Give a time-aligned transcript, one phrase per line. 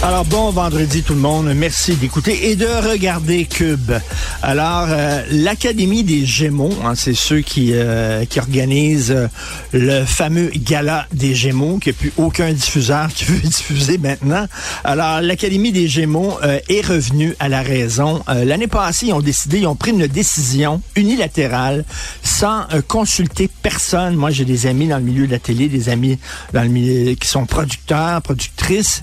[0.00, 3.90] Alors bon vendredi tout le monde, merci d'écouter et de regarder Cube.
[4.42, 9.26] Alors euh, l'Académie des Gémeaux, hein, c'est ceux qui euh, qui organisent euh,
[9.72, 14.46] le fameux gala des Gémeaux, qui a plus aucun diffuseur qui veut diffuser maintenant.
[14.84, 18.22] Alors l'Académie des Gémeaux est revenue à la raison.
[18.28, 21.84] L'année passée, ils ont décidé, ils ont pris une décision unilatérale
[22.22, 24.14] sans consulter personne.
[24.14, 26.18] Moi, j'ai des amis dans le milieu de la télé, des amis
[26.52, 29.02] dans le milieu qui sont producteurs, productrices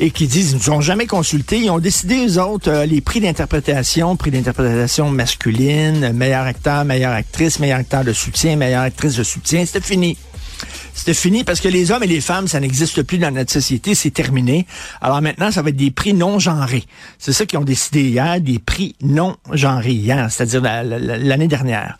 [0.00, 1.58] et qui disent ils nous ont jamais consulté.
[1.58, 7.12] Ils ont décidé, eux autres, euh, les prix d'interprétation, prix d'interprétation masculine, meilleur acteur, meilleure
[7.12, 9.64] actrice, meilleur acteur de soutien, meilleure actrice de soutien.
[9.64, 10.16] C'était fini.
[10.94, 13.94] C'était fini parce que les hommes et les femmes, ça n'existe plus dans notre société,
[13.94, 14.66] c'est terminé.
[15.00, 16.84] Alors maintenant, ça va être des prix non genrés.
[17.18, 21.98] C'est ça qu'ils ont décidé hier, des prix non genrés hier, c'est-à-dire l'année dernière.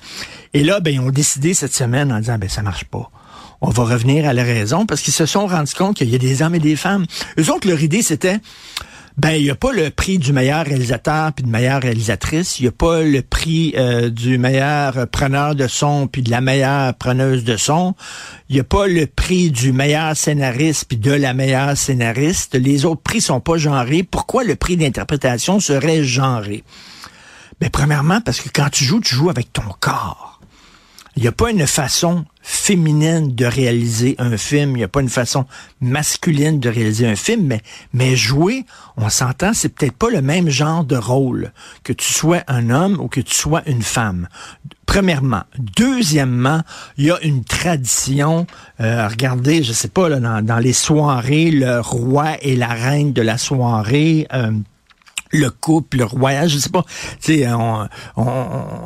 [0.54, 3.10] Et là, ben, ils ont décidé cette semaine en disant, ben, ça marche pas
[3.66, 6.18] on va revenir à la raison parce qu'ils se sont rendus compte qu'il y a
[6.18, 7.06] des hommes et des femmes.
[7.38, 8.38] Eux autres, leur idée, c'était
[9.16, 12.58] ben, il n'y a pas le prix du meilleur réalisateur puis de meilleure réalisatrice.
[12.58, 16.42] Il n'y a pas le prix euh, du meilleur preneur de son puis de la
[16.42, 17.94] meilleure preneuse de son.
[18.50, 22.56] Il n'y a pas le prix du meilleur scénariste puis de la meilleure scénariste.
[22.56, 24.02] Les autres prix sont pas genrés.
[24.02, 26.64] Pourquoi le prix d'interprétation serait genré?
[27.60, 30.33] Ben, premièrement, parce que quand tu joues, tu joues avec ton corps.
[31.16, 35.00] Il n'y a pas une façon féminine de réaliser un film, il n'y a pas
[35.00, 35.46] une façon
[35.80, 37.56] masculine de réaliser un film,
[37.92, 38.66] mais, jouer,
[38.96, 41.52] on s'entend, c'est peut-être pas le même genre de rôle
[41.84, 44.28] que tu sois un homme ou que tu sois une femme.
[44.86, 45.44] Premièrement.
[45.58, 46.62] Deuxièmement,
[46.98, 48.46] il y a une tradition.
[48.80, 53.38] Euh, regardez, je sais pas, dans, les soirées, le roi et la reine de la
[53.38, 54.26] soirée.
[54.34, 54.52] Euh,
[55.34, 56.84] le couple, le royage, je sais pas.
[57.20, 57.48] Tu sais,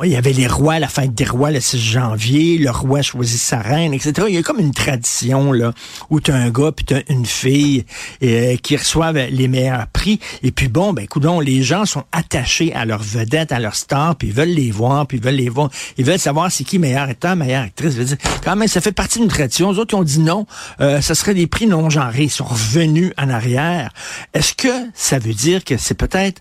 [0.03, 3.39] il y avait les rois, la fête des rois le 6 janvier, le roi choisit
[3.39, 4.27] sa reine, etc.
[4.29, 5.73] Il y a comme une tradition là
[6.11, 7.85] où tu as un gars puis tu as une fille
[8.23, 10.21] euh, qui reçoivent les meilleurs prix.
[10.43, 14.17] Et puis bon, ben coudon, les gens sont attachés à leur vedette, à leur star,
[14.17, 15.71] puis ils veulent les voir, puis ils veulent les voir.
[15.99, 17.93] Ils veulent savoir c'est qui meilleur acteur, meilleure actrice.
[17.93, 19.73] Je veux dire, quand même, ça fait partie d'une tradition.
[19.73, 20.47] Les autres ont dit non,
[20.81, 22.25] euh, ça serait des prix non genrés.
[22.25, 23.93] Ils sont revenus en arrière.
[24.33, 26.38] Est-ce que ça veut dire que c'est peut-être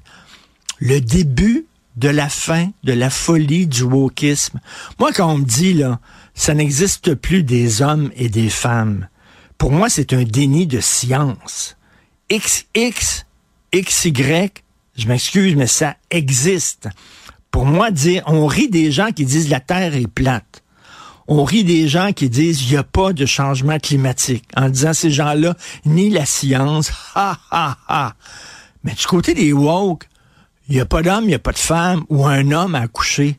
[0.80, 1.66] le début
[1.96, 4.60] de la fin de la folie du wokisme.
[5.00, 6.00] Moi, quand on me dit, là,
[6.36, 9.08] ça n'existe plus des hommes et des femmes,
[9.58, 11.76] pour moi, c'est un déni de science.
[12.30, 13.26] XX,
[13.74, 14.52] XY,
[14.96, 16.90] je m'excuse, mais ça existe.
[17.50, 20.64] Pour moi, dire, on rit des gens qui disent la Terre est plate.
[21.28, 24.46] On rit des gens qui disent il n'y a pas de changement climatique.
[24.56, 25.56] En disant ces gens-là,
[25.86, 28.16] ni la science, ha ha ha.
[28.84, 30.08] Mais du côté des woke,
[30.70, 32.82] il n'y a pas d'homme, il n'y a pas de femme ou un homme à
[32.82, 33.38] accoucher.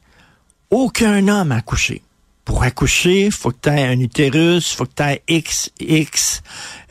[0.70, 2.02] Aucun homme à accoucher.
[2.44, 6.42] Pour accoucher, faut que tu aies un utérus, faut que tu aies XX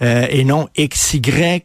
[0.04, 1.63] euh, et non XY.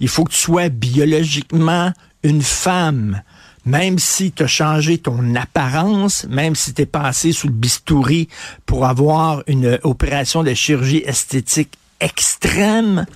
[0.00, 1.92] Il faut que tu sois biologiquement
[2.24, 3.22] une femme.
[3.64, 8.28] Même si tu as changé ton apparence, même si tu es passé sous le bistouri
[8.66, 13.06] pour avoir une opération de chirurgie esthétique extrême,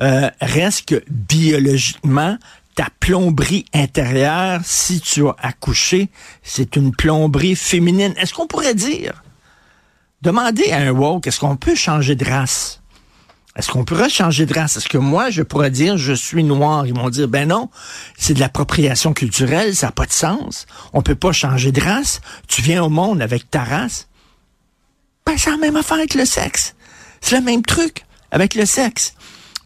[0.00, 2.38] euh, reste que biologiquement,
[2.80, 6.08] ta plomberie intérieure, si tu as accouché,
[6.42, 8.14] c'est une plomberie féminine.
[8.16, 9.22] Est-ce qu'on pourrait dire
[10.22, 12.80] Demandez à un woke, est-ce qu'on peut changer de race?
[13.54, 14.78] Est-ce qu'on pourrait changer de race?
[14.78, 16.86] Est-ce que moi, je pourrais dire je suis noir?
[16.86, 17.68] Ils vont dire, ben non,
[18.16, 20.64] c'est de l'appropriation culturelle, ça n'a pas de sens.
[20.94, 22.22] On peut pas changer de race.
[22.48, 24.08] Tu viens au monde avec ta race.
[25.26, 26.74] Ben, c'est la même affaire avec le sexe.
[27.20, 29.12] C'est le même truc avec le sexe.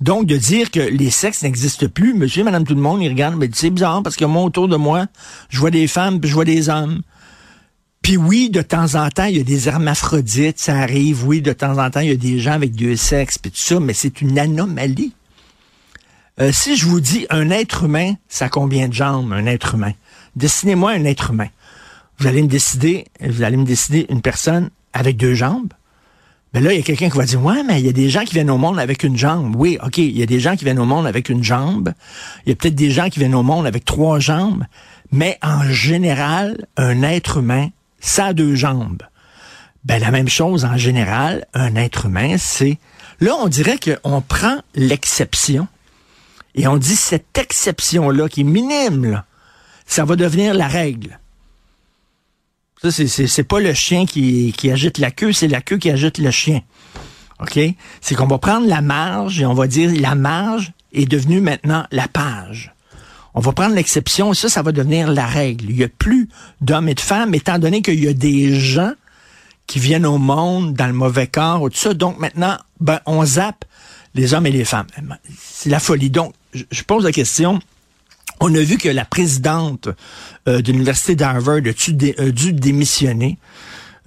[0.01, 3.37] Donc, de dire que les sexes n'existent plus, monsieur, madame, tout le monde, ils regardent,
[3.37, 5.07] mais c'est bizarre parce que moi, autour de moi,
[5.51, 7.03] je vois des femmes, puis je vois des hommes.
[8.03, 11.27] Puis oui, de temps en temps, il y a des hermaphrodites, ça arrive.
[11.27, 13.57] Oui, de temps en temps, il y a des gens avec deux sexes, puis tout
[13.57, 15.15] ça, mais c'est une anomalie.
[16.41, 19.77] Euh, si je vous dis un être humain, ça a combien de jambes, un être
[19.77, 19.93] humain?
[20.37, 21.49] Dessinez-moi un être humain.
[22.19, 25.73] Vous allez me décider, vous allez me décider une personne avec deux jambes?
[26.55, 28.09] Mais là, il y a quelqu'un qui va dire, ouais, mais il y a des
[28.09, 29.57] gens qui viennent au monde avec une jambe.
[29.57, 31.93] Oui, OK, il y a des gens qui viennent au monde avec une jambe.
[32.47, 34.65] Il y a peut-être des gens qui viennent au monde avec trois jambes.
[35.11, 39.03] Mais en général, un être humain, ça a deux jambes.
[39.85, 42.79] Ben, la même chose en général, un être humain, c'est...
[43.21, 45.67] Là, on dirait qu'on prend l'exception
[46.55, 49.25] et on dit cette exception-là, qui est minime,
[49.87, 51.19] ça va devenir la règle.
[52.91, 56.31] C'est pas le chien qui, qui agite la queue, c'est la queue qui agite le
[56.31, 56.61] chien.
[57.41, 57.59] OK?
[58.01, 61.87] C'est qu'on va prendre la marge et on va dire la marge est devenue maintenant
[61.91, 62.75] la page.
[63.35, 65.69] On va prendre l'exception et ça, ça va devenir la règle.
[65.69, 66.29] Il n'y a plus
[66.61, 68.93] d'hommes et de femmes, étant donné qu'il y a des gens
[69.67, 71.95] qui viennent au monde dans le mauvais corps ou tout ça.
[71.95, 73.65] Donc maintenant, ben, on zappe
[74.15, 74.87] les hommes et les femmes.
[75.37, 76.11] C'est la folie.
[76.11, 77.59] Donc, je pose la question,
[78.41, 79.89] on a vu que la présidente
[80.49, 83.39] euh, de l'université d'Harvard a dû, démissionner,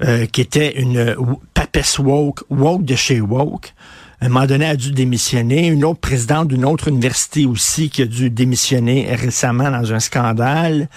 [0.03, 1.15] euh, qui était une euh,
[1.53, 3.74] papesse woke, woke de chez woke
[4.19, 5.68] à un moment donné, a dû démissionner.
[5.68, 10.90] Une autre présidente d'une autre université aussi qui a dû démissionner récemment dans un scandale.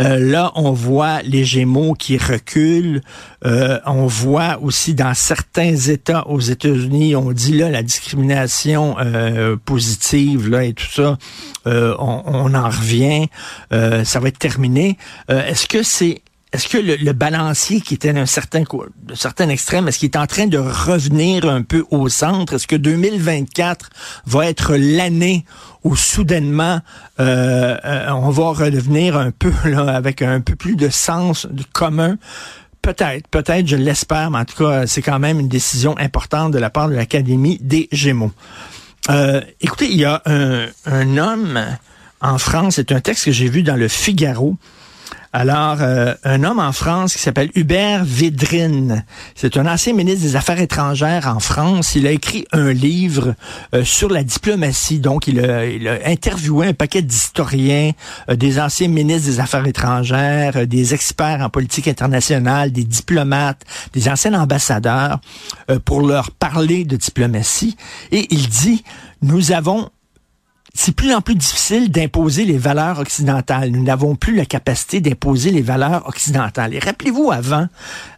[0.00, 3.00] Euh, là, on voit les Gémeaux qui reculent.
[3.46, 9.56] Euh, on voit aussi dans certains États aux États-Unis, on dit là la discrimination euh,
[9.64, 11.16] positive là et tout ça,
[11.66, 13.28] on, on, en revient.
[13.70, 14.98] ça va être terminé.
[15.28, 16.22] Est-ce que c'est
[16.54, 18.62] est-ce que le, balancier qui était d'un certain,
[19.14, 22.54] certain extrême, est-ce qu'il est en train de revenir un peu au centre?
[22.54, 23.90] Est-ce que 2024
[24.26, 25.44] va être l'année
[25.82, 26.80] où soudainement
[27.18, 32.18] euh, euh, on va redevenir un peu là, avec un peu plus de sens commun?
[32.82, 36.58] Peut-être, peut-être, je l'espère, mais en tout cas, c'est quand même une décision importante de
[36.58, 38.32] la part de l'Académie des Gémeaux.
[39.10, 41.60] Euh, écoutez, il y a un, un homme
[42.20, 44.56] en France, c'est un texte que j'ai vu dans le Figaro,
[45.36, 49.04] alors, euh, un homme en France qui s'appelle Hubert Védrine,
[49.34, 51.96] c'est un ancien ministre des Affaires étrangères en France.
[51.96, 53.34] Il a écrit un livre
[53.74, 55.00] euh, sur la diplomatie.
[55.00, 55.62] Donc, il a,
[56.06, 57.90] interviewé un paquet d'historiens,
[58.30, 64.08] euh, des anciens ministres des Affaires étrangères, des experts en politique internationale, des diplomates, des
[64.08, 65.18] anciens ambassadeurs,
[65.84, 67.76] pour leur parler de diplomatie.
[68.12, 68.84] Et il dit,
[69.20, 69.90] nous avons
[70.76, 73.70] c'est plus en plus difficile d'imposer les valeurs occidentales.
[73.70, 76.74] Nous n'avons plus la capacité d'imposer les valeurs occidentales.
[76.74, 77.68] Et rappelez-vous avant,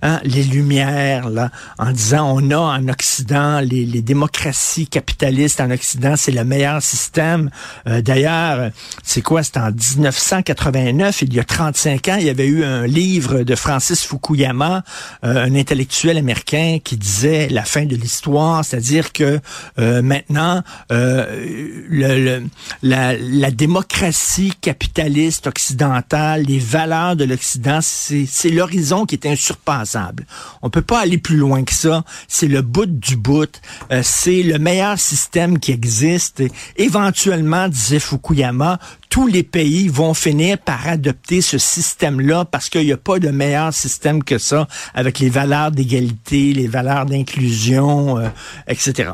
[0.00, 5.70] hein, les Lumières, là, en disant on a en Occident les, les démocraties capitalistes en
[5.70, 7.50] Occident, c'est le meilleur système.
[7.86, 8.70] Euh, d'ailleurs,
[9.02, 9.42] c'est quoi?
[9.42, 13.54] C'est en 1989, il y a 35 ans, il y avait eu un livre de
[13.54, 14.82] Francis Fukuyama,
[15.24, 19.40] euh, un intellectuel américain, qui disait la fin de l'histoire, c'est-à-dire que
[19.78, 22.45] euh, maintenant, le
[22.82, 23.16] la,
[23.50, 30.26] démocratie capitaliste occidentale, les valeurs de l'Occident, c'est l'horizon qui est insurpassable.
[30.62, 32.04] On peut pas aller plus loin que ça.
[32.28, 33.60] C'est le bout du bout.
[33.90, 36.42] Euh, c'est le meilleur système qui existe.
[36.76, 38.78] éventuellement, disait Fukuyama,
[39.16, 43.30] tous les pays vont finir par adopter ce système-là parce qu'il n'y a pas de
[43.30, 48.28] meilleur système que ça avec les valeurs d'égalité, les valeurs d'inclusion, euh,
[48.68, 49.12] etc.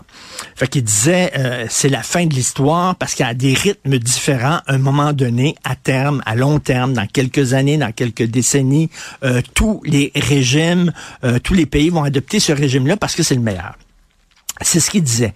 [0.57, 3.97] Fait qu'il disait, euh, c'est la fin de l'histoire parce qu'il y a des rythmes
[3.99, 8.25] différents à un moment donné, à terme, à long terme, dans quelques années, dans quelques
[8.25, 8.91] décennies,
[9.23, 10.93] euh, tous les régimes,
[11.45, 13.79] tous les pays vont adopter ce régime-là parce que c'est le meilleur.
[14.63, 15.33] C'est ce qu'il disait.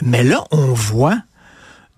[0.00, 1.18] mais là, on voit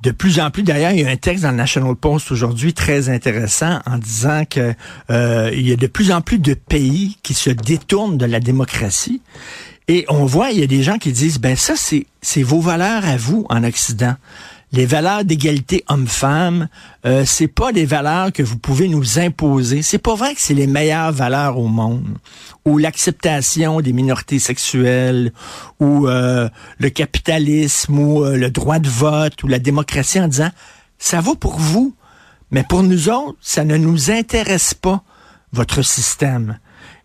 [0.02, 2.74] de plus en plus, d'ailleurs, il y a un texte dans le National Post aujourd'hui
[2.74, 4.74] très intéressant en disant que
[5.10, 8.40] euh, il y a de plus en plus de pays qui se détournent de la
[8.40, 9.22] démocratie.
[9.86, 12.60] Et on voit, il y a des gens qui disent, ben ça, c'est, c'est vos
[12.60, 14.16] valeurs à vous en Occident
[14.72, 16.68] les valeurs d'égalité homme-femme,
[17.04, 19.82] euh, c'est pas des valeurs que vous pouvez nous imposer.
[19.82, 22.16] C'est pas vrai que c'est les meilleures valeurs au monde.
[22.64, 25.32] Ou l'acceptation des minorités sexuelles,
[25.78, 26.48] ou euh,
[26.78, 30.50] le capitalisme, ou euh, le droit de vote, ou la démocratie en disant
[30.98, 31.94] ça vaut pour vous,
[32.50, 35.02] mais pour nous autres, ça ne nous intéresse pas
[35.52, 36.58] votre système.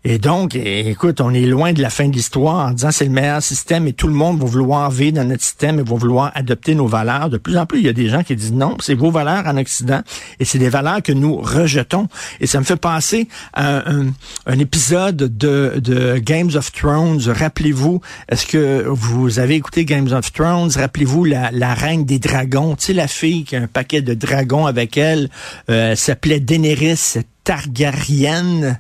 [0.10, 3.12] Et donc, écoute, on est loin de la fin de l'histoire en disant c'est le
[3.12, 6.32] meilleur système et tout le monde va vouloir vivre dans notre système et va vouloir
[6.34, 7.30] adopter nos valeurs.
[7.30, 9.46] De plus en plus, il y a des gens qui disent non, c'est vos valeurs
[9.46, 10.00] en Occident
[10.40, 12.08] et c'est des valeurs que nous rejetons.
[12.40, 14.14] Et ça me fait penser à un,
[14.46, 17.20] un épisode de, de Games of Thrones.
[17.28, 18.00] Rappelez-vous,
[18.30, 20.72] est-ce que vous avez écouté Games of Thrones?
[20.74, 24.14] Rappelez-vous la, la reine des dragons, tu sais, la fille qui a un paquet de
[24.14, 25.30] dragons avec elle,
[25.70, 28.78] euh, s'appelait Daenerys Targaryen.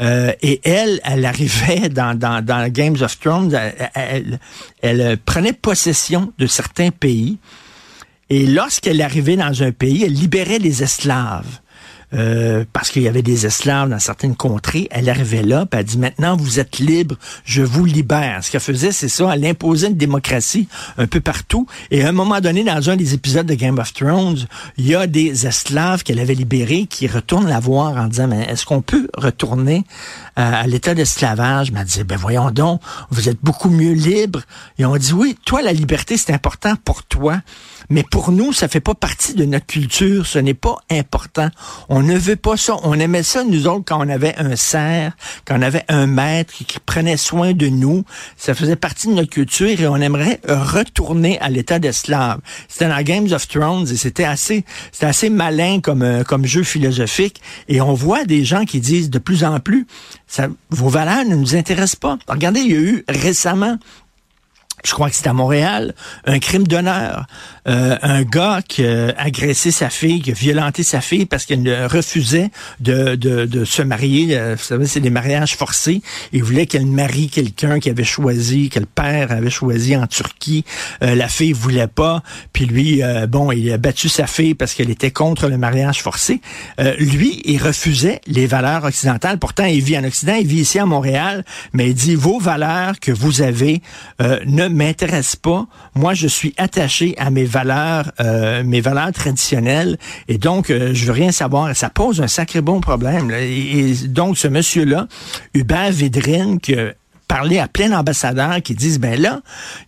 [0.00, 3.54] Euh, et elle, elle arrivait dans, dans, dans Games of Thrones,
[3.94, 4.40] elle,
[4.82, 7.38] elle, prenait possession de certains pays.
[8.30, 11.60] Et lorsqu'elle arrivait dans un pays, elle libérait les esclaves.
[12.14, 14.86] Euh, parce qu'il y avait des esclaves dans certaines contrées.
[14.90, 18.44] Elle arrivait là, puis elle dit maintenant vous êtes libre, je vous libère.
[18.44, 21.66] Ce qu'elle faisait, c'est ça, elle imposait une démocratie un peu partout.
[21.90, 24.94] Et à un moment donné, dans un des épisodes de Game of Thrones, il y
[24.94, 28.82] a des esclaves qu'elle avait libérés qui retournent la voir en disant mais est-ce qu'on
[28.82, 29.84] peut retourner
[30.36, 34.40] à, à l'état d'esclavage Elle dit ben voyons donc, vous êtes beaucoup mieux libre.
[34.78, 37.40] Et on dit oui, toi la liberté c'est important pour toi.
[37.90, 40.26] Mais pour nous, ça fait pas partie de notre culture.
[40.26, 41.48] Ce n'est pas important.
[41.88, 42.76] On ne veut pas ça.
[42.82, 45.12] On aimait ça, nous autres, quand on avait un cerf,
[45.44, 48.04] quand on avait un maître qui, prenait soin de nous.
[48.36, 52.40] Ça faisait partie de notre culture et on aimerait retourner à l'état d'esclave.
[52.68, 56.62] C'était dans Games of Thrones et c'était assez, c'était assez malin comme, euh, comme jeu
[56.62, 57.40] philosophique.
[57.68, 59.86] Et on voit des gens qui disent de plus en plus,
[60.34, 62.18] ça, vos valeurs ne nous intéressent pas.
[62.26, 63.78] Regardez, il y a eu récemment
[64.84, 65.94] je crois que c'est à Montréal,
[66.26, 67.26] un crime d'honneur.
[67.66, 71.86] Euh, un gars qui a agressé sa fille, qui a violenté sa fille parce qu'elle
[71.86, 72.50] refusait
[72.80, 74.36] de, de, de, se marier.
[74.36, 76.02] Euh, vous savez, c'est des mariages forcés.
[76.32, 80.66] Il voulait qu'elle marie quelqu'un qui avait choisi, que le père avait choisi en Turquie.
[81.02, 82.22] Euh, la fille voulait pas.
[82.52, 86.40] Puis lui, bon, il a battu sa fille parce qu'elle était contre le mariage forcé.
[86.98, 89.38] lui, il refusait les valeurs occidentales.
[89.38, 93.00] Pourtant, il vit en Occident, il vit ici à Montréal, mais il dit, vos valeurs
[93.00, 93.80] que vous avez
[94.20, 95.66] ne m'intéresse pas.
[95.94, 101.06] Moi, je suis attaché à mes valeurs, euh, mes valeurs traditionnelles, et donc euh, je
[101.06, 101.74] veux rien savoir.
[101.74, 103.30] Ça pose un sacré bon problème.
[103.30, 105.06] Et, donc, ce monsieur-là,
[105.54, 106.92] Hubert Védrine, qui a
[107.28, 109.40] parlé à plein d'ambassadeurs qui disent, ben là,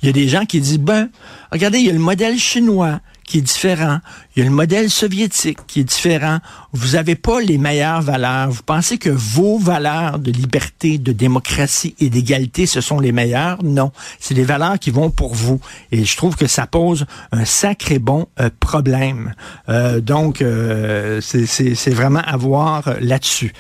[0.03, 1.09] il y a des gens qui disent, ben,
[1.53, 3.99] regardez, il y a le modèle chinois, qui est différent.
[4.35, 6.39] Il y a le modèle soviétique qui est différent.
[6.73, 8.51] Vous n'avez pas les meilleures valeurs.
[8.51, 13.63] Vous pensez que vos valeurs de liberté, de démocratie et d'égalité, ce sont les meilleures?
[13.63, 13.93] Non.
[14.21, 15.61] C'est des valeurs qui vont pour vous.
[15.91, 19.35] Et je trouve que ça pose un sacré bon euh, problème.
[19.69, 23.53] Euh, donc, euh, c'est vraiment à voir là-dessus.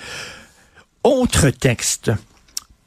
[1.02, 2.12] Autre texte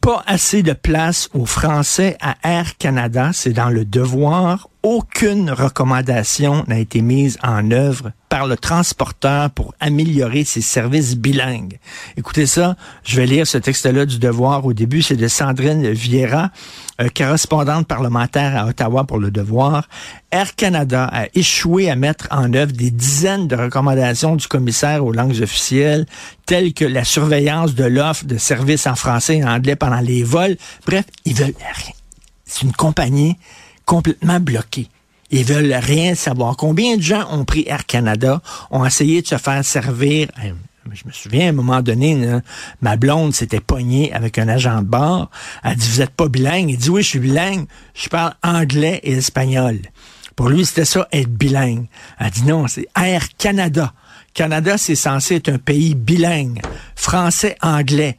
[0.09, 6.63] pas assez de place aux Français à Air Canada, c'est dans le devoir aucune recommandation
[6.67, 11.79] n'a été mise en œuvre par le transporteur pour améliorer ses services bilingues.
[12.15, 14.65] Écoutez ça, je vais lire ce texte-là du Devoir.
[14.65, 16.51] Au début, c'est de Sandrine Vieira,
[16.99, 19.87] euh, correspondante parlementaire à Ottawa pour le Devoir.
[20.31, 25.11] Air Canada a échoué à mettre en œuvre des dizaines de recommandations du commissaire aux
[25.11, 26.05] langues officielles,
[26.45, 30.23] telles que la surveillance de l'offre de services en français et en anglais pendant les
[30.23, 30.57] vols.
[30.85, 31.93] Bref, ils veulent rien.
[32.45, 33.37] C'est une compagnie
[33.85, 34.89] complètement bloqués.
[35.31, 36.57] Ils veulent rien savoir.
[36.57, 38.41] Combien de gens ont pris Air Canada,
[38.71, 40.27] ont essayé de se faire servir
[40.93, 42.39] je me souviens, à un moment donné,
[42.81, 45.29] ma blonde s'était pognée avec un agent de bord.
[45.63, 46.69] Elle dit, vous êtes pas bilingue?
[46.69, 47.65] Il dit, oui, je suis bilingue.
[47.93, 49.79] Je parle anglais et espagnol.
[50.35, 51.87] Pour lui, c'était ça, être bilingue.
[52.19, 53.93] Elle dit, non, c'est Air Canada.
[54.33, 56.61] Canada, c'est censé être un pays bilingue.
[56.95, 58.17] Français, anglais.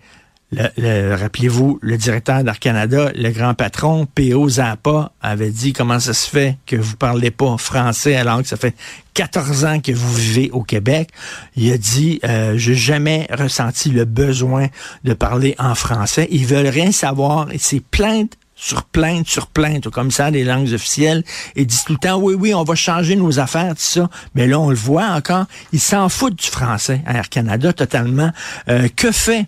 [0.53, 4.49] Le, Rappelez-vous, le directeur d'Air Canada, le grand patron, P.O.
[4.49, 8.57] Zappa, avait dit comment ça se fait que vous parlez pas français alors que ça
[8.57, 8.75] fait
[9.15, 11.11] 14 ans que vous vivez au Québec.
[11.57, 14.67] Il a dit, euh, j'ai jamais ressenti le besoin
[15.05, 16.27] de parler en français.
[16.31, 17.53] Ils veulent rien savoir.
[17.53, 21.25] Et c'est plainte sur plainte sur plainte au commissaire des langues officielles
[21.57, 24.47] et dit tout le temps oui oui on va changer nos affaires tout ça mais
[24.47, 28.31] là on le voit encore ils s'en foutent du français Air Canada totalement
[28.69, 29.47] euh, que fait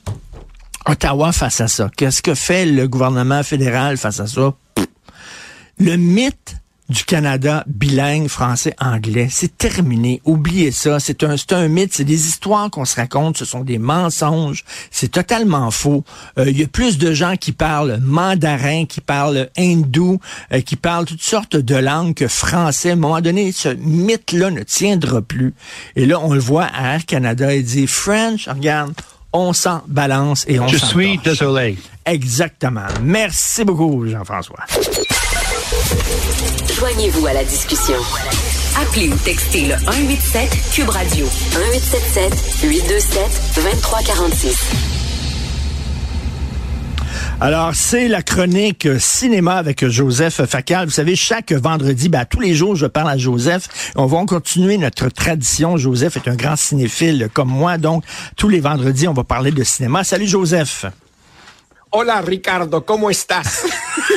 [0.86, 1.90] Ottawa face à ça?
[1.96, 4.54] Qu'est-ce que fait le gouvernement fédéral face à ça?
[5.78, 6.56] Le mythe
[6.88, 10.20] du Canada bilingue français-anglais, c'est terminé.
[10.24, 11.00] Oubliez ça.
[11.00, 11.94] C'est un, un mythe.
[11.94, 13.38] C'est des histoires qu'on se raconte.
[13.38, 14.64] Ce sont des mensonges.
[14.90, 16.04] C'est totalement faux.
[16.38, 20.20] Euh, il y a plus de gens qui parlent mandarin, qui parlent hindou,
[20.52, 22.90] euh, qui parlent toutes sortes de langues que français.
[22.90, 25.54] À un moment donné, ce mythe-là ne tiendra plus.
[25.96, 27.54] Et là, on le voit à Air Canada.
[27.54, 28.92] Il dit French, regarde,
[29.32, 31.78] on s'en balance et on Je suis désolé.
[32.04, 32.86] Exactement.
[33.02, 34.58] Merci beaucoup, Jean-François.
[36.78, 37.96] Joignez-vous à la discussion.
[38.80, 44.91] Appelez ou textez le 187 Cube Radio 1877 827 2346.
[47.44, 50.84] Alors, c'est la chronique cinéma avec Joseph Facal.
[50.84, 53.90] Vous savez, chaque vendredi, ben, tous les jours, je parle à Joseph.
[53.96, 55.76] On va continuer notre tradition.
[55.76, 58.04] Joseph est un grand cinéphile comme moi, donc
[58.36, 60.04] tous les vendredis, on va parler de cinéma.
[60.04, 60.86] Salut Joseph.
[61.94, 63.64] Hola Ricardo, ¿cómo estás?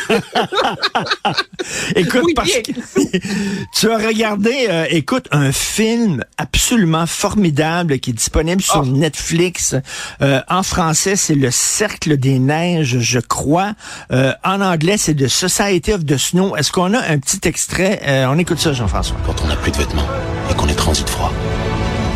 [1.96, 2.72] écoute, parce que
[3.77, 8.86] tu as regardé, euh, écoute, un film absolument formidable qui est disponible sur Oh.
[8.86, 9.75] Netflix.
[10.22, 13.74] Euh, en français, c'est Le Cercle des Neiges, je crois.
[14.13, 16.55] Euh, en anglais, c'est The Society of the Snow.
[16.55, 18.00] Est-ce qu'on a un petit extrait?
[18.05, 19.17] Euh, on écoute ça, Jean-François.
[19.25, 20.08] Quand on n'a plus de vêtements
[20.50, 21.34] et qu'on est transit froid.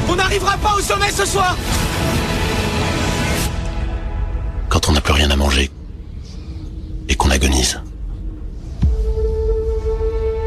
[0.07, 1.57] On n'arrivera pas au sommet ce soir
[4.69, 5.71] Quand on n'a plus rien à manger
[7.09, 7.81] et qu'on agonise.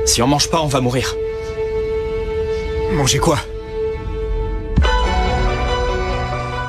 [0.07, 1.15] Si on mange pas, on va mourir.
[2.93, 3.39] Manger quoi?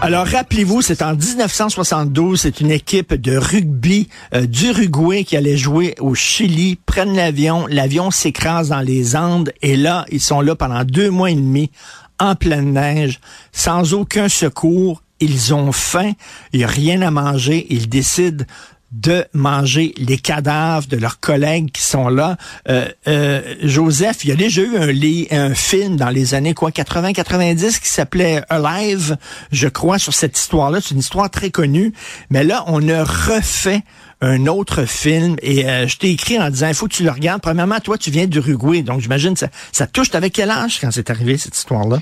[0.02, 5.96] Alors, rappelez-vous, c'est en 1972, c'est une équipe de rugby euh, d'Uruguay qui allait jouer
[6.02, 10.84] au Chili, prennent l'avion, l'avion s'écrase dans les Andes, et là, ils sont là pendant
[10.84, 11.72] deux mois et demi,
[12.20, 13.22] en pleine neige,
[13.54, 16.14] sans aucun secours, ils ont faim,
[16.52, 18.46] il n'y a rien à manger, ils décident
[18.94, 22.38] de manger les cadavres de leurs collègues qui sont là.
[22.70, 26.70] Euh, euh, Joseph, il y a déjà eu un, un film dans les années quoi
[26.70, 29.18] 80-90 qui s'appelait Alive,
[29.52, 30.80] je crois, sur cette histoire-là.
[30.80, 31.92] C'est une histoire très connue.
[32.30, 33.82] Mais là, on a refait
[34.22, 37.12] un autre film et euh, je t'ai écrit en disant il faut que tu le
[37.12, 37.42] regardes.
[37.42, 40.12] Premièrement, toi, tu viens d'Uruguay, donc j'imagine ça, ça touche.
[40.12, 42.00] T'avais quel âge quand c'est arrivé cette histoire-là?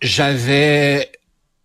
[0.00, 1.10] J'avais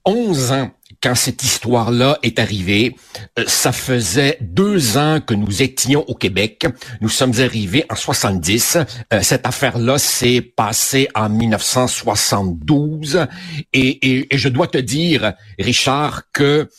[0.05, 2.95] 11 ans quand cette histoire-là est arrivée.
[3.39, 6.65] Euh, Ça faisait deux ans que nous étions au Québec.
[7.01, 8.77] Nous sommes arrivés en 70.
[9.13, 13.25] Euh, cette affaire-là s'est passée en 1972.
[13.73, 16.69] Et, et- et je dois te dire, Richard, que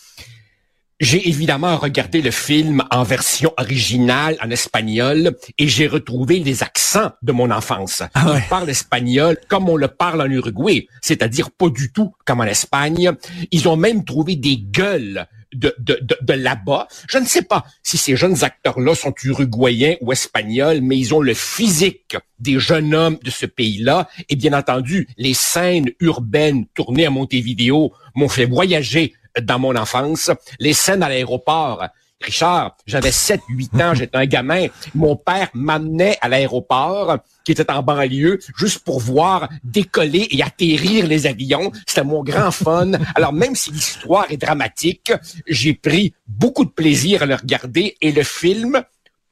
[1.05, 7.13] j'ai évidemment regardé le film en version originale, en espagnol, et j'ai retrouvé les accents
[7.23, 8.03] de mon enfance.
[8.15, 8.39] Ah ouais.
[8.39, 12.45] Ils parlent espagnol comme on le parle en Uruguay, c'est-à-dire pas du tout comme en
[12.45, 13.13] Espagne.
[13.51, 16.89] Ils ont même trouvé des gueules de, de, de, de là-bas.
[17.09, 21.21] Je ne sais pas si ces jeunes acteurs-là sont uruguayens ou espagnols, mais ils ont
[21.21, 24.09] le physique des jeunes hommes de ce pays-là.
[24.29, 30.31] Et bien entendu, les scènes urbaines tournées à Montevideo m'ont fait voyager dans mon enfance.
[30.59, 31.85] Les scènes à l'aéroport.
[32.21, 34.67] Richard, j'avais 7, 8 ans, j'étais un gamin.
[34.95, 41.07] Mon père m'amenait à l'aéroport, qui était en banlieue, juste pour voir décoller et atterrir
[41.07, 41.71] les avions.
[41.87, 42.93] C'était mon grand fun.
[43.15, 45.13] Alors, même si l'histoire est dramatique,
[45.47, 48.83] j'ai pris beaucoup de plaisir à le regarder et le film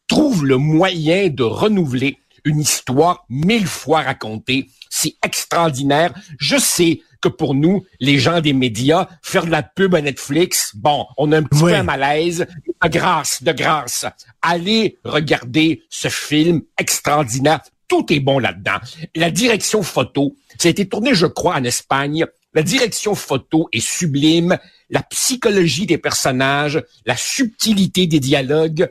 [0.06, 4.68] trouve le moyen de renouveler une histoire mille fois racontée.
[4.90, 6.12] C'est extraordinaire.
[6.38, 10.72] Je sais que pour nous, les gens des médias, faire de la pub à Netflix,
[10.74, 11.70] bon, on a un petit Oui.
[11.72, 12.46] peu un malaise.
[12.82, 14.04] De grâce, de grâce,
[14.42, 17.60] allez regarder ce film extraordinaire.
[17.88, 18.78] Tout est bon là-dedans.
[19.14, 22.26] La direction photo, ça a été tourné, je crois, en Espagne.
[22.54, 24.58] La direction photo est sublime.
[24.90, 28.90] La psychologie des personnages, la subtilité des dialogues.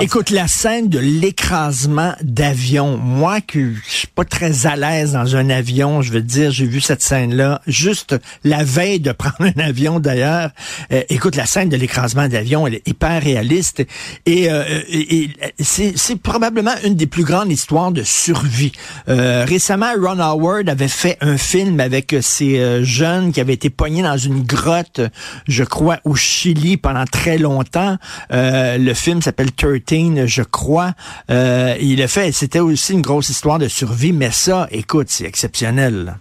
[0.00, 5.36] Écoute, la scène de l'écrasement d'avion, moi que je suis pas très à l'aise dans
[5.36, 9.60] un avion, je veux dire, j'ai vu cette scène-là juste la veille de prendre un
[9.60, 10.50] avion d'ailleurs.
[10.92, 13.84] Euh, écoute, la scène de l'écrasement d'avion, elle est hyper réaliste
[14.26, 18.72] et, euh, et c'est probablement une des plus grandes histoires de survie.
[19.08, 23.70] Euh, récemment, Ron Howard avait fait un film avec ces euh, jeunes qui avaient été
[23.70, 25.00] poignés dans une grotte,
[25.46, 27.96] je crois, au Chili pendant très longtemps.
[28.32, 30.92] Euh, le film s'appelle 13, je crois.
[31.30, 35.24] Euh, il a fait, c'était aussi une grosse histoire de survie, mais ça, écoute, c'est
[35.24, 36.04] exceptionnel.
[36.04, 36.18] là.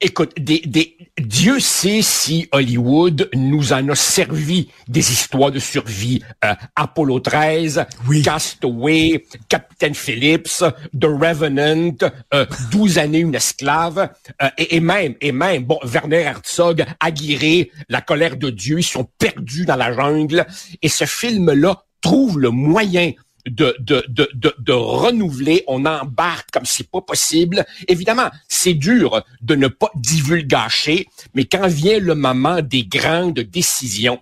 [0.00, 6.22] Écoute, des, des, Dieu sait si Hollywood nous en a servi des histoires de survie.
[6.44, 8.22] Euh, Apollo 13, Oui.
[8.22, 10.62] Castaway, Captain Phillips,
[10.96, 11.96] The Revenant,
[12.32, 14.08] euh, 12 années une esclave,
[14.40, 18.84] euh, et, et même, et même, bon, Werner Herzog, Aguirre, La colère de Dieu, ils
[18.84, 20.46] sont perdus dans la jungle.
[20.80, 23.12] Et ce film-là trouve le moyen
[23.46, 27.66] de, de, de, de, de renouveler, on embarque comme c'est pas possible.
[27.86, 34.20] Évidemment, c'est dur de ne pas divulgacher, mais quand vient le moment des grandes décisions,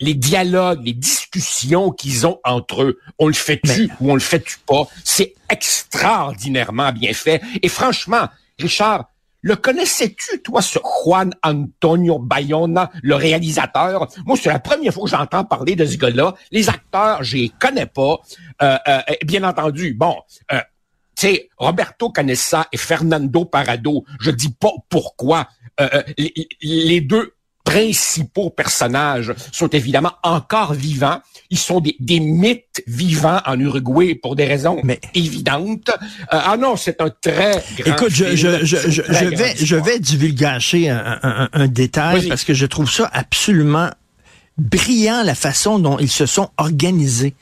[0.00, 4.56] les dialogues, les discussions qu'ils ont entre eux, on le fait-tu ou on le fait-tu
[4.66, 7.42] pas, c'est extraordinairement bien fait.
[7.62, 8.28] Et franchement,
[8.58, 9.10] Richard,
[9.42, 14.08] le connaissais-tu, toi, ce Juan Antonio Bayona, le réalisateur?
[14.26, 16.34] Moi, c'est la première fois que j'entends parler de ce gars-là.
[16.50, 18.18] Les acteurs, je les connais pas.
[18.62, 20.16] Euh, euh, bien entendu, bon,
[20.52, 20.60] euh,
[21.16, 25.48] tu sais, Roberto Canessa et Fernando Parado, je dis pas pourquoi.
[25.80, 26.02] Euh,
[26.60, 27.34] les deux
[27.70, 31.20] principaux personnages sont évidemment encore vivants.
[31.50, 34.80] Ils sont des, des mythes vivants en Uruguay pour des raisons
[35.14, 35.88] évidentes.
[35.88, 38.36] Euh, ah non, c'est un très grand Écoute, je, film.
[38.36, 42.28] je, je, C'est une je, très je vais, je vais divulgacher un, un- un détail
[42.28, 43.90] parce que je trouve ça absolument
[44.58, 47.34] brillant la façon dont ils se sont organisés.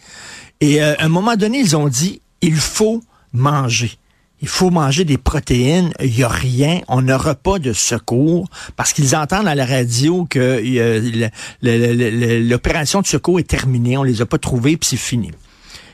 [0.60, 3.92] Et euh, à un moment donné, ils ont dit, il faut manger.
[4.40, 5.92] Il faut manger des protéines.
[6.00, 6.80] Il n'y a rien.
[6.88, 13.06] On n'aura pas de secours parce qu'ils entendent à la radio que euh, l'opération de
[13.06, 13.96] secours est terminée.
[13.96, 15.32] On les a pas trouvés puis c'est fini.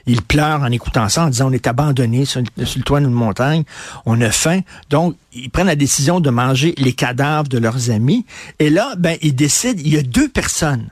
[0.06, 3.10] Ils pleurent en écoutant ça, en disant on est abandonné sur, sur le toit d'une
[3.10, 3.64] montagne,
[4.04, 4.60] on a faim.
[4.90, 8.26] Donc, ils prennent la décision de manger les cadavres de leurs amis.
[8.58, 10.90] Et là, ben, ils décident, il y a deux personnes.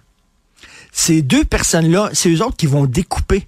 [0.93, 3.47] Ces deux personnes-là, c'est eux autres qui vont découper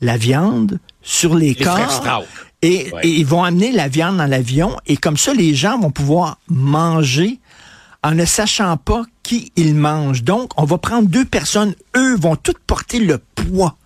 [0.00, 2.24] la viande sur les, Les corps.
[2.62, 3.06] Et, Ouais.
[3.06, 4.76] et ils vont amener la viande dans l'avion.
[4.86, 7.38] Et comme ça, les gens vont pouvoir manger
[8.02, 10.22] en ne sachant pas qui ils mangent.
[10.24, 11.74] Donc, on va prendre deux personnes.
[11.96, 13.76] Eux vont toutes porter le poids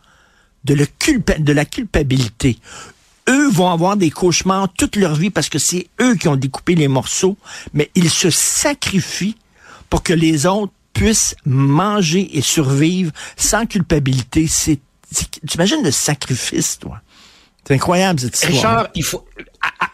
[0.64, 2.58] de, le culpa- de la culpabilité.
[3.28, 6.74] Eux vont avoir des cauchemars toute leur vie parce que c'est eux qui ont découpé
[6.74, 7.36] les morceaux,
[7.74, 9.36] mais ils se sacrifient
[9.90, 14.46] pour que les autres puissent manger et survivre sans culpabilité.
[14.46, 14.80] C'est,
[15.10, 17.00] c'est- tu imagines le sacrifice, toi?
[17.66, 18.54] C'est incroyable, cette histoire.
[18.54, 19.24] Richard, il faut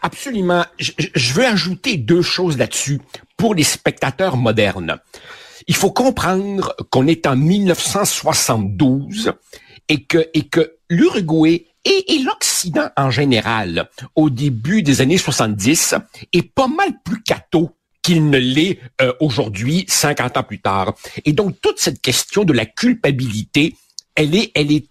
[0.03, 0.65] absolument.
[0.79, 3.01] Je, veux ajouter deux choses là-dessus
[3.37, 4.99] pour les spectateurs modernes.
[5.67, 9.33] Il faut comprendre qu'on est en 1972
[9.89, 15.95] et que et que l'Uruguay et, et l'Occident en général, au début des années 70,
[16.33, 17.71] est pas mal plus catho
[18.03, 20.95] qu'il ne l'est euh, aujourd'hui, 50 ans plus tard.
[21.27, 23.75] Et donc toute cette question de la culpabilité,
[24.15, 24.87] elle est, elle est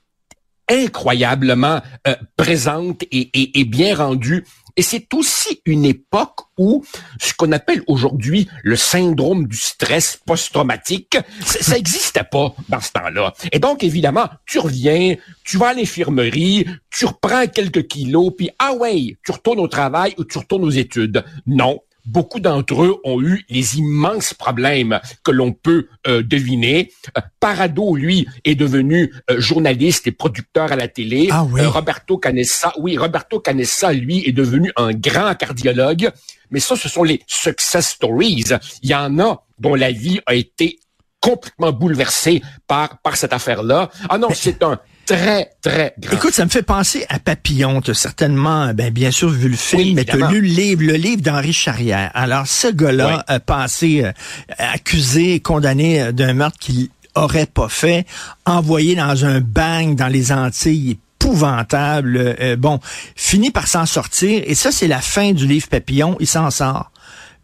[0.70, 4.46] incroyablement euh, présente et, et- et bien rendue.
[4.80, 6.86] Et c'est aussi une époque où
[7.20, 13.34] ce qu'on appelle aujourd'hui le syndrome du stress post-traumatique, ça n'existait pas dans ce temps-là.
[13.52, 18.74] Et donc, évidemment, tu reviens, tu vas à l'infirmerie, tu reprends quelques kilos, puis ah
[18.74, 21.24] ouais, tu retournes au travail ou tu retournes aux études.
[21.48, 26.92] Non, beaucoup d'entre eux ont eu les immenses problèmes que l'on peut euh, deviner.
[27.18, 31.28] Euh, Parado, lui, est devenu euh, journaliste et producteur à la télé.
[31.32, 31.62] Ah oui.
[31.62, 36.10] Euh, Roberto Canessa, oui, Roberto Canessa, lui, est devenu un grand cardiologue.
[36.50, 38.46] Mais ça, ce sont les success stories.
[38.82, 40.80] Il y en a dont la vie a été
[41.20, 43.90] complètement bouleversée par, par cette affaire-là.
[44.08, 46.16] Ah non, c'est un très, très grand.
[46.16, 47.82] Écoute, ça me fait penser à Papillon.
[47.82, 50.48] Tu as certainement, ben, bien sûr, vu le film, Oui, mais tu as lu le
[50.48, 52.12] livre, le livre d'Henri Charrière.
[52.14, 54.12] Alors, ce gars-là passé euh,
[54.58, 58.06] accusé, condamné euh, d'un meurtre qu'il aurait pas fait,
[58.46, 62.18] envoyé dans un bang dans les Antilles épouvantable.
[62.40, 62.80] euh, bon,
[63.16, 64.44] finit par s'en sortir.
[64.46, 66.16] Et ça, c'est la fin du livre Papillon.
[66.20, 66.92] Il s'en sort.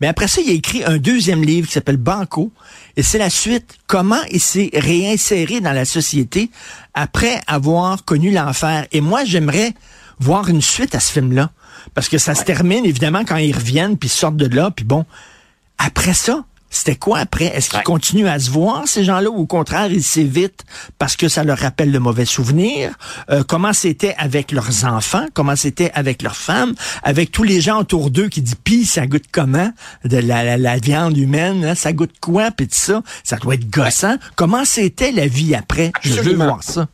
[0.03, 2.51] Mais après ça, il a écrit un deuxième livre qui s'appelle Banco.
[2.97, 3.77] Et c'est la suite.
[3.87, 6.51] Comment il s'est réinséré dans la société
[6.93, 8.85] après avoir connu l'enfer.
[8.91, 9.73] Et moi, j'aimerais
[10.19, 11.51] voir une suite à ce film-là.
[11.93, 14.83] Parce que ça se termine, évidemment, quand ils reviennent, puis ils sortent de là, puis
[14.83, 15.05] bon.
[15.77, 16.43] Après ça,
[16.75, 17.45] c'était quoi après?
[17.45, 17.83] Est-ce qu'ils Ouais.
[17.83, 20.63] continuent à se voir, ces gens-là, ou au contraire, ils s'évitent
[20.97, 22.93] parce que ça leur rappelle de mauvais souvenirs?
[23.29, 25.25] Euh, comment c'était avec leurs enfants?
[25.33, 26.73] Comment c'était avec leurs femmes?
[27.03, 29.71] Avec tous les gens autour d'eux qui disent, pis ça goûte comment?
[30.03, 31.75] De la, la, la viande humaine, hein?
[31.75, 32.51] ça goûte quoi?
[32.51, 34.17] Puis tout ça, ça doit être gossant.
[34.36, 35.91] Comment c'était la vie après?
[36.01, 36.45] Je veux Absolument.
[36.45, 36.88] voir ça.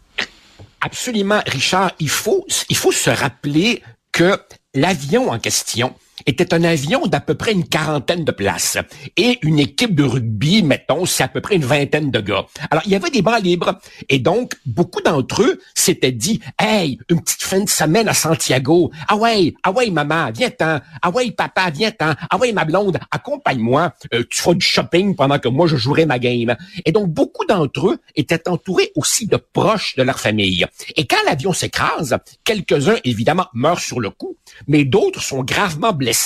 [0.82, 1.92] Absolument, Richard.
[2.00, 4.40] Il faut, il faut se rappeler que
[4.74, 5.94] l'avion en question
[6.30, 8.78] était un avion d'à peu près une quarantaine de places.
[9.18, 12.46] Et une équipe de rugby, mettons, c'est à peu pret une vingtaine de gars.
[12.70, 13.80] Alors, il y avait des bancs libres.
[14.10, 18.92] Et donc, beaucoup d'entre eux s'étaient dit, hey, une petite fin de semaine à Santiago.
[19.08, 20.80] Ah ouais, ah ouais, maman, viens-t'en.
[21.02, 22.14] Ah ouais, papa, viens-t'en.
[22.30, 23.94] Ah ouais, ma blonde, accompagne-moi.
[24.14, 26.56] Euh, tu feras du shopping pendant que moi, je jouerai ma game.
[26.86, 30.66] Et donc, beaucoup d'entre eux étaient entourés aussi de proches de leur famille.
[30.96, 34.38] Et quand l'avion s'écrase, quelques-uns, évidemment, meurent sur le coup,
[34.68, 36.19] mais d'autres sont gravement blessés.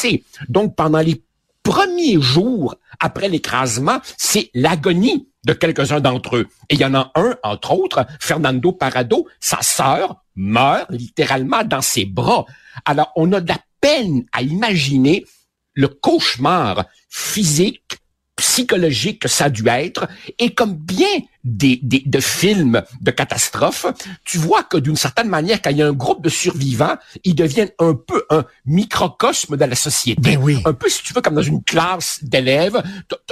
[0.50, 1.24] Donc, pendant les
[1.64, 6.48] premiers jours après l'écrasement, c'est l'agonie de quelques-uns d'entre eux.
[6.70, 11.82] Et il y en a un, entre autres, Fernando Parado, sa sœur meurt littéralement dans
[11.82, 12.46] ses bras.
[12.86, 15.26] Alors, on a de la peine à imaginer
[15.74, 17.98] le cauchemar physique,
[18.36, 20.08] psychologique que ça a dû être.
[20.40, 21.08] Et comme bien
[21.44, 23.86] des, des, de films de catastrophes,
[24.26, 27.36] tu vois que d'une certaine manière, quand il y a un groupe de survivants, ils
[27.36, 30.22] deviennent un peu un microcosme de la société.
[30.22, 30.62] Ben oui.
[30.66, 32.82] Un peu, si tu veux, comme dans une classe d'élèves,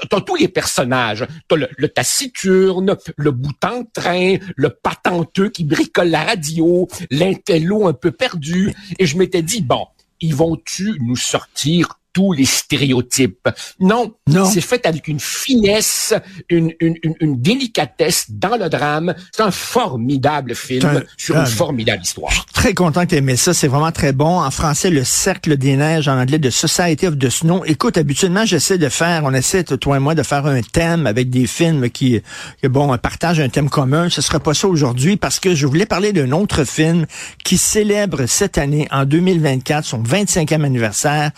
[0.10, 1.26] t'as- tous les personnages.
[1.48, 7.88] T'as le, le taciturne, le bout en train, le patenteux qui bricole la radio, l'intello
[7.88, 8.74] un peu perdu.
[9.00, 9.88] Et je m'étais dit, bon,
[10.20, 13.48] ils vont-tu nous sortir tous les stéréotypes.
[13.80, 14.46] Non, Non.
[14.46, 16.14] c'est fait avec une finesse,
[16.50, 19.14] une, une, une, une délicatesse dans le drame.
[19.32, 22.46] C'est un formidable film un- sur un- une formidable histoire.
[22.54, 23.54] Très content que tu aimé ça.
[23.54, 24.40] C'est vraiment très bon.
[24.42, 26.08] En français, Le Cercle des Neiges.
[26.08, 27.64] En anglais, The Society of the Snow.
[27.66, 31.30] Écoute, habituellement, j'essaie de faire, on essaie, toi et moi, de faire un thème avec
[31.30, 32.22] des films qui,
[32.62, 34.10] que, bon, partagent un thème commun.
[34.10, 37.06] Ce sera pas ça aujourd'hui parce que je voulais parler d'un autre film
[37.44, 41.32] qui célèbre cette année, en 2024, son 25e anniversaire,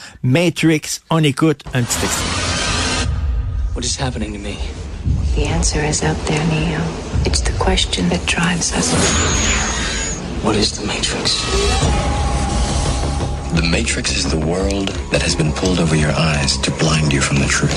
[0.63, 1.01] Matrix.
[1.09, 3.09] On écoute un petit extrait.
[3.75, 4.57] What is happening to me?
[5.35, 6.79] The answer is out there, Neo.
[7.25, 8.93] It's the question that drives us.
[10.41, 11.43] What is the Matrix?
[13.55, 17.19] The Matrix is the world that has been pulled over your eyes to blind you
[17.19, 17.73] from the truth.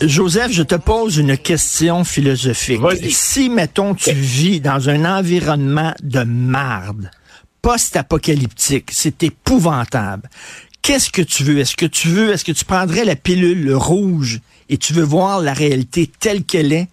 [0.00, 2.80] Joseph, je te pose une question philosophique.
[3.10, 7.10] Si, mettons, tu vis dans un environnement de marde,
[7.62, 10.28] post-apocalyptique, c'est épouvantable.
[10.82, 11.58] Qu'est-ce que tu veux?
[11.58, 15.40] Est-ce que tu veux, est-ce que tu prendrais la pilule rouge et tu veux voir
[15.40, 16.88] la réalité telle qu'elle est?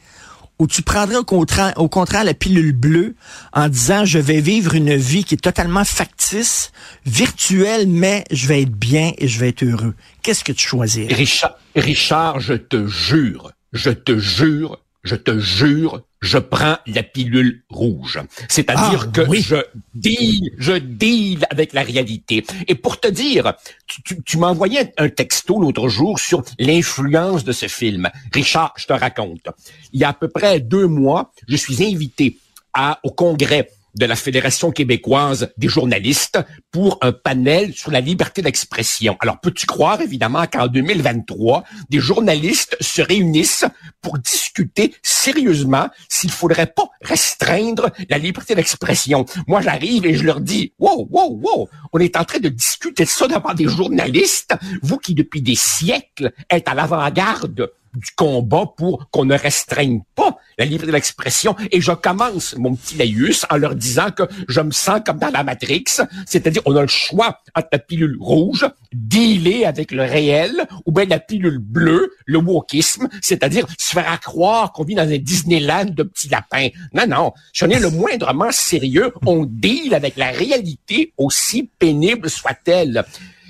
[0.59, 3.15] Ou tu prendrais au contraire, la pilule bleue
[3.53, 6.73] en disant je vais vivre une vie qui est totalement factice,
[7.05, 9.95] virtuelle, mais je vais être bien et je vais être heureux.
[10.21, 11.13] Qu'est-ce que tu choisirais?
[11.13, 17.63] Richard, Richard, je te jure, je te jure, je te jure, je prends la pilule
[17.69, 18.19] rouge.
[18.49, 19.41] C'est-à-dire Ah, que oui.
[19.41, 19.55] je
[19.93, 22.45] deal, je deal avec la réalité.
[22.67, 23.53] Et pour te dire,
[23.87, 28.09] tu, tu, tu m'as envoyé un, texto l'autre jour sur l'influence de ce film.
[28.33, 29.47] Richard, je te raconte.
[29.93, 32.37] Il y a à peu près deux mois, je suis invité
[32.73, 36.39] à, au congrès de la Fédération québécoise des journalistes
[36.71, 39.17] pour un panel sur la liberté d'expression.
[39.19, 43.65] Alors, peux-tu croire, évidemment, qu'en 2023, des journalistes se réunissent
[44.01, 49.25] pour discuter sérieusement s'il faudrait pas restreindre la liberté d'expression?
[49.47, 53.03] Moi, j'arrive et je leur dis, wow, wow, wow, on est en train de discuter
[53.03, 58.65] de ça devant des journalistes, vous qui, depuis des siècles, êtes à l'avant-garde du combat
[58.77, 61.55] pour qu'on ne restreigne pas la liberté d'expression.
[61.71, 65.29] Et je commence mon petit laïus en leur disant que je me sens comme dans
[65.29, 65.85] la Matrix,
[66.25, 70.51] c'est-à-dire on a le choix entre la pilule rouge, dealer avec le réel,
[70.85, 75.17] ou bien la pilule bleue, le wokisme, c'est-à-dire se faire croire qu'on vit dans un
[75.17, 76.69] Disneyland de petits lapins.
[76.93, 83.05] Non, non, on est le moindrement sérieux, on deal avec la réalité aussi pénible soit-elle.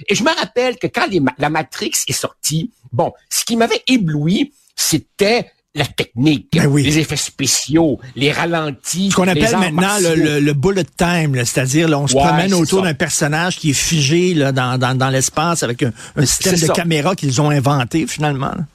[0.08, 3.82] Et je me rappelle que quand les la Matrix est sortie, bon, ce qui m'avait
[3.88, 6.84] ébloui, c'était la technique, Ben oui.
[6.84, 9.12] les effets spéciaux, les ralentis.
[9.12, 10.16] Ce qu'on appelle maintenant le, martiaux.
[10.16, 14.34] le- le bullet time, c'est-à-dire on se Ouais, promène autour d'un personnage qui est figé
[14.34, 16.74] là, dans, dans, dans l'espace avec un, un système de ça.
[16.74, 18.48] caméra qu'ils ont inventé finalement.
[18.48, 18.66] là.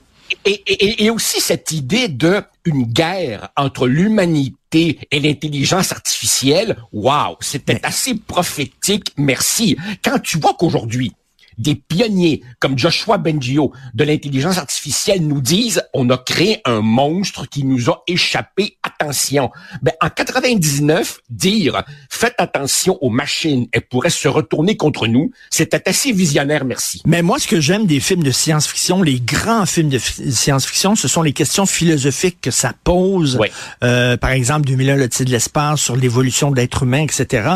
[0.44, 7.36] Et, et, et aussi cette idée de une guerre entre l'humanité et l'intelligence artificielle, waouh,
[7.40, 9.76] c'était assez prophétique, merci.
[10.02, 11.12] Quand tu vois qu'aujourd'hui,
[11.58, 17.48] des pionniers comme Joshua Bengio de l'intelligence artificielle nous disent on a créé un monstre
[17.48, 18.78] qui nous a échappé.
[19.04, 19.50] Attention.
[19.82, 25.88] Ben, en 99, dire faites attention aux machines, elles pourraient se retourner contre nous, c'était
[25.88, 27.02] assez visionnaire, merci.
[27.06, 30.94] Mais moi, ce que j'aime des films de science-fiction, les grands films de fi- science-fiction,
[30.96, 33.36] ce sont les questions philosophiques que ça pose.
[33.36, 33.50] Ouais.
[33.82, 37.48] Euh, par exemple, 2001, le titre de l'espace, sur l'évolution de l'être humain, etc.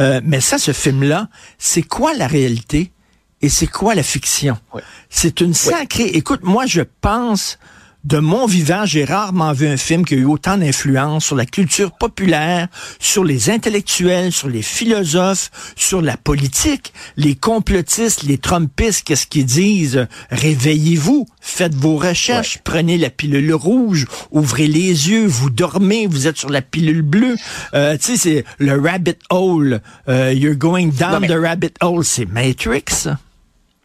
[0.00, 2.92] Euh, mais ça, ce film-là, c'est quoi la réalité
[3.42, 4.58] et c'est quoi la fiction?
[4.74, 4.82] Ouais.
[5.08, 6.04] C'est une sacrée...
[6.08, 7.58] Écoute, moi, je pense...
[8.02, 11.44] De mon vivant, j'ai rarement vu un film qui a eu autant d'influence sur la
[11.44, 19.02] culture populaire, sur les intellectuels, sur les philosophes, sur la politique, les complotistes, les trumpistes,
[19.04, 20.06] qu'est-ce qu'ils disent?
[20.30, 26.38] Réveillez-vous, faites vos recherches, prenez la pilule rouge, ouvrez les yeux, vous dormez, vous êtes
[26.38, 27.36] sur la pilule bleue.
[27.74, 29.82] Euh, tu sais, c'est le rabbit hole.
[30.08, 32.04] Euh, you're going down Non, mais- the rabbit hole.
[32.04, 33.08] C'est Matrix.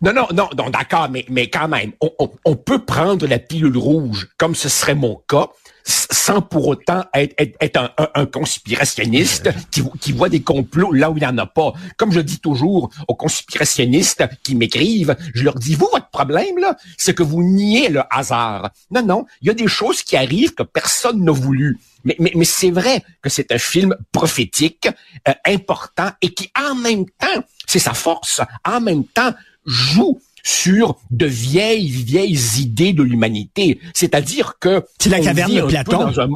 [0.06, 3.40] Non, non, non, non, d'accord, mais, mais quand même, on, on- on peut prendre la
[3.40, 5.48] pilule rouge, comme ce serait mon cas,
[5.84, 10.92] sans pour autant être, être, être un, un- un conspirationniste qui, qui voit des complots
[10.92, 11.74] là où il n'y en a pas.
[11.98, 16.78] Comme je dis toujours aux conspirationnistes qui m'écrivent, je leur dis, vous, votre problème, là,
[17.00, 18.70] c'est que vous niez le hasard.
[18.92, 21.80] Non, non, il y a des choses qui arrivent que personne n'a voulu.
[22.04, 24.88] Mais, mais, mais c'est vrai que c'est un film prophétique,
[25.28, 29.34] euh, important, et qui, en même temps, c'est sa force, en même temps,
[29.66, 33.80] joue sur de vieilles, vieilles idées de l'humanité.
[33.94, 34.86] C'est-à-dire que...
[35.00, 36.08] C'est la caverne de Platon.
[36.08, 36.28] un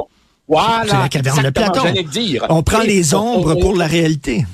[0.47, 0.85] Voilà.
[0.87, 1.81] C'est la caverne de Platon.
[1.83, 2.45] j'allais dire.
[2.49, 4.45] On prend Et les ombres on- pour la réalité.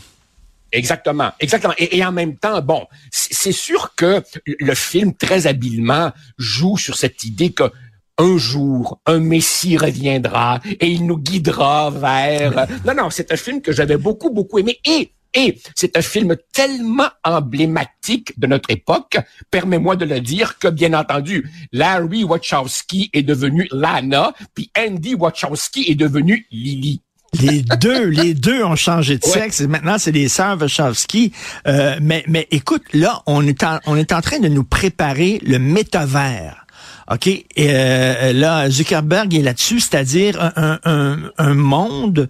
[0.71, 1.73] Exactement, exactement.
[1.77, 6.77] Et, et en même temps, bon, c'est c'est sûr que le film très habilement joue
[6.77, 7.71] sur cette idée que
[8.17, 12.67] un jour, un Messie reviendra et il nous guidera vers.
[12.85, 14.79] Non, non, c'est un film que j'avais beaucoup, beaucoup aimé.
[14.85, 19.17] Et Et c'est un film tellement emblématique de notre époque,
[19.51, 25.91] permets-moi de le dire, que bien entendu, Larry Wachowski est devenu Lana, puis Andy Wachowski
[25.91, 27.01] est devenu Lily.
[27.41, 29.61] Les deux, les deux ont changé de sexe.
[29.61, 31.33] Maintenant, c'est les sœurs Wachowski.
[31.67, 35.39] Euh, mais, mais écoute, là, on est, en, on est en train de nous préparer
[35.45, 36.64] le métavers.
[37.11, 37.27] OK?
[37.27, 42.29] Et euh, là, Zuckerberg est là-dessus, c'est-à-dire un, un, un, monde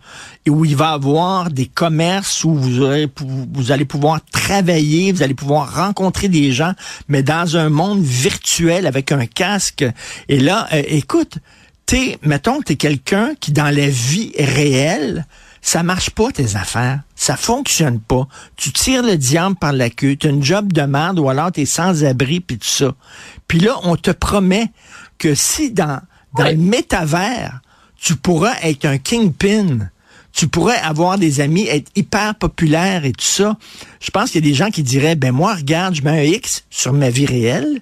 [0.49, 5.33] où il va avoir des commerces où vous, aurez, vous allez pouvoir travailler, vous allez
[5.33, 6.73] pouvoir rencontrer des gens,
[7.07, 9.85] mais dans un monde virtuel avec un casque.
[10.27, 11.37] Et là, euh, écoute,
[11.85, 15.25] t'es, mettons, t'es quelqu'un qui, dans la vie réelle,
[15.65, 16.99] ça marche pas tes affaires.
[17.15, 18.27] Ça fonctionne pas.
[18.55, 20.15] Tu tires le diable par la queue.
[20.15, 22.93] Tu as une job de merde ou alors tu es sans abri puis tout ça.
[23.47, 24.67] Puis là, on te promet
[25.17, 25.99] que si dans,
[26.37, 27.61] dans le métavers,
[27.99, 29.89] tu pourras être un kingpin,
[30.33, 33.57] tu pourrais avoir des amis, être hyper populaire et tout ça.
[34.01, 36.23] Je pense qu'il y a des gens qui diraient, ben moi, regarde, je mets un
[36.23, 37.81] X sur ma vie réelle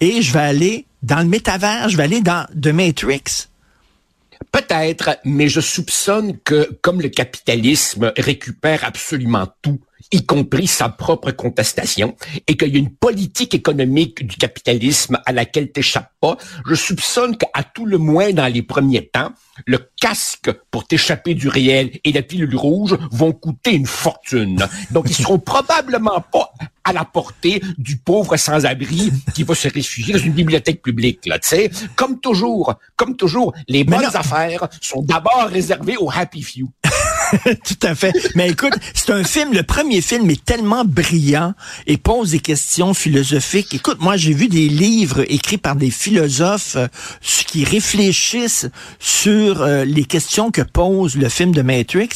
[0.00, 3.48] et je vais aller dans le métavers, je vais aller dans The Matrix.
[4.52, 9.80] Peut-être, mais je soupçonne que comme le capitalisme récupère absolument tout,
[10.12, 15.32] y compris sa propre contestation, et qu'il y a une politique économique du capitalisme à
[15.32, 16.36] laquelle t'échappes pas,
[16.68, 19.30] je soupçonne qu'à tout le moins dans les premiers temps,
[19.66, 24.66] le casque pour t'échapper du réel et la pilule rouge vont coûter une fortune.
[24.90, 26.52] Donc, ils seront probablement pas
[26.84, 31.38] à la portée du pauvre sans-abri qui va se réfugier dans une bibliothèque publique, là,
[31.38, 31.70] tu sais.
[31.96, 36.68] Comme toujours, comme toujours, les bonnes affaires sont d'abord réservées aux happy few.
[37.64, 38.12] Tout à fait.
[38.34, 41.54] Mais écoute, c'est un film, le premier film est tellement brillant
[41.86, 43.74] et pose des questions philosophiques.
[43.74, 46.86] Écoute, moi, j'ai vu des livres écrits par des philosophes euh,
[47.46, 48.68] qui réfléchissent
[48.98, 52.08] sur euh, les questions que pose le film de Matrix.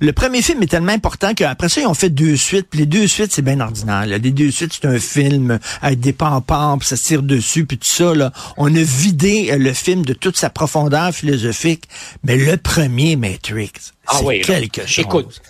[0.00, 2.68] Le premier film est tellement important qu'après ça, ils ont fait deux suites.
[2.70, 4.06] Puis les deux suites, c'est bien ordinaire.
[4.06, 7.78] Les deux suites, c'est un film avec des pampans, puis ça se tire dessus, puis
[7.78, 8.14] tout ça.
[8.14, 8.32] Là.
[8.56, 11.84] On a vidé euh, le film de toute sa profondeur philosophique.
[12.22, 13.72] Mais le premier Matrix,
[14.06, 14.98] ah oui, quelque chose.
[14.98, 15.40] Écoute,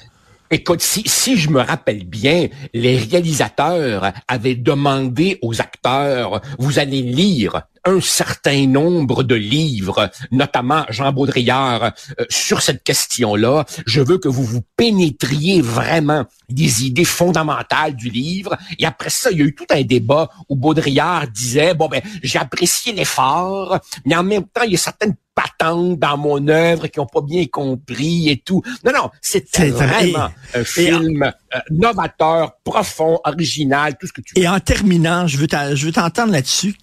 [0.51, 7.03] Écoute, si, si je me rappelle bien, les réalisateurs avaient demandé aux acteurs, vous allez
[7.03, 13.65] lire un certain nombre de livres, notamment Jean Baudrillard, euh, sur cette question-là.
[13.87, 18.57] Je veux que vous vous pénétriez vraiment des idées fondamentales du livre.
[18.79, 22.03] Et après ça, il y a eu tout un débat où Baudrillard disait, bon ben,
[22.23, 26.87] j'ai apprécié l'effort, mais en même temps, il y a certaines patentes dans mon œuvre
[26.87, 28.63] qui ont pas bien compris et tout.
[28.85, 34.43] Non, non, c'était vraiment un film euh, novateur, profond, original, tout ce que tu veux.
[34.43, 36.77] Et en terminant, je veux t'entendre là-dessus.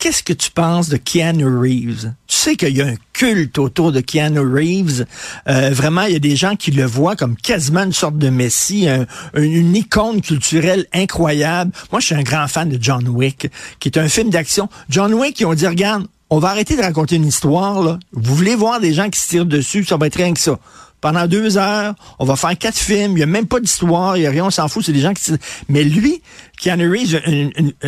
[0.00, 2.14] Qu'est-ce que tu penses de Keanu Reeves?
[2.26, 5.04] Tu sais qu'il y a un culte autour de Keanu Reeves.
[5.46, 8.30] Euh, vraiment, il y a des gens qui le voient comme quasiment une sorte de
[8.30, 8.88] messie,
[9.34, 11.72] une icône culturelle incroyable.
[11.92, 14.70] Moi, je suis un grand fan de John Wick, qui est un film d'action.
[14.88, 17.82] John Wick, ils ont dit, regarde, on va arrêter de raconter une histoire.
[17.82, 17.98] Là.
[18.14, 20.58] Vous voulez voir des gens qui se tirent dessus, ça va être rien que ça
[21.00, 24.20] pendant deux heures, on va faire quatre films, il n'y a même pas d'histoire, il
[24.20, 25.32] n'y a rien, on s'en fout, c'est des gens qui...
[25.68, 26.22] Mais lui,
[26.60, 27.20] Keanu Reeves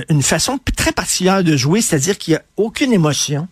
[0.08, 3.48] une, façon très particulière de jouer, c'est-à-dire qu'il n'y a aucune émotion.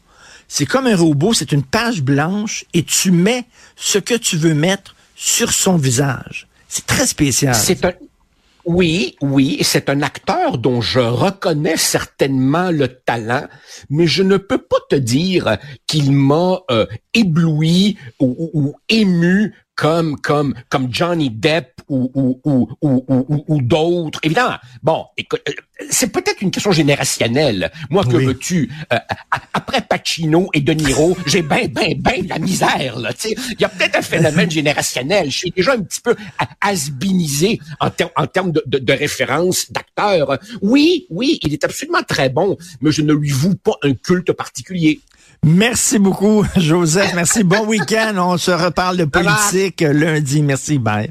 [0.49, 3.45] C'est comme un robot, c'est une page blanche et tu mets
[3.77, 6.49] ce que tu veux mettre sur son visage.
[6.69, 7.55] C'est très spécial.
[8.73, 13.49] Oui, oui, c'est un acteur dont je reconnais certainement le talent,
[13.89, 20.55] mais je ne peux pas te dire qu'il m'a euh, ébloui ou, ému comme comme
[20.69, 22.11] comme Johnny Depp ou
[22.45, 24.21] ou ou ou, ou, d'autres.
[24.23, 25.53] Évidemment, bon, euh,
[25.91, 27.71] c'est peut-être une question générationnelle.
[27.91, 28.99] Moi, que veux-tu euh,
[29.53, 33.13] Après Pacino et De Niro, j'ai ben ben ben la misère là.
[33.13, 35.31] Tu sais, il y a peut-être un phénomène générationnel.
[35.31, 36.15] Je suis déjà un petit peu
[36.61, 40.39] asbinisé en, termes en termes de, de, de référence d'acteur.
[40.63, 44.33] Oui, oui, il est absolument très bon, mais je ne lui voue pas un culte
[44.33, 45.01] particulier.
[45.45, 47.13] Merci beaucoup, Joseph.
[47.15, 47.45] Merci.
[47.45, 48.15] Bon week-end.
[48.19, 50.43] On se reparle de politique lundi.
[50.43, 50.79] Merci.
[50.79, 51.11] Bye.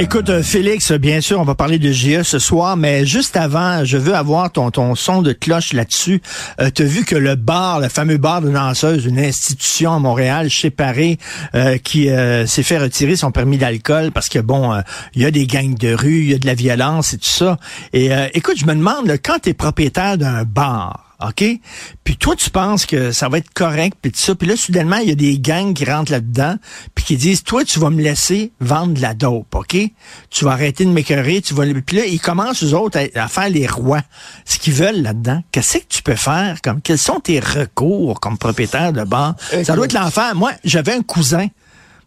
[0.00, 3.84] Écoute, euh, Félix, bien sûr, on va parler de GE ce soir, mais juste avant,
[3.84, 6.22] je veux avoir ton, ton son de cloche là-dessus.
[6.60, 10.50] Euh, tu vu que le bar, le fameux bar de danseuse, une institution à Montréal,
[10.50, 11.18] chez Paris,
[11.56, 14.80] euh, qui euh, s'est fait retirer son permis d'alcool parce que, bon,
[15.14, 17.28] il y a des gangs de rue, il y a de la violence et tout
[17.28, 17.56] ça.
[17.92, 21.44] Et écoute, je me demande, quand tu es propriétaire d'un bar, OK?
[22.04, 24.34] Puis toi, tu penses que ça va être correct, puis tout ça.
[24.34, 26.56] Puis là, soudainement, il y a des gangs qui rentrent là-dedans,
[26.94, 29.76] puis qui disent, toi, tu vas me laisser vendre de la dope, OK?
[30.30, 31.64] Tu vas arrêter de m'écœurer, tu vas...
[31.84, 34.02] Puis là, ils commencent, eux autres, à, à faire les rois.
[34.44, 35.42] Ce qu'ils veulent là-dedans.
[35.50, 36.60] Qu'est-ce que tu peux faire?
[36.62, 39.34] comme Quels sont tes recours comme propriétaire de bar?
[39.64, 40.34] Ça doit être l'enfer.
[40.36, 41.48] Moi, j'avais un cousin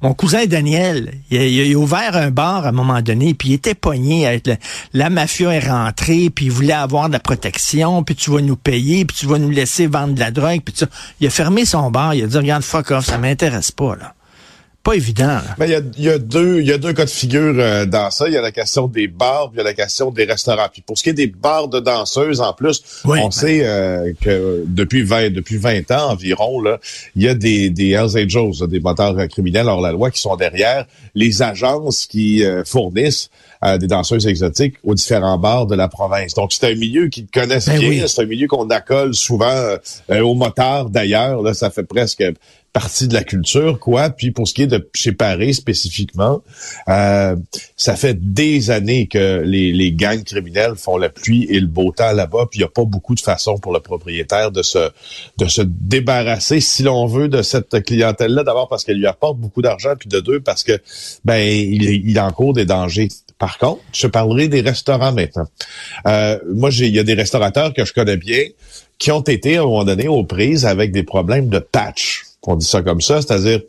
[0.01, 3.75] mon cousin Daniel, il a, ouvert un bar à un moment donné, puis il était
[3.75, 4.49] pogné avec
[4.93, 8.55] la mafia est rentrée, puis il voulait avoir de la protection, puis tu vas nous
[8.55, 10.87] payer, puis tu vas nous laisser vendre de la drogue, puis ça.
[11.19, 14.15] Il a fermé son bar, il a dit regarde fuck off, ça m'intéresse pas là
[14.83, 15.39] pas évident.
[15.59, 15.67] Mais
[15.97, 18.27] il y a, deux, il y a deux cas de figure euh, dans ça.
[18.27, 20.67] Il y a la question des bars, puis il y a la question des restaurants.
[20.71, 24.11] Puis pour ce qui est des bars de danseuses, en plus, on ben sait euh,
[24.19, 26.79] que depuis 20, depuis 20 ans environ, là,
[27.15, 30.35] il y a des, des Hells Angels, des moteurs criminels hors la loi qui sont
[30.35, 33.29] derrière les agences qui euh, fournissent
[33.79, 36.33] des danseuses exotiques aux différents bars de la province.
[36.33, 38.07] Donc, c'est un milieu qu'ils connaissent ben bien.
[38.07, 39.75] C'est un milieu qu'on accole souvent
[40.09, 41.43] aux motards d'ailleurs.
[41.43, 42.23] Là, ça fait presque
[42.73, 44.09] partie de la culture, quoi.
[44.09, 46.41] Puis pour ce qui est de chez Paris spécifiquement,
[46.87, 47.35] euh,
[47.75, 52.13] ça fait des années que les, gangs criminels font la pluie et le beau temps
[52.13, 52.47] là-bas.
[52.49, 54.89] Puis il n'y a pas beaucoup de façon pour le propriétaire de se
[55.37, 58.43] de se débarrasser, si l'on veut, de cette clientèle-là.
[58.43, 60.79] D'abord parce qu'elle lui apporte beaucoup d'argent, puis de deux parce que
[61.25, 63.09] ben il, il encourt des dangers.
[63.37, 65.47] Par contre, je parlerai des restaurants maintenant.
[66.07, 68.43] Euh, moi, j'ai il y a des restaurateurs que je connais bien
[68.97, 72.55] qui ont été à un moment donné aux prises avec des problèmes de patch on
[72.55, 73.61] dit ça comme ça, c'est-à-dire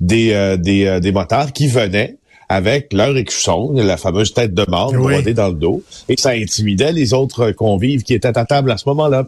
[0.00, 2.16] des, euh, des, euh, des motards qui venaient
[2.48, 5.34] avec leur écusson, la fameuse tête de mort oui.
[5.34, 8.88] dans le dos, et ça intimidait les autres convives qui étaient à table à ce
[8.90, 9.26] moment-là.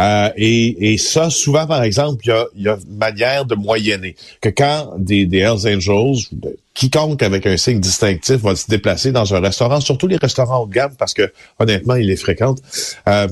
[0.00, 3.54] Euh, et, et, ça, souvent, par exemple, il y a, y a une manière de
[3.54, 4.16] moyenner.
[4.40, 6.24] Que quand des, des Hells Angels,
[6.72, 10.66] quiconque avec un signe distinctif va se déplacer dans un restaurant, surtout les restaurants haut
[10.66, 12.60] de gamme, parce que honnêtement, il les fréquente,
[13.08, 13.28] euh,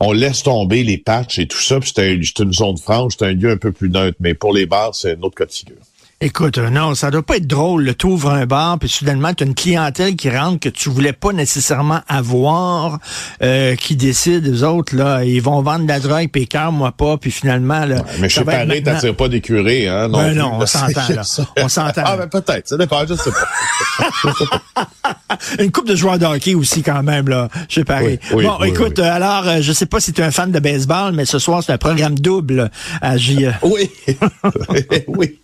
[0.00, 3.32] on laisse tomber les patchs et tout ça, puis c'est une zone franche, c'est un
[3.32, 4.16] lieu un peu plus neutre.
[4.20, 5.76] Mais pour les bars, c'est un autre cas de figure.
[6.22, 7.94] Écoute, euh, non, ça doit pas être drôle.
[7.96, 11.14] Tu ouvres un bar, puis soudainement, tu as une clientèle qui rentre que tu voulais
[11.14, 12.98] pas nécessairement avoir,
[13.42, 17.16] euh, qui décide, les autres, là, ils vont vendre de la drogue, puis moi pas,
[17.16, 17.86] puis finalement...
[17.86, 20.08] Là, mais chez Paris, t'attires pas des curés, hein?
[20.08, 21.22] Non, ben non on s'entend, là.
[21.56, 22.02] On s'entend.
[22.04, 24.86] ah, ben peut-être, ça dépend, je sais pas.
[25.58, 28.18] une coupe de joueurs de hockey aussi, quand même, là, chez Paris.
[28.30, 31.24] bon, écoute, alors, euh, je sais pas si tu es un fan de baseball, mais
[31.24, 33.52] ce soir, c'est un programme double à JE.
[33.62, 33.90] Oui,
[35.08, 35.38] oui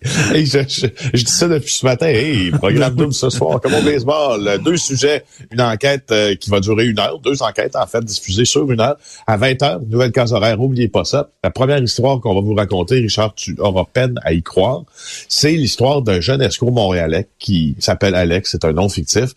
[0.45, 0.66] je,
[1.13, 2.07] dis ça depuis ce matin.
[2.07, 4.59] Hey, programme double ce soir, comme au baseball.
[4.63, 8.45] Deux sujets, une enquête euh, qui va durer une heure, deux enquêtes en fait diffusées
[8.45, 10.57] sur une heure à 20 heures, nouvelle case horaire.
[10.57, 11.29] N'oubliez pas ça.
[11.43, 14.83] La première histoire qu'on va vous raconter, Richard, tu auras peine à y croire,
[15.27, 19.29] c'est l'histoire d'un jeune escroc montréalais qui s'appelle Alex, c'est un nom fictif,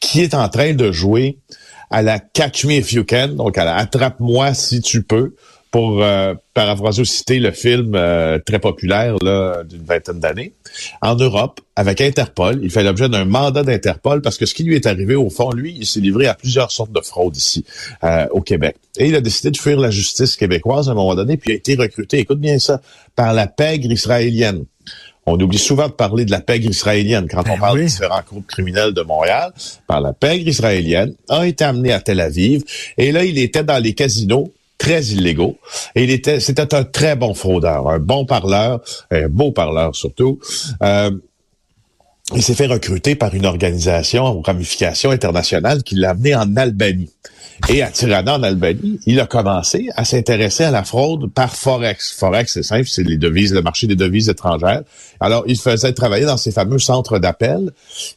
[0.00, 1.38] qui est en train de jouer
[1.90, 5.34] à la Catch Me If You Can, donc à la Attrape-moi si tu peux
[5.70, 10.52] pour euh, paraphraser ou citer le film euh, très populaire d'une vingtaine d'années,
[11.02, 12.60] en Europe, avec Interpol.
[12.62, 15.50] Il fait l'objet d'un mandat d'Interpol parce que ce qui lui est arrivé, au fond,
[15.50, 17.64] lui, il s'est livré à plusieurs sortes de fraudes ici,
[18.02, 18.76] euh, au Québec.
[18.96, 21.52] Et il a décidé de fuir la justice québécoise à un moment donné, puis il
[21.52, 22.80] a été recruté, écoute bien ça,
[23.14, 24.64] par la pègre israélienne.
[25.26, 28.22] On oublie souvent de parler de la pègre israélienne quand on ben parle des différents
[28.26, 29.52] groupes criminels de Montréal.
[29.86, 32.62] Par la pègre israélienne, a été amené à Tel Aviv.
[32.96, 34.50] Et là, il était dans les casinos
[34.88, 35.58] très illégaux.
[35.94, 38.80] Et il était, c'était un très bon fraudeur, un bon parleur,
[39.10, 40.38] un beau parleur surtout.
[40.82, 41.10] Euh,
[42.34, 47.10] il s'est fait recruter par une organisation aux ramifications internationales qui l'a amené en Albanie.
[47.68, 52.14] Et à Tirana, en Albanie, il a commencé à s'intéresser à la fraude par Forex.
[52.18, 54.82] Forex, c'est simple, c'est les devises, le marché des devises étrangères.
[55.20, 57.72] Alors, il faisait travailler dans ces fameux centres d'appel,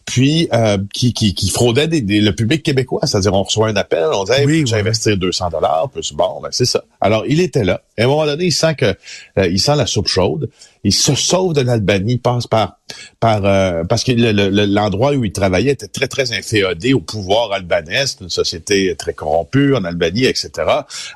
[0.05, 3.01] puis euh, qui, qui, qui fraudaient le public québécois.
[3.03, 6.49] C'est-à-dire, on reçoit un appel, on dit oui, j'ai investi 200 dollars, plus bon, ben,
[6.51, 6.83] c'est ça.
[7.01, 7.81] Alors, il était là.
[7.97, 8.95] Et à un moment donné, il sent que
[9.37, 10.49] euh, il sent la soupe chaude.
[10.83, 12.77] Il se sauve de l'Albanie, passe par
[13.19, 18.05] par euh, parce que l'endroit où il travaillait était très très inféodé au pouvoir albanais,
[18.07, 20.49] c'est une société très corrompue en Albanie, etc.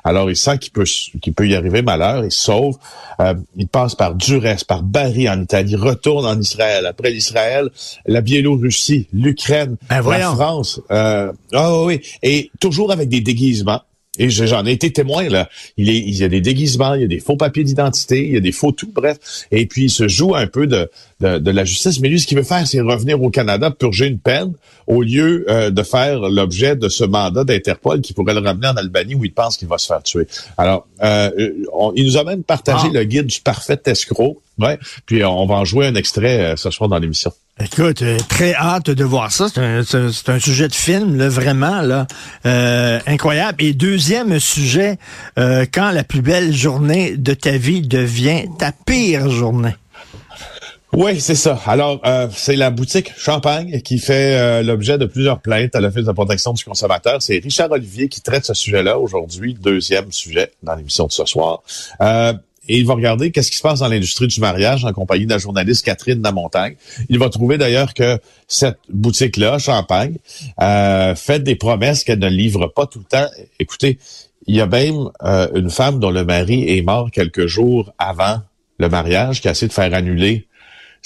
[0.04, 0.84] Alors il sent qu'il peut
[1.20, 2.76] qu'il peut y arriver malheur, il se sauve.
[3.18, 6.86] Euh, il passe par Durès, par Bari en Italie, retourne en Israël.
[6.86, 7.68] Après l'Israël,
[8.06, 10.80] la Biélorussie, l'Ukraine, ben la France.
[10.90, 13.82] Euh, oh, oui, et toujours avec des déguisements.
[14.18, 15.48] Et j'en ai été témoin, là.
[15.76, 18.32] Il, est, il y a des déguisements, il y a des faux papiers d'identité, il
[18.32, 19.18] y a des faux tout, bref.
[19.50, 20.90] Et puis, il se joue un peu de,
[21.20, 22.00] de, la justice.
[22.00, 24.52] Mais lui, ce qu'il veut faire, c'est revenir au Canada, purger une peine,
[24.86, 28.76] au lieu euh, de faire l'objet de ce mandat d'Interpol qui pourrait le ramener en
[28.76, 30.26] Albanie où il pense qu'il va se faire tuer.
[30.56, 31.30] Alors, euh,
[31.94, 32.94] il nous a même partagé ah.
[32.94, 34.40] le guide du parfait escroc.
[34.58, 34.78] Ouais.
[35.04, 37.32] Puis, on va en jouer un extrait euh, ce soir dans l'émission.
[37.58, 39.48] Écoute, euh, très hâte de voir ça.
[39.48, 42.06] C'est un, sujet de film, là, vraiment, là,
[42.44, 43.64] euh, incroyable.
[43.64, 44.98] Et deuxième sujet,
[45.38, 49.74] euh, quand la plus belle journée de ta vie devient ta pire journée.
[50.96, 51.60] Oui, c'est ça.
[51.66, 52.00] Alors,
[52.32, 56.64] c'est la boutique Champagne qui fait l'objet de plusieurs plaintes à l'Office de protection du
[56.64, 57.20] consommateur.
[57.20, 61.62] C'est Richard Olivier qui traite ce sujet-là aujourd'hui, deuxième sujet dans l'émission de ce soir
[62.68, 65.30] et il va regarder qu'est-ce qui se passe dans l'industrie du mariage en compagnie de
[65.30, 66.76] la journaliste Catherine Lamontagne.
[67.08, 68.18] Il va trouver d'ailleurs que
[68.48, 70.16] cette boutique-là, Champagne,
[70.60, 73.28] euh, fait des promesses qu'elle ne livre pas tout le temps.
[73.58, 73.98] Écoutez,
[74.46, 78.40] il y a même euh, une femme dont le mari est mort quelques jours avant
[78.78, 80.45] le mariage qui a essayé de faire annuler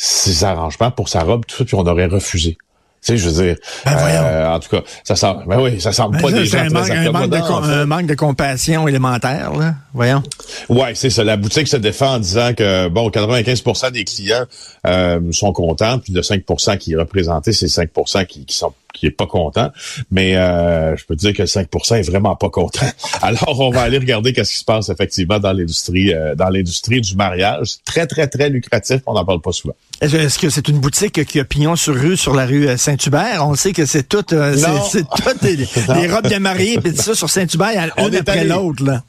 [0.02, 2.56] ses arrangements pour sa robe, tout ça, puis on aurait refusé.
[3.02, 5.92] Tu sais, je veux dire, ben euh, en tout cas, ça semble, ben oui, ça
[5.92, 9.52] semble ben pas des gens un manque, un manque, de, un manque de compassion élémentaire,
[9.52, 9.74] là.
[9.92, 10.22] Voyons.
[10.70, 11.22] Ouais, c'est ça.
[11.22, 14.46] La boutique se défend en disant que bon, 95% des clients
[14.86, 19.06] euh, sont contents, puis de 5% qui est représenté, c'est 5% qui, qui sont qui
[19.06, 19.70] est pas content,
[20.10, 22.86] mais euh, je peux te dire que le 5% est vraiment pas content.
[23.22, 27.00] Alors, on va aller regarder qu'est-ce qui se passe effectivement dans l'industrie euh, dans l'industrie
[27.00, 27.76] du mariage.
[27.84, 29.74] Très, très, très lucratif, on n'en parle pas souvent.
[30.00, 33.46] Est-ce que c'est une boutique qui a pignon sur rue sur la rue euh, Saint-Hubert?
[33.46, 37.92] On sait que c'est tout, c'est tout les, robes de mariée tout ça sur Saint-Hubert,
[37.98, 39.02] une après l'autre, là.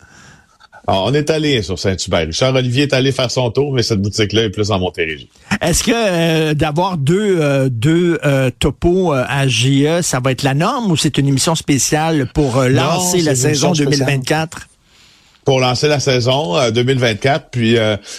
[0.88, 2.28] Ah, on est allé sur Saint-Hubert.
[2.28, 5.30] Richard Olivier est allé faire son tour, mais cette boutique-là est plus en Montérégie.
[5.62, 10.54] Est-ce que euh, d'avoir deux, euh, deux euh, topos à GE, ça va être la
[10.54, 14.68] norme ou c'est une émission spéciale pour lancer la saison 2024?
[15.46, 17.78] Pour lancer la saison 2024, puis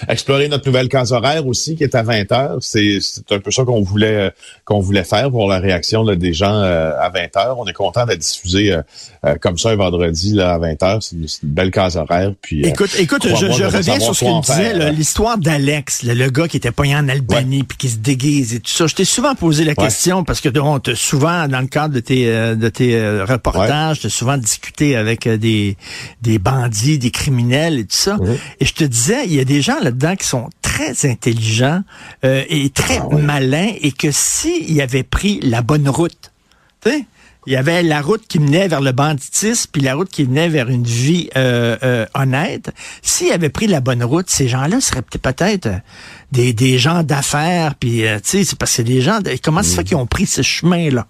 [0.09, 2.59] explorer notre nouvelle case horaire aussi qui est à 20 heures.
[2.61, 2.99] C'est
[3.31, 4.33] un peu ça qu'on voulait
[4.65, 7.59] qu'on voulait faire pour la réaction des gens à 20 heures.
[7.59, 8.77] On est content d'être diffusé
[9.25, 11.01] euh, comme ça un vendredi là, à 20h.
[11.01, 12.33] C'est une, belle case horaire.
[12.43, 16.29] Puis, euh, écoute, écoute je, je reviens sur ce que tu disais, l'histoire d'Alex, le,
[16.29, 18.89] gars qui était poigné en Albanie puis qui se déguise et tout ça.
[18.89, 22.01] Je t'ai souvent posé la question parce que on te souvent, dans le cadre de
[22.01, 25.77] tes, euh, de tes reportages, tu souvent discuté avec des,
[26.21, 28.19] des bandits, des criminels et tout ça.
[28.59, 31.83] Et je te disais, il y a des gens là-dedans qui sont très intelligents
[32.23, 36.33] et très ah malins et que s'ils avaient pris la bonne route,
[36.83, 37.07] tu sais,
[37.47, 40.49] il y avait la route qui menait vers le banditisme, puis la route qui menait
[40.49, 42.73] vers une vie euh, euh, honnête.
[43.03, 45.69] S'ils avaient pris la bonne route, ces gens-là seraient peut-être
[46.31, 49.19] des, des gens d'affaires, puis euh, tu sais, c'est parce que des gens...
[49.43, 51.09] comment ça fait qu'ils ont pris ce chemin-là?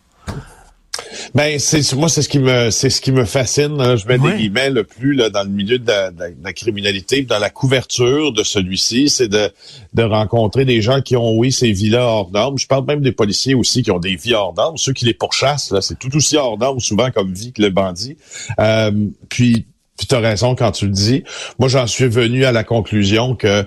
[1.34, 3.96] Ben c'est moi c'est ce qui me c'est ce qui me fascine.
[3.96, 7.50] Je mets des guillemets le plus là, dans le milieu de la, criminalité, dans la
[7.50, 9.50] couverture de celui-ci, c'est de,
[9.94, 12.58] de rencontrer des gens qui ont oui ces vies-là hors normes.
[12.58, 14.76] Je parle même des policiers aussi qui ont des vies hors normes.
[14.76, 17.70] Ceux qui les pourchassent là, c'est tout aussi hors normes souvent comme vie que le
[17.70, 18.16] bandit.
[18.58, 18.90] Euh,
[19.30, 19.66] puis
[20.08, 21.24] tu as raison quand tu le dis.
[21.58, 23.66] Moi, j'en suis venu à la conclusion que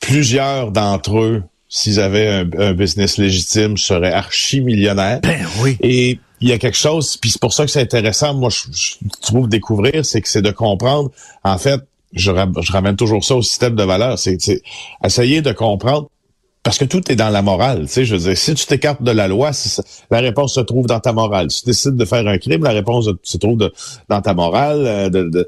[0.00, 1.42] plusieurs d'entre eux
[1.76, 5.20] s'ils avaient un, business légitime, seraient archi-millionnaires.
[5.22, 5.76] Ben oui.
[5.82, 8.72] Et il y a quelque chose, puis c'est pour ça que c'est intéressant, moi, je,
[8.72, 11.10] je trouve découvrir, c'est que c'est de comprendre,
[11.44, 11.82] en fait,
[12.14, 14.38] je, je, ramène toujours ça au système de valeurs, c'est
[15.04, 16.08] essayer de comprendre
[16.66, 19.00] parce que tout est dans la morale, tu sais, je veux dire, si tu t'écartes
[19.00, 19.52] de la loi,
[20.10, 21.48] la réponse se trouve dans ta morale.
[21.48, 23.70] Si tu décides de faire un crime, la réponse se trouve
[24.08, 24.84] dans ta morale.
[24.84, 25.44] Euh,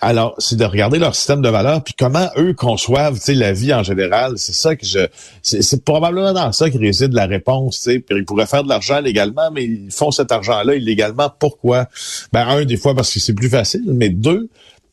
[0.00, 3.84] alors, c'est de regarder leur système de valeurs, puis comment eux conçoivent, la vie en
[3.84, 4.38] général.
[4.38, 5.06] C'est ça que je,
[5.40, 7.98] c'est probablement dans ça que réside la réponse, tu sais.
[8.00, 11.32] Puis ils pourraient faire de l'argent légalement, mais ils font cet argent-là illégalement.
[11.38, 11.86] Pourquoi?
[12.32, 14.48] Ben un, des fois parce que c'est plus facile, mais deux,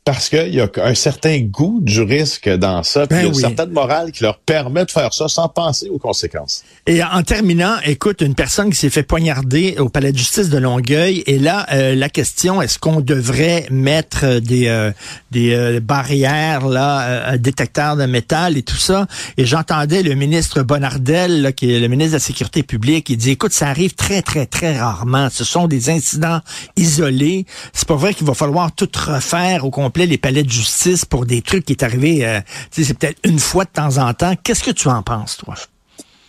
[0.05, 3.25] parce qu'il y a un certain goût du risque dans ça, puis Ben il y
[3.25, 3.41] a une oui.
[3.41, 6.63] certaine morale qui leur permet de faire ça sans penser aux conséquences.
[6.87, 10.57] Et en terminant, écoute, une personne qui s'est fait poignarder au palais de justice de
[10.57, 14.91] Longueuil, et là, euh, la question, est-ce qu'on devrait mettre des, euh,
[15.31, 19.07] des euh, barrières, là, euh, détecteurs de métal et tout ça?
[19.37, 23.17] Et j'entendais le ministre Bonardel, là, qui est le ministre de la Sécurité publique, il
[23.17, 25.29] dit, écoute, ça arrive très, très, très rarement.
[25.31, 26.41] Ce sont des incidents
[26.75, 27.45] isolés.
[27.71, 31.25] C'est pas vrai qu'il va falloir tout refaire au complet les palais de justice pour
[31.25, 32.39] des trucs qui est arrivé, euh,
[32.71, 34.33] c'est peut-être une fois de temps en temps.
[34.43, 35.55] Qu'est-ce que tu en penses, toi?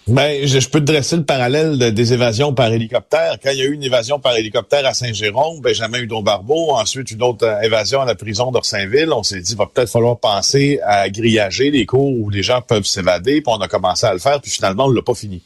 [0.06, 3.38] Ben, je, peux te dresser le parallèle de- des évasions par hélicoptère.
[3.42, 7.22] Quand il y a eu une évasion par hélicoptère à Saint-Jérôme, Benjamin Hudon-Barbeau, ensuite une
[7.22, 11.08] autre euh, évasion à la prison d'Orsainville, on s'est dit, va peut-être falloir penser à
[11.08, 14.42] grillager les cours où les gens peuvent s'évader, puis on a commencé à le faire,
[14.42, 15.40] puis finalement, on l'a pas fini.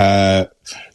[0.00, 0.44] Euh,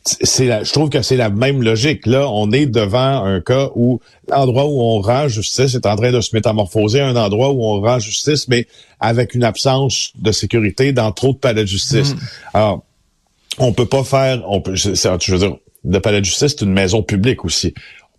[0.04, 2.06] c'est je trouve que c'est la même logique.
[2.06, 4.00] Là, on est devant un cas où
[4.30, 7.64] l'endroit où on rend justice est en train de se métamorphoser à un endroit où
[7.64, 8.68] on rend justice, mais
[9.00, 12.16] avec une absence de sécurité dans trop de palais de justice.
[12.54, 12.84] Alors,
[13.60, 16.74] on peut pas faire, on peut, je veux dire, le palais de justice, c'est une
[16.74, 17.74] maison publique aussi.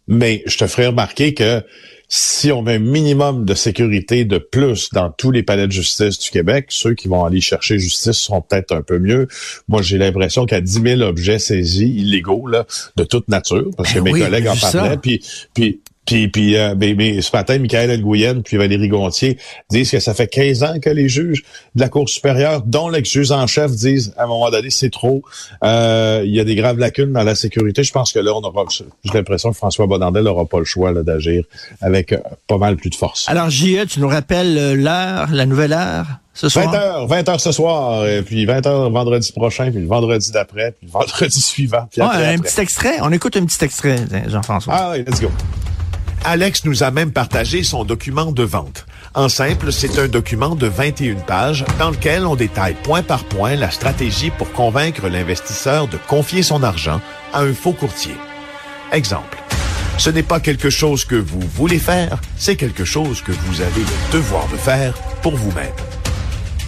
[0.06, 1.62] Mais je te ferai remarquer que
[2.08, 6.18] si on met un minimum de sécurité de plus dans tous les palais de justice
[6.18, 9.28] du Québec, ceux qui vont aller chercher justice seront peut-être un peu mieux.
[9.68, 13.70] Moi, j'ai l'impression qu'il y a 10 000 objets saisis illégaux là, de toute nature,
[13.76, 14.96] parce que Ben mes oui, collègues en parlaient.
[14.96, 16.74] Puis, puis, puis, puis euh,
[17.20, 19.36] ce matin, Michael Nguyen puis Valérie Gontier
[19.68, 21.42] disent que ça fait 15 ans que les juges
[21.74, 25.22] de la Cour supérieure, dont l'ex-juge en chef, disent à un moment donné, c'est trop.
[25.62, 27.84] Euh, il y a des graves lacunes dans la sécurité.
[27.84, 30.92] Je pense que là, on aura, j'ai l'impression que François Bonnardel n'aura pas le choix
[30.92, 31.44] là, d'agir
[31.82, 33.26] avec euh, pas mal plus de force.
[33.28, 36.72] Alors, J.E., tu nous rappelles euh, l'heure, la nouvelle heure, ce soir?
[36.72, 40.92] 20h, 20h ce soir, et puis 20h vendredi prochain, puis le vendredi d'après, puis le
[40.92, 42.48] vendredi suivant, puis Ah, après, un après.
[42.48, 42.94] petit extrait?
[43.02, 43.98] On écoute un petit extrait,
[44.28, 44.72] Jean-François.
[44.74, 45.28] Ah oui, let's go.
[46.24, 48.86] Alex nous a même partagé son document de vente.
[49.14, 53.54] En simple, c'est un document de 21 pages dans lequel on détaille point par point
[53.54, 57.00] la stratégie pour convaincre l'investisseur de confier son argent
[57.32, 58.14] à un faux courtier.
[58.92, 59.38] Exemple.
[59.96, 63.80] Ce n'est pas quelque chose que vous voulez faire, c'est quelque chose que vous avez
[63.80, 65.72] le devoir de faire pour vous-même.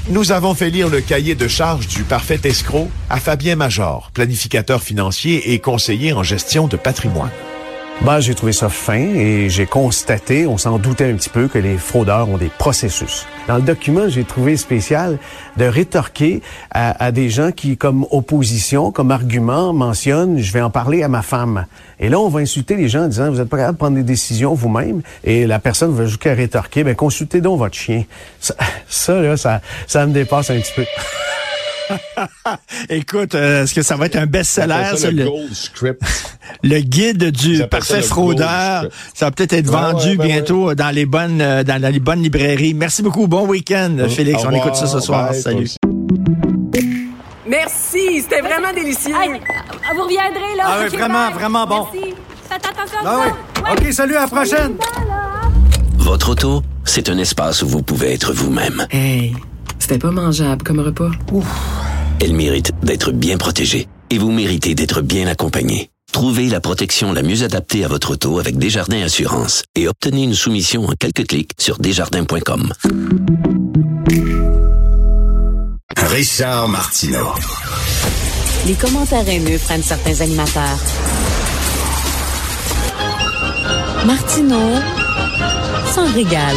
[0.08, 4.82] Nous avons fait lire le cahier de charges du parfait escroc à Fabien Major, planificateur
[4.82, 7.30] financier et conseiller en gestion de patrimoine.
[8.02, 11.58] Ben, j'ai trouvé ça fin et j'ai constaté, on s'en doutait un petit peu, que
[11.58, 13.26] les fraudeurs ont des processus.
[13.46, 15.18] Dans le document, j'ai trouvé spécial
[15.58, 16.40] de rétorquer
[16.70, 21.08] à, à des gens qui, comme opposition, comme argument, mentionnent «je vais en parler à
[21.08, 21.66] ma femme».
[22.00, 23.96] Et là, on va insulter les gens en disant «vous n'êtes pas capable de prendre
[23.96, 25.02] des décisions vous-même».
[25.24, 28.04] Et la personne va jusqu'à rétorquer «ben consultez donc votre chien».
[28.40, 28.54] Ça,
[28.88, 30.86] ça, là, ça, ça me dépasse un petit peu.
[32.88, 35.54] Écoute, euh, est-ce que ça va être un best-seller, appelle ça ça, le le, Gold
[35.54, 36.02] Script.
[36.62, 38.86] le guide du parfait ça fraudeur?
[39.14, 42.00] Ça va peut-être être Ouais, vendu ouais, ben bientôt dans les bonnes euh, dans les
[42.00, 42.74] bonnes librairies.
[42.74, 43.26] Merci beaucoup.
[43.26, 44.42] Bon week-end, Félix.
[44.44, 45.30] Au On écoute ça ce soir.
[45.30, 45.68] Bye, Salut.
[47.48, 49.12] Merci, c'était vraiment délicieux.
[49.12, 50.64] Vous reviendrez, là.
[50.66, 51.34] Ah oui, vraiment, bye.
[51.34, 51.86] vraiment bon.
[51.92, 52.14] Merci.
[52.48, 53.86] Faites attention à Ah ouais.
[53.88, 54.76] OK, salut, à la prochaine.
[55.98, 58.86] Votre auto, c'est un espace où vous pouvez être vous-même.
[58.90, 59.34] Hey,
[59.80, 61.10] c'était pas mangeable comme repas.
[62.20, 65.90] Elle mérite d'être bien protégée et vous méritez d'être bien accompagné.
[66.12, 70.34] Trouvez la protection la mieux adaptée à votre auto avec Desjardins Assurance et obtenez une
[70.34, 72.72] soumission en quelques clics sur desjardins.com.
[75.96, 77.34] Richard Martineau.
[78.66, 80.78] Les commentaires haineux prennent certains animateurs.
[84.04, 84.80] Martineau
[85.94, 86.56] s'en régale.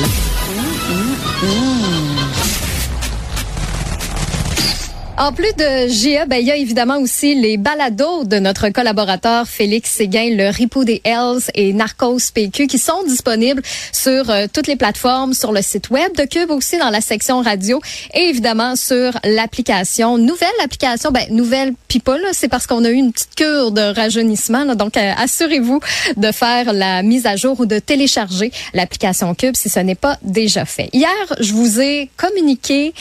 [5.15, 9.47] En plus de GA, ben, il y a évidemment aussi les balados de notre collaborateur
[9.47, 13.61] Félix Séguin, le Ripo des Hells et Narcos PQ, qui sont disponibles
[13.91, 17.41] sur euh, toutes les plateformes, sur le site web de Cube, aussi dans la section
[17.41, 17.79] radio
[18.15, 20.17] et évidemment sur l'application.
[20.17, 21.73] Nouvelle application, ben, nouvelle
[22.07, 24.63] là, c'est parce qu'on a eu une petite cure de rajeunissement.
[24.63, 24.75] là.
[24.75, 25.79] donc, euh, assurez-vous
[26.17, 30.17] de faire la mise à jour ou de télécharger l'application Cube si ce n'est pas
[30.23, 30.89] déjà fait.
[30.93, 31.09] Hier,
[31.39, 32.93] je vous ai communiqué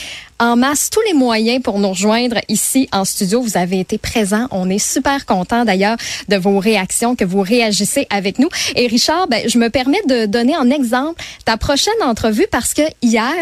[0.42, 3.40] en masse tous les moyens pour nous rejoindre ici en studio.
[3.40, 4.48] Vous avez été présents.
[4.50, 5.96] On est super content d'ailleurs
[6.28, 8.48] de vos réactions, que vous réagissez avec nous.
[8.74, 12.82] Et Richard, ben, je me permets de donner en exemple ta prochaine entrevue parce que
[13.02, 13.32] hier,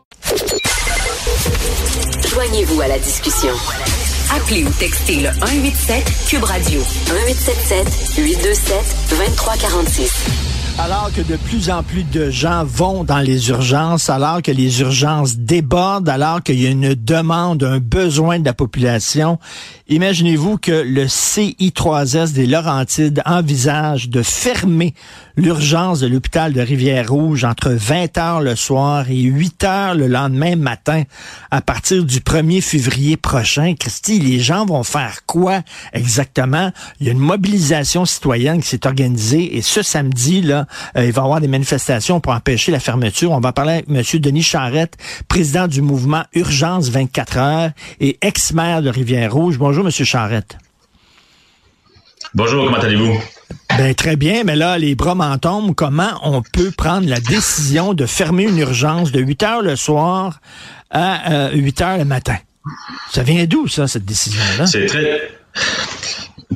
[2.29, 3.53] Joignez-vous à la discussion.
[4.35, 8.75] Appelez ou textez le 187 Cube Radio 1877 827
[9.09, 10.59] 2346.
[10.77, 14.79] Alors que de plus en plus de gens vont dans les urgences, alors que les
[14.79, 19.39] urgences débordent, alors qu'il y a une demande, un besoin de la population,
[19.89, 24.93] imaginez-vous que le CI3S des Laurentides envisage de fermer
[25.35, 30.55] l'urgence de l'hôpital de Rivière-Rouge entre 20 heures le soir et 8 heures le lendemain
[30.55, 31.03] matin
[31.49, 33.73] à partir du 1er février prochain.
[33.79, 35.61] Christy, les gens vont faire quoi
[35.93, 36.71] exactement?
[36.99, 40.67] Il y a une mobilisation citoyenne qui s'est organisée et ce samedi, là,
[40.97, 43.31] euh, il va y avoir des manifestations pour empêcher la fermeture.
[43.31, 44.19] On va parler avec M.
[44.19, 49.57] Denis Charrette, président du mouvement Urgence 24 heures et ex-maire de Rivière-Rouge.
[49.85, 49.91] M.
[49.91, 50.57] Charrette.
[52.33, 53.19] Bonjour, comment allez-vous?
[53.77, 55.73] Ben, très bien, mais là, les bras m'en tombent.
[55.73, 60.41] Comment on peut prendre la décision de fermer une urgence de 8 heures le soir
[60.91, 62.37] à 8 euh, heures le matin?
[63.11, 64.67] Ça vient d'où, ça, cette décision-là?
[64.67, 65.31] C'est très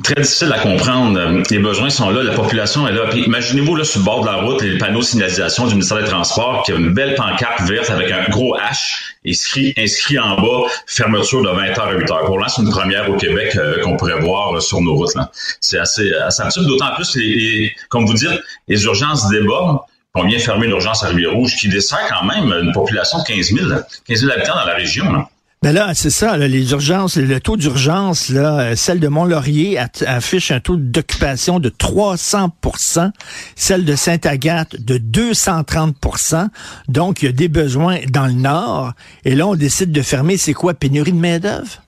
[0.02, 1.42] très difficile à comprendre.
[1.50, 3.06] Les besoins sont là, la population est là.
[3.10, 5.98] Puis imaginez-vous là sur le bord de la route les panneaux de signalisation du ministère
[5.98, 10.36] des Transports qui a une belle pancarte verte avec un gros H inscrit, inscrit en
[10.36, 12.26] bas fermeture de 20h à 8h.
[12.26, 15.12] Pour l'instant, une première au Québec euh, qu'on pourrait voir sur nos routes.
[15.60, 19.78] C'est assez, assez absurde, d'autant plus les, comme vous dites, les urgences débordent.
[20.16, 23.70] On vient fermer l'urgence à Rivière-Rouge qui dessert quand même une population de 15 000,
[24.06, 25.12] 15 000 habitants dans la région.
[25.12, 25.28] Là.
[25.64, 30.50] Ben là, c'est ça, les urgences, le taux d'urgence, là, euh, celle de Mont-Laurier affiche
[30.50, 33.10] un taux d'occupation de 300%
[33.56, 36.48] celle de Sainte-Agathe de 230%
[36.88, 38.92] Donc, il y a des besoins dans le nord.
[39.24, 41.83] Et là, on décide de fermer, c'est quoi, pénurie de main-d'œuvre?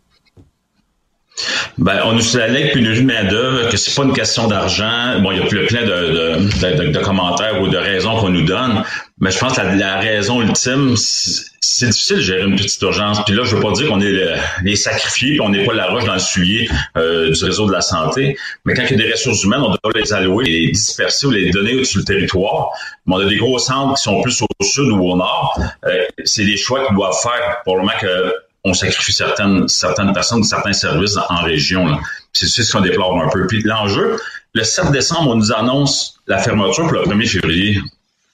[1.78, 5.20] Ben, on nous allègue pénurie de main-d'œuvre, que c'est pas une question d'argent.
[5.20, 8.82] Bon, il y a plein de, de, de, commentaires ou de raisons qu'on nous donne,
[9.20, 13.22] mais je pense que la, raison ultime, c'est difficile de gérer une petite urgence.
[13.26, 16.06] Puis là, je veux pas dire qu'on est les sacrifiés, qu'on n'est pas la roche
[16.06, 19.12] dans le suivier euh, du réseau de la santé, mais quand il y a des
[19.12, 22.70] ressources humaines, on doit les allouer, les disperser ou les donner sur le territoire.
[23.06, 25.60] Mais on a des gros centres qui sont plus au sud ou au nord.
[25.84, 28.34] Euh, c'est des choix qu'ils doivent faire pour le moment que
[28.66, 31.98] on sacrifie certaines, certaines personnes, certains services en région.
[32.32, 33.46] C'est ce qu'on déplore un peu.
[33.46, 34.18] Puis l'enjeu,
[34.54, 37.80] le 7 décembre, on nous annonce la fermeture pour le 1er février.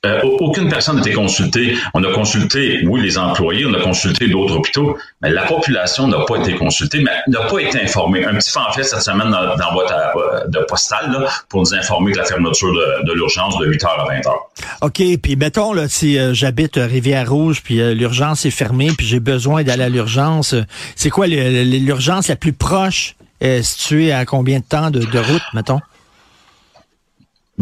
[0.05, 1.77] Euh, aucune personne n'a été consultée.
[1.95, 6.25] On a consulté, oui, les employés, on a consulté d'autres hôpitaux, mais la population n'a
[6.25, 8.25] pas été consultée, mais n'a pas été informée.
[8.25, 12.11] Un petit pamphlet cette semaine dans, dans votre euh, de postale là, pour nous informer
[12.11, 14.33] que la fermeture de, de l'urgence de 8h à 20h.
[14.81, 19.63] OK, puis mettons, là, si euh, j'habite Rivière-Rouge, puis l'urgence est fermée, puis j'ai besoin
[19.63, 20.57] d'aller à l'urgence,
[20.97, 23.15] c'est quoi l'urgence la plus proche
[23.63, 25.81] située à combien de temps de, de route, mettons?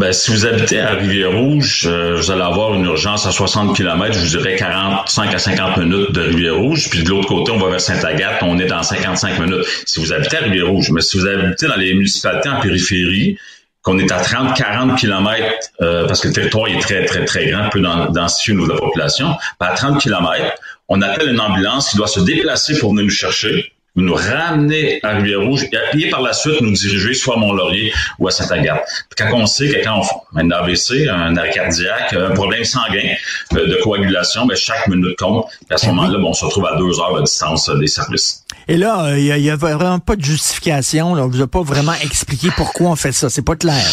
[0.01, 4.15] Ben, si vous habitez à Rivière-Rouge, euh, vous allez avoir une urgence à 60 km,
[4.15, 6.89] je vous dirais 45 à 50 minutes de Rivière-Rouge.
[6.89, 9.67] Puis de l'autre côté, on va vers Sainte-Agathe, on est dans 55 minutes.
[9.85, 13.37] Si vous habitez à Rivière-Rouge, mais si vous habitez dans les municipalités en périphérie,
[13.83, 15.45] qu'on est à 30-40 km,
[15.83, 18.73] euh, parce que le territoire est très, très, très grand, peu densifié au niveau de
[18.73, 20.55] la population, ben à 30 km,
[20.89, 23.71] on appelle une ambulance qui doit se déplacer pour venir nous chercher
[24.01, 28.31] nous ramener à Rivière-Rouge et par la suite nous diriger soit à Mont-Laurier ou à
[28.31, 28.85] Saint-Agathe.
[29.17, 33.15] Quand on sait que quand on fait un AVC, un arrêt cardiaque, un problème sanguin
[33.55, 35.47] euh, de coagulation, ben chaque minute compte.
[35.71, 38.45] à ce moment-là, bon, on se retrouve à deux heures de distance euh, des services.
[38.69, 41.15] Et là, il n'y a, vraiment pas de justification.
[41.15, 41.25] Là.
[41.25, 43.29] On vous a pas vraiment expliqué pourquoi on fait ça.
[43.29, 43.85] C'est pas clair.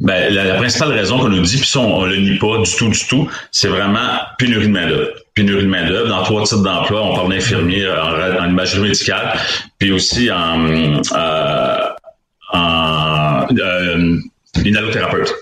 [0.00, 2.88] Ben, la, principale raison qu'on nous dit, puis on, ne le nie pas du tout,
[2.88, 5.12] du tout, c'est vraiment pénurie de main-d'œuvre.
[5.34, 7.02] Pénurie de main-d'œuvre dans trois types d'emplois.
[7.02, 9.36] On parle d'infirmiers en, en, imagerie médicale,
[9.78, 11.88] puis aussi en, euh,
[12.52, 14.18] en euh,
[14.64, 15.34] inhalothérapeute.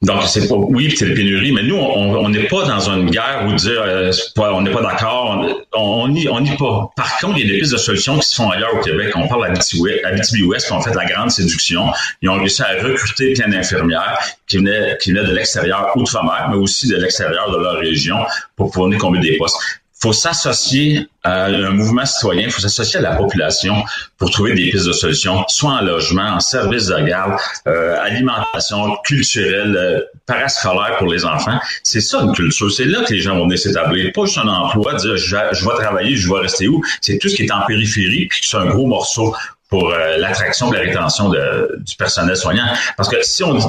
[0.00, 3.44] Donc, c'est pas, oui, c'est la pénurie, mais nous, on n'est pas dans une guerre
[3.48, 5.44] où dire, euh, pas, on n'est pas d'accord,
[5.74, 6.90] on n'y on, pas.
[6.96, 9.12] Par contre, il y a des pistes de solutions qui se font ailleurs au Québec.
[9.16, 11.92] On parle à Abitibi-Ouest, qui ont fait la grande séduction.
[12.22, 16.56] Ils ont réussi à recruter plein d'infirmières qui venaient, qui venaient de l'extérieur, outre-mer, mais
[16.56, 18.24] aussi de l'extérieur de leur région
[18.54, 23.02] pour pouvoir combler des postes faut s'associer à un mouvement citoyen, il faut s'associer à
[23.02, 23.82] la population
[24.16, 27.34] pour trouver des pistes de solutions, soit en logement, en service de garde,
[27.66, 31.58] euh, alimentation culturelle, euh, parascolaire pour les enfants.
[31.82, 32.70] C'est ça une culture.
[32.70, 34.12] C'est là que les gens vont venir s'établir.
[34.12, 36.82] Pas juste un emploi, dire je, vais travailler, je vais rester où.
[37.00, 39.34] C'est tout ce qui est en périphérie, puis c'est un gros morceau
[39.68, 42.66] pour euh, l'attraction et la rétention de, du personnel soignant.
[42.96, 43.64] Parce que si on dit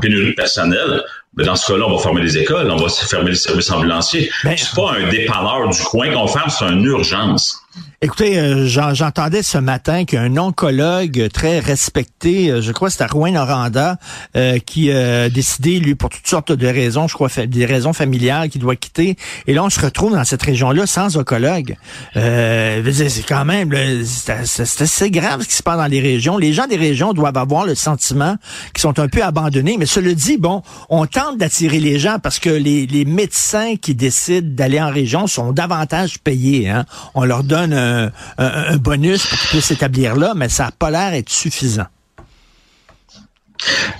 [0.00, 1.02] pénurie de personnel,
[1.36, 4.30] mais dans ce cas-là, on va fermer les écoles, on va fermer les services ambulanciers.
[4.44, 7.63] Ben, c'est pas un dépanneur du coin qu'on ferme, c'est une urgence.
[8.02, 13.32] Écoutez, euh, j'entendais ce matin qu'un oncologue très respecté, euh, je crois que c'était Rouen
[13.32, 13.96] Noranda,
[14.36, 18.50] euh, qui a décidé, lui, pour toutes sortes de raisons, je crois, des raisons familiales,
[18.50, 19.16] qu'il doit quitter.
[19.46, 21.76] Et là, on se retrouve dans cette région-là sans oncologue.
[22.14, 23.72] c'est quand même,
[24.04, 26.36] c'est assez grave ce qui se passe dans les régions.
[26.36, 28.36] Les gens des régions doivent avoir le sentiment
[28.74, 29.76] qu'ils sont un peu abandonnés.
[29.78, 33.94] Mais cela dit, bon, on tente d'attirer les gens parce que les, les médecins qui
[33.94, 36.68] décident d'aller en région sont davantage payés.
[36.68, 36.84] Hein.
[37.14, 41.10] On leur donne un, bonus pour qu'ils puissent s'établir là, mais ça n'a pas l'air
[41.10, 41.86] d'être suffisant.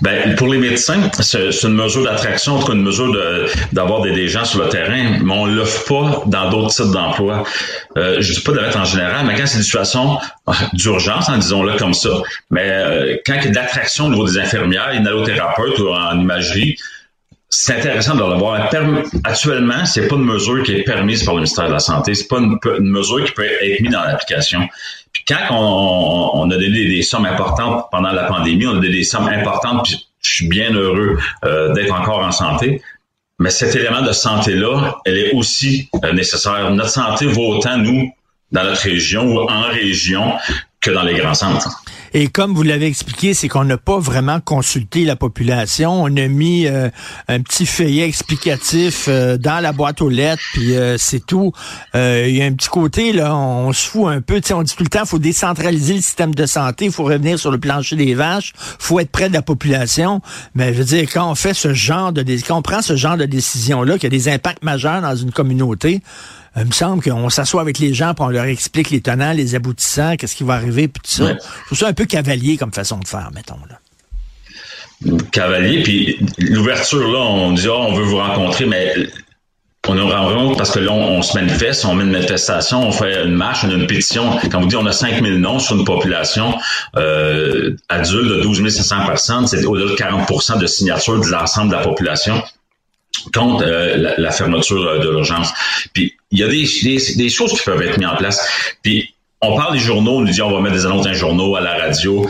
[0.01, 3.15] Ben, pour les médecins, c'est une mesure d'attraction, en tout cas une mesure
[3.71, 7.43] d'avoir des, gens sur le terrain, mais on ne l'offre pas dans d'autres types d'emplois.
[7.97, 10.19] Euh, je ne dis pas de mettre en général, mais quand c'est une situation
[10.73, 12.09] d'urgence, hein, disons-le comme ça,
[12.51, 16.19] mais euh, quand il y a de l'attraction au niveau des infirmières, inhalothérapeutes ou en
[16.19, 16.75] imagerie,
[17.55, 18.69] c'est intéressant de le voir.
[19.23, 22.13] Actuellement, c'est pas une mesure qui est permise par le ministère de la Santé.
[22.13, 24.67] C'est pas une, mesure qui peut être mise dans l'application.
[25.13, 29.03] Puis quand on, a donné des, sommes importantes pendant la pandémie, on a donné des
[29.03, 32.81] sommes importantes, puis je suis bien heureux euh, d'être encore en santé.
[33.39, 36.69] Mais cet élément de santé-là, elle est aussi euh, nécessaire.
[36.71, 38.11] Notre santé vaut autant, nous,
[38.51, 40.33] dans notre région ou en région,
[40.81, 41.69] que dans les grands centres.
[42.17, 46.01] Et comme vous l'avez expliqué, c'est qu'on n'a pas vraiment consulté la population.
[46.01, 46.89] On a mis euh,
[47.27, 51.51] un petit feuillet explicatif euh, dans la boîte aux lettres, puis euh, c'est tout.
[51.93, 54.39] Il y a un petit côté, là, on, se fout un peu.
[54.53, 57.51] On dit tout le temps, faut décentraliser le système de santé, il faut revenir sur
[57.51, 60.21] le plancher des vaches, faut être près de la population.
[60.53, 62.23] Mais je veux dire, quand on fait ce genre de...
[62.47, 66.01] Quand on prend ce genre de décision-là, qui a des impacts majeurs dans une communauté,
[66.57, 69.55] il me semble qu'on s'assoit avec les gens, puis on leur explique les tenants, les
[69.55, 71.33] aboutissants, qu'est-ce qui va arriver, puis tout ça.
[71.33, 73.59] Je trouve ça un peu cavalier comme façon de faire, mettons.
[73.69, 73.79] Là.
[75.31, 78.93] Cavalier, puis l'ouverture, là, on dit, oh, on veut vous rencontrer, mais
[79.87, 83.23] on aura vraiment, parce que là, on, se manifeste, on met une manifestation, on fait
[83.25, 84.37] une marche, on a une pétition.
[84.51, 86.57] Quand vous dit on a 5000 noms sur une population
[86.95, 91.75] euh, adulte de 12 500 personnes, c'est au-delà de 40% de signatures de l'ensemble de
[91.75, 92.41] la population
[93.33, 95.51] contre euh, la, fermeture de l'urgence.
[95.93, 96.65] Puis il y a des,
[97.15, 98.47] des, choses qui peuvent être mises en place.
[98.81, 101.15] Puis on parle des journaux, on nous dit on va mettre des annonces dans les
[101.15, 102.27] journaux, à la radio.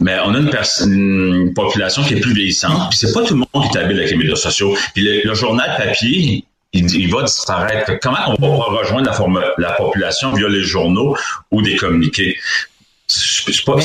[0.00, 0.50] Mais on a une,
[0.92, 2.90] une population qui est plus vieillissante.
[2.90, 4.76] Puis c'est pas tout le monde qui est habile avec les médias sociaux.
[4.94, 7.92] Puis le, journal papier, il, va disparaître.
[8.02, 11.16] Comment on va pouvoir rejoindre la, la population via les journaux
[11.50, 12.36] ou des communiqués?
[13.06, 13.76] C'est pas,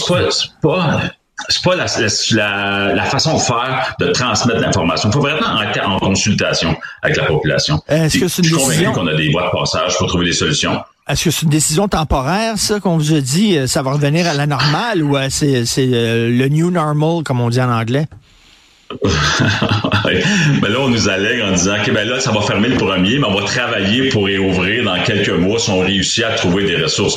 [0.62, 1.02] pas,
[1.50, 1.86] c'est pas la,
[2.32, 5.10] la, la, façon de faire de transmettre l'information.
[5.10, 7.82] Il faut vraiment être en consultation avec la population.
[7.88, 10.26] Est-ce que c'est une je suis convaincu qu'on a des voies de passage pour trouver
[10.26, 10.82] des solutions.
[11.08, 13.58] Est-ce que c'est une décision temporaire, ça, qu'on vous a dit?
[13.58, 17.24] Euh, ça va revenir à la normale ou euh, c'est, c'est euh, le new normal,
[17.24, 18.08] comme on dit en anglais?
[20.62, 23.20] Mais là, on nous allègue en disant que ben là, ça va fermer le premier,
[23.20, 26.78] mais on va travailler pour réouvrir dans quelques mois si on réussit à trouver des
[26.78, 27.16] ressources.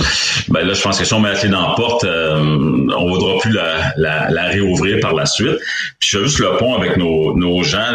[0.49, 3.07] Ben là, je pense que si on met la clé dans la porte, euh, on
[3.07, 5.59] ne voudra plus la, réouvrir par la suite.
[6.01, 7.95] Puis je fais juste le pont avec nos, nos gens.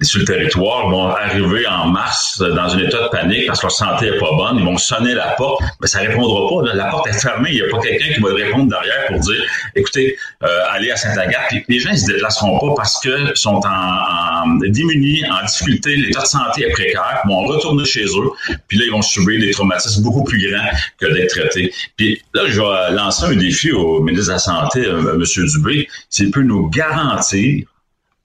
[0.00, 3.72] Sur le territoire vont arriver en mars dans un état de panique parce que leur
[3.72, 4.58] santé est pas bonne.
[4.58, 6.74] Ils vont sonner la porte, mais ça répondra pas.
[6.74, 7.50] La porte est fermée.
[7.52, 9.42] Il n'y a pas quelqu'un qui va répondre derrière pour dire,
[9.76, 11.54] écoutez, euh, allez à Saint-Agathe.
[11.68, 15.96] les gens ne se déplaceront pas parce que sont en, en démunis, en difficulté.
[15.96, 17.20] L'état de santé est précaire.
[17.24, 18.56] Ils vont retourner chez eux.
[18.66, 21.72] Puis là, ils vont subir des traumatismes beaucoup plus grands que d'être traités.
[21.96, 25.46] Puis là, je vais lancer un défi au ministre de la Santé, euh, M.
[25.46, 27.64] Dubé, s'il peut nous garantir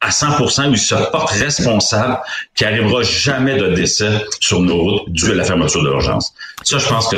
[0.01, 2.19] à 100 où il se porte responsable
[2.55, 6.33] qu'il n'arrivera jamais de décès sur nos routes dû à la fermeture de l'urgence.
[6.63, 7.17] Ça, je pense que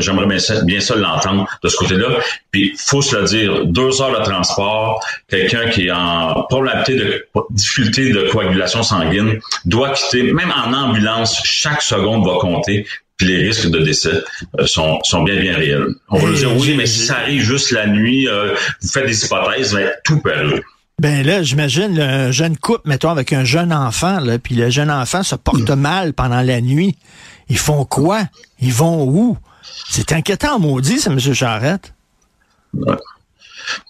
[0.00, 2.08] j'aimerais bien ça, bien ça l'entendre de ce côté-là.
[2.50, 7.26] Puis, faut se le dire, deux heures de transport, quelqu'un qui est en probabilité de
[7.50, 12.86] difficulté de coagulation sanguine doit quitter, même en ambulance, chaque seconde va compter.
[13.16, 14.24] puis les risques de décès
[14.58, 15.86] euh, sont, sont bien, bien réels.
[16.10, 19.06] On va nous dire, oui, mais si ça arrive juste la nuit, euh, vous faites
[19.06, 20.62] des hypothèses, mais tout peut arriver.
[21.00, 24.90] Ben là, j'imagine un jeune couple, mettons, avec un jeune enfant, là, puis le jeune
[24.90, 26.96] enfant se porte mal pendant la nuit.
[27.48, 28.22] Ils font quoi?
[28.60, 29.36] Ils vont où?
[29.90, 31.18] C'est inquiétant, maudit, ça, M.
[31.18, 31.94] Charrette.
[32.72, 32.96] Ouais.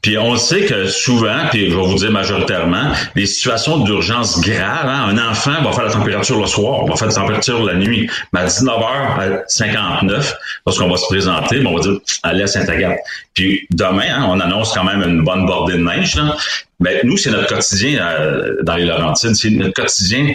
[0.03, 4.89] Puis on sait que souvent, puis je vais vous dire majoritairement, les situations d'urgence graves,
[4.89, 8.11] hein, un enfant va faire la température le soir, va faire la température la nuit,
[8.33, 10.35] mais à 19h59,
[10.67, 12.99] lorsqu'on va se présenter, ben, on va dire allez à Saint-Agathe.
[13.35, 16.15] Puis demain, hein, on annonce quand même une bonne bordée de neige.
[16.17, 16.37] Là.
[16.81, 20.35] Mais nous, c'est notre quotidien euh, dans les Laurentides, c'est notre quotidien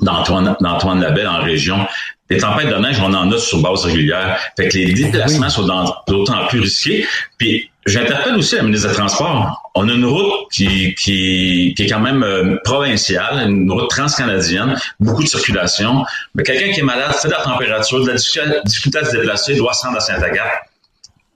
[0.00, 1.86] d'Antoine, d'Antoine Labelle en région.
[2.30, 4.38] Les tempêtes de neige, on en a sur base régulière.
[4.56, 5.66] Fait que les déplacements sont
[6.06, 7.04] d'autant plus risqués.
[7.38, 9.70] Puis j'interpelle aussi la ministre des Transports.
[9.74, 14.76] On a une route qui, qui, qui est quand même euh, provinciale, une route transcanadienne,
[15.00, 16.04] beaucoup de circulation.
[16.36, 18.14] Mais quelqu'un qui est malade, fait de la température, de la
[18.64, 20.52] difficulté, à se déplacer, doit se rendre à Saint-Agathe.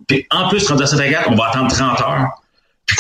[0.07, 2.29] Puis en plus, rendu à Saint-Agathe, on va attendre 30 heures.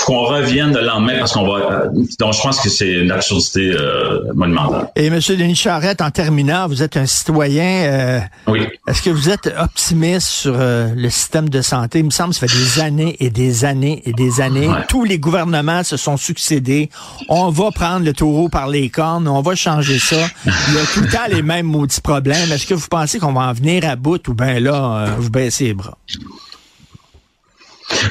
[0.04, 1.84] Qu'on revienne le lendemain parce qu'on va.
[2.18, 4.88] donc je pense que c'est une absurdité euh, monumentale.
[4.96, 5.18] Et M.
[5.28, 7.64] Denis Charrette, en terminant, vous êtes un citoyen.
[7.64, 8.66] euh, Oui.
[8.86, 12.00] Est-ce que vous êtes optimiste sur euh, le système de santé?
[12.00, 14.68] Il me semble que ça fait des années et des années et des années.
[14.88, 16.90] Tous les gouvernements se sont succédés.
[17.28, 19.28] On va prendre le taureau par les cornes.
[19.28, 20.16] On va changer ça.
[20.46, 22.52] Il y a tout le temps les mêmes maudits problèmes.
[22.52, 25.30] Est-ce que vous pensez qu'on va en venir à bout ou bien là, euh, vous
[25.30, 25.96] baissez les bras?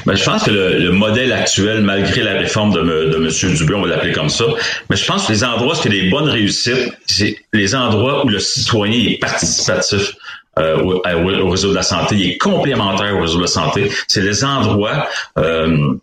[0.06, 3.54] Ben, je pense que le, le modèle actuel, malgré la réforme de, de M.
[3.54, 4.44] Dubé, on va l'appeler comme ça,
[4.88, 8.28] mais je pense que les endroits, qui est des bonnes réussites, c'est les endroits où
[8.28, 10.14] le citoyen est participatif.
[10.58, 13.90] euh, au, au réseau de la santé, il est complémentaire au réseau de la santé.
[14.06, 15.08] C'est les endroits,
[15.38, 15.94] euh,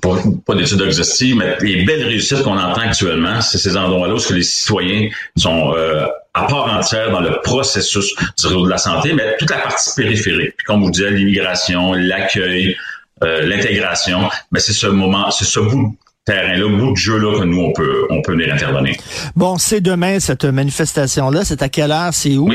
[0.00, 0.16] pas,
[0.46, 4.42] pas d'études exhaustives, mais les belles réussites qu'on entend actuellement, c'est ces endroits-là où les
[4.42, 9.36] citoyens sont euh, à part entière dans le processus du réseau de la santé, mais
[9.38, 10.54] toute la partie périphérique.
[10.56, 12.76] Puis comme vous disiez, l'immigration, l'accueil,
[13.22, 17.44] euh, l'intégration, mais c'est ce moment, c'est ce bout de terrain-là, bout de jeu-là que
[17.44, 18.94] nous, on peut, on peut venir intervenir.
[19.34, 21.44] Bon, c'est demain, cette manifestation-là.
[21.44, 22.12] C'est à quelle heure?
[22.12, 22.50] C'est où?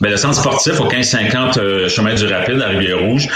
[0.00, 3.28] Mais le centre sportif au 1550 euh, chemin du Rapide à Rivière-Rouge,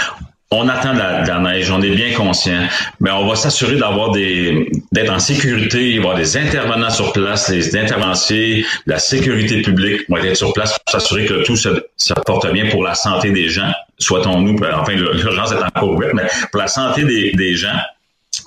[0.51, 2.67] on attend de la, de la neige, on est bien conscient,
[2.99, 6.89] mais on va s'assurer d'avoir des d'être en sécurité, il va y avoir des intervenants
[6.89, 11.55] sur place, les intervenciers, la sécurité publique vont être sur place pour s'assurer que tout
[11.55, 13.71] se, se porte bien pour la santé des gens.
[13.99, 17.77] Souhaitons-nous, enfin l'urgence est encore ouverte, mais pour la santé des, des gens.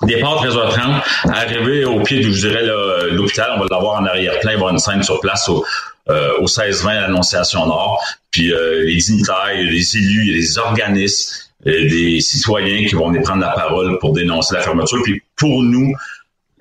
[0.02, 2.64] Départ 13h30, arrivé au pied du, je dirais,
[3.10, 5.64] l'hôpital, on va l'avoir en arrière-plan, il va y avoir une scène sur place au,
[6.10, 8.02] euh, au 16-20 à l'Annonciation Nord.
[8.32, 11.32] Puis euh, les dignitaires, les élus, les organismes,
[11.66, 15.00] euh, des citoyens qui vont venir prendre la parole pour dénoncer la fermeture.
[15.04, 15.94] Puis pour nous,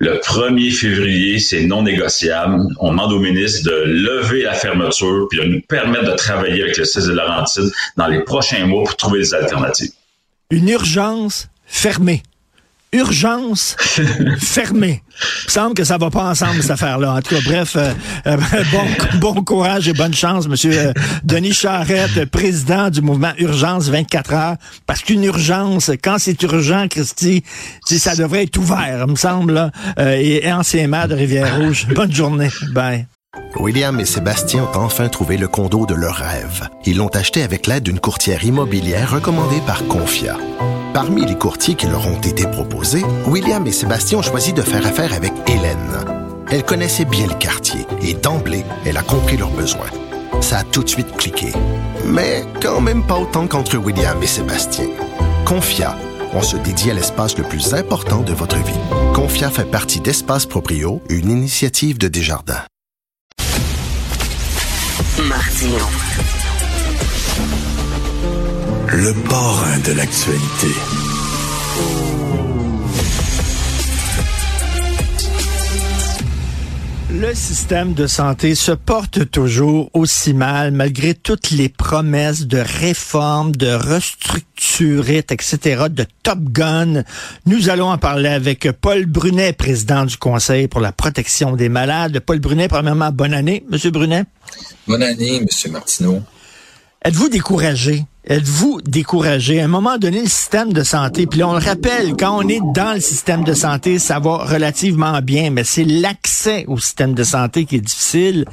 [0.02, 2.60] le 1er février, c'est non négociable.
[2.80, 6.76] On demande au ministre de lever la fermeture puis de nous permettre de travailler avec
[6.76, 9.92] le 6 de Laurentides dans les prochains mois pour trouver des alternatives.
[10.50, 12.24] Une urgence fermée.
[12.92, 13.76] Urgence
[14.38, 15.02] fermée.
[15.08, 17.14] Il me semble que ça va pas ensemble, cette affaire-là.
[17.14, 17.92] En tout cas, bref, euh,
[18.26, 18.36] euh,
[18.70, 20.92] bon, bon courage et bonne chance, Monsieur euh,
[21.24, 24.56] Denis Charrette, président du mouvement Urgence 24 heures.
[24.86, 27.42] Parce qu'une urgence, quand c'est urgent, Christy,
[27.86, 31.86] ça devrait être ouvert, il me semble, là, et, et ancien maire de Rivière-Rouge.
[31.94, 32.50] Bonne journée.
[32.72, 33.06] Bye.
[33.56, 36.68] William et Sébastien ont enfin trouvé le condo de leur rêve.
[36.84, 40.36] Ils l'ont acheté avec l'aide d'une courtière immobilière recommandée par Confia.
[40.94, 44.86] Parmi les courtiers qui leur ont été proposés, William et Sébastien ont choisi de faire
[44.86, 46.04] affaire avec Hélène.
[46.50, 49.88] Elle connaissait bien le quartier et d'emblée, elle a compris leurs besoins.
[50.42, 51.52] Ça a tout de suite cliqué.
[52.04, 54.88] Mais quand même pas autant qu'entre William et Sébastien.
[55.46, 55.96] Confia,
[56.34, 58.80] on se dédie à l'espace le plus important de votre vie.
[59.14, 62.64] Confia fait partie d'Espace Proprio, une initiative de Desjardins.
[68.94, 70.66] Le parrain de l'actualité.
[77.10, 83.56] Le système de santé se porte toujours aussi mal malgré toutes les promesses de réforme,
[83.56, 87.02] de restructurer, etc., de Top Gun.
[87.46, 92.20] Nous allons en parler avec Paul Brunet, président du Conseil pour la protection des malades.
[92.20, 94.24] Paul Brunet, premièrement, bonne année, Monsieur Brunet?
[94.86, 96.20] Bonne année, Monsieur Martineau.
[97.02, 98.04] Êtes-vous découragé?
[98.24, 99.60] Êtes-vous découragé?
[99.60, 102.60] À un moment donné, le système de santé, puis on le rappelle, quand on est
[102.72, 107.24] dans le système de santé, ça va relativement bien, mais c'est l'accès au système de
[107.24, 108.44] santé qui est difficile.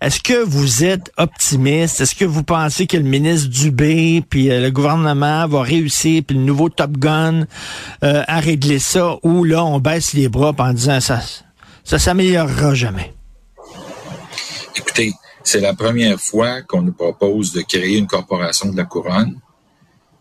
[0.00, 2.00] Est-ce que vous êtes optimiste?
[2.00, 6.36] Est-ce que vous pensez que le ministre Dubé, puis euh, le gouvernement va réussir, puis
[6.36, 7.46] le nouveau Top Gun
[8.04, 11.20] euh, à régler ça, ou là, on baisse les bras en disant ça,
[11.82, 13.12] ça s'améliorera jamais?
[14.76, 15.12] Écoutez,
[15.48, 19.38] C'est la première fois qu'on nous propose de créer une corporation de la couronne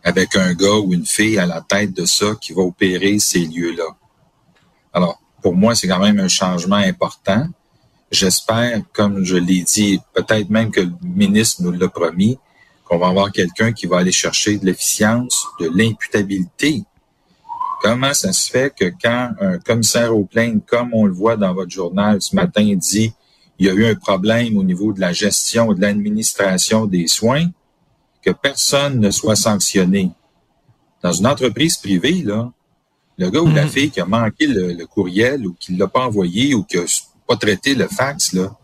[0.03, 3.39] avec un gars ou une fille à la tête de ça qui va opérer ces
[3.39, 3.88] lieux-là.
[4.93, 7.47] Alors, pour moi, c'est quand même un changement important.
[8.11, 12.38] J'espère, comme je l'ai dit, peut-être même que le ministre nous l'a promis,
[12.84, 16.84] qu'on va avoir quelqu'un qui va aller chercher de l'efficience, de l'imputabilité.
[17.82, 21.55] Comment ça se fait que quand un commissaire aux plaintes, comme on le voit dans
[21.55, 23.11] votre journal ce matin, dit
[23.60, 27.08] il y a eu un problème au niveau de la gestion et de l'administration des
[27.08, 27.47] soins,
[28.22, 30.12] que personne ne soit sanctionné.
[31.03, 32.51] Dans une entreprise privée, là,
[33.18, 36.06] le gars ou la fille qui a manqué le, courriel ou qui ne l'a pas
[36.06, 36.84] envoyé ou qui n'a
[37.28, 38.56] pas traité le fax, là,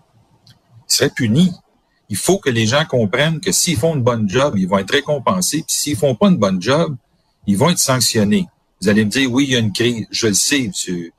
[0.47, 1.51] il serait puni.
[2.09, 4.91] Il faut que les gens comprennent que s'ils font une bonne job, ils vont être
[4.91, 5.63] récompensés.
[5.65, 6.95] Puis s'ils font pas une bonne job,
[7.47, 8.47] ils vont être sanctionnés.
[8.81, 10.07] Vous allez me dire, oui, il y a une crise.
[10.11, 11.13] Je le sais, monsieur,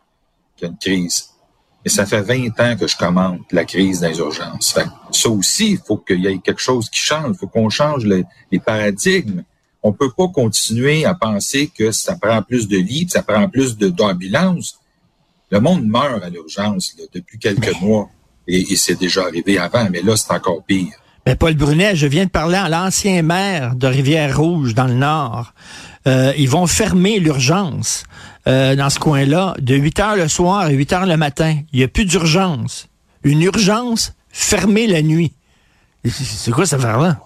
[0.56, 1.31] qu'il y a une crise.
[1.84, 4.78] Mais ça fait 20 ans que je commande la crise les urgences.
[5.10, 7.30] ça aussi, il faut qu'il y ait quelque chose qui change.
[7.34, 9.42] Il faut qu'on change les paradigmes.
[9.82, 13.76] On peut pas continuer à penser que ça prend plus de lits, ça prend plus
[13.76, 14.78] d'ambulances.
[15.50, 18.08] Le monde meurt à l'urgence depuis quelques mois.
[18.46, 20.94] Et, c'est déjà arrivé avant, mais là, c'est encore pire.
[21.26, 25.52] Mais Paul Brunet, je viens de parler à l'ancien maire de Rivière-Rouge, dans le Nord.
[26.08, 28.04] Euh, ils vont fermer l'urgence
[28.48, 31.58] euh, dans ce coin-là de 8 heures le soir à 8 heures le matin.
[31.72, 32.88] Il n'y a plus d'urgence.
[33.22, 35.32] Une urgence fermée la nuit.
[36.04, 37.20] C'est quoi cette affaire-là?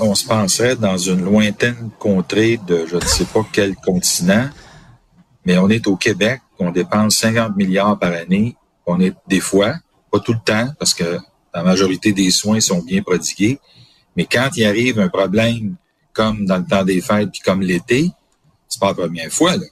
[0.00, 4.48] on se penserait dans une lointaine contrée de je ne sais pas quel continent,
[5.46, 8.56] mais on est au Québec, on dépense 50 milliards par année.
[8.86, 9.74] On est des fois,
[10.12, 11.18] pas tout le temps, parce que
[11.54, 13.58] la majorité des soins sont bien prodigués,
[14.16, 15.76] mais quand il arrive un problème
[16.12, 18.10] comme dans le temps des fêtes puis comme l'été,
[18.70, 19.56] c'est pas la première fois.
[19.56, 19.66] Là.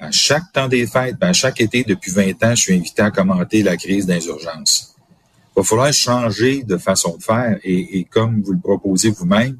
[0.00, 3.10] À chaque temps des fêtes, à chaque été depuis 20 ans, je suis invité à
[3.10, 4.96] commenter la crise des urgences.
[5.56, 9.58] Il va falloir changer de façon de faire et, et comme vous le proposez vous-même,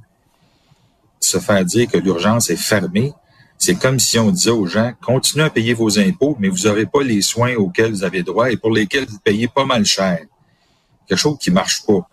[1.21, 3.13] se faire dire que l'urgence est fermée,
[3.59, 6.87] c'est comme si on disait aux gens, continuez à payer vos impôts, mais vous n'aurez
[6.87, 10.21] pas les soins auxquels vous avez droit et pour lesquels vous payez pas mal cher.
[11.09, 12.09] Quelque chose qui marche pas.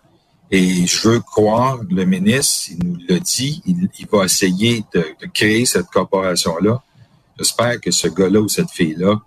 [0.50, 5.66] Et je veux croire, le ministre, il nous l'a dit, il, va essayer de, créer
[5.66, 6.82] cette corporation-là.
[7.38, 9.20] J'espère que ce gars-là ou cette fille-là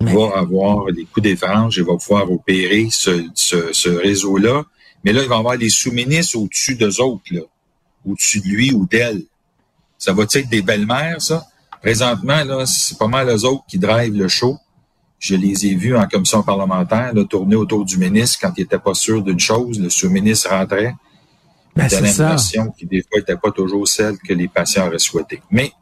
[0.00, 4.64] va avoir les coups des et va pouvoir opérer ce, ce, réseau-là.
[5.04, 7.42] Mais là, il va avoir des sous-ministres au-dessus d'eux autres, là,
[8.06, 9.22] au-dessus de lui ou d'elle.
[9.98, 11.44] Ça va être des belles-mères, ça?
[11.82, 14.58] Présentement, là, c'est pas mal eux autres qui drivent le show.
[15.24, 18.78] Je les ai vus en commission parlementaire là, tourner autour du ministre quand il était
[18.78, 19.80] pas sûr d'une chose.
[19.80, 20.94] Le sous-ministre rentrait.
[21.74, 25.40] Ben, l'impression qui, des fois, n'était pas toujours celle que les patients auraient souhaité.
[25.50, 25.72] Mais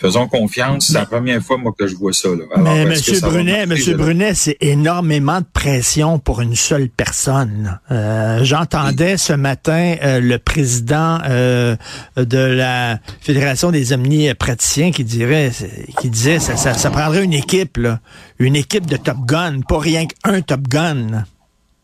[0.00, 0.86] faisons confiance.
[0.86, 2.30] C'est la première fois, moi, que je vois ça.
[2.30, 2.44] Là.
[2.56, 7.78] mais Monsieur Brunet, Monsieur Brunet, c'est énormément de pression pour une seule personne.
[7.90, 11.76] Euh, J'entendais ce matin euh, le président euh,
[12.16, 15.52] de la Fédération des omnipraticiens qui dirait,
[16.00, 18.00] qui disait, ça, ça, ça prendrait une équipe, là,
[18.38, 21.24] une équipe de Top Gun, pas rien qu'un Top Gun.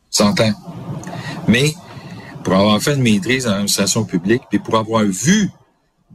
[0.09, 0.53] S'entend.
[1.49, 1.75] Mais
[2.43, 5.51] pour avoir fait une maîtrise en administration publique, puis pour avoir vu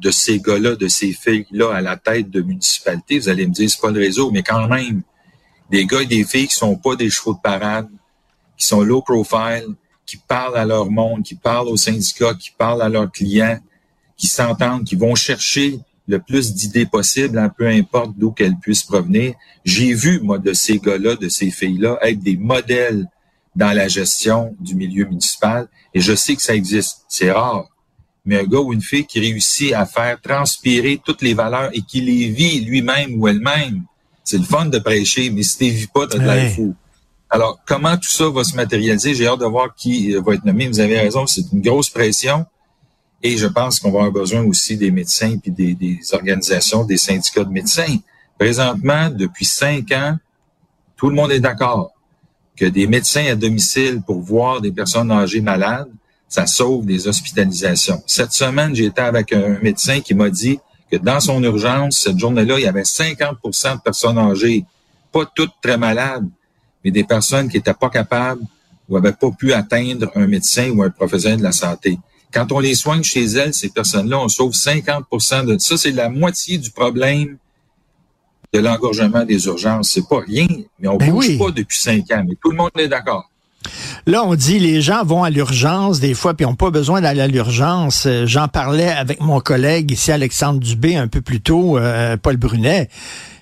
[0.02, 3.70] de ces gars-là, de ces filles-là à la tête de municipalité, vous allez me dire,
[3.70, 5.04] c'est pas le réseau, mais quand même,
[5.70, 7.88] des gars et des filles qui sont pas des chevaux de parade,
[8.58, 9.68] qui sont low profile,
[10.06, 13.60] qui parlent à leur monde, qui parlent aux syndicats, qui parlent à leurs clients,
[14.18, 18.84] qui s'entendent, qui vont chercher le plus d'idées possibles, hein, peu importe d'où qu'elles puissent
[18.84, 19.36] provenir.
[19.64, 23.08] J'ai vu, moi, de ces gars-là, de ces filles-là, être des modèles
[23.56, 27.06] dans la gestion du milieu municipal, et je sais que ça existe.
[27.08, 27.71] C'est rare
[28.26, 31.82] mais un gars ou une fille qui réussit à faire transpirer toutes les valeurs et
[31.82, 33.84] qui les vit lui-même ou elle-même,
[34.24, 36.76] c'est le fun de prêcher, mais si tu vis pas, t'as de la fou.
[37.30, 39.16] Alors, comment tout ça va se matérialiser?
[39.16, 40.68] J'ai hâte de voir qui va être nommé.
[40.68, 42.46] Vous avez raison, c'est une grosse pression.
[43.24, 46.98] Et je pense qu'on va avoir besoin aussi des médecins puis des, des organisations, des
[46.98, 47.98] syndicats de médecins.
[48.38, 50.18] Présentement, depuis cinq ans,
[50.98, 51.92] tout le monde est d'accord
[52.56, 55.90] que des médecins à domicile pour voir des personnes âgées malades,
[56.32, 58.02] ça sauve des hospitalisations.
[58.08, 60.60] Cette semaine, été avec un médecin qui m'a dit
[60.90, 64.64] que dans son urgence, cette journée-là, il y avait 50% de personnes âgées,
[65.12, 66.26] pas toutes très malades,
[66.84, 68.42] mais des personnes qui étaient pas capables
[68.88, 72.00] ou avaient pas pu atteindre un médecin ou un professionnel de la santé.
[72.34, 75.76] Quand on les soigne chez elles, ces personnes-là, on sauve 50% de ça.
[75.76, 77.38] C'est la moitié du problème
[78.54, 79.92] de l'engorgement des urgences.
[79.92, 80.47] C'est pas rien,
[80.80, 82.24] mais on ne ben bouge pas depuis cinq ans.
[82.26, 83.30] Mais tout le monde est d'accord.
[84.08, 87.21] Là, on dit les gens vont à l'urgence des fois, puis n'ont pas besoin d'aller
[87.21, 88.05] à l'urgence.
[88.05, 92.38] Euh, j'en parlais avec mon collègue ici, Alexandre Dubé, un peu plus tôt, euh, Paul
[92.38, 92.89] Brunet.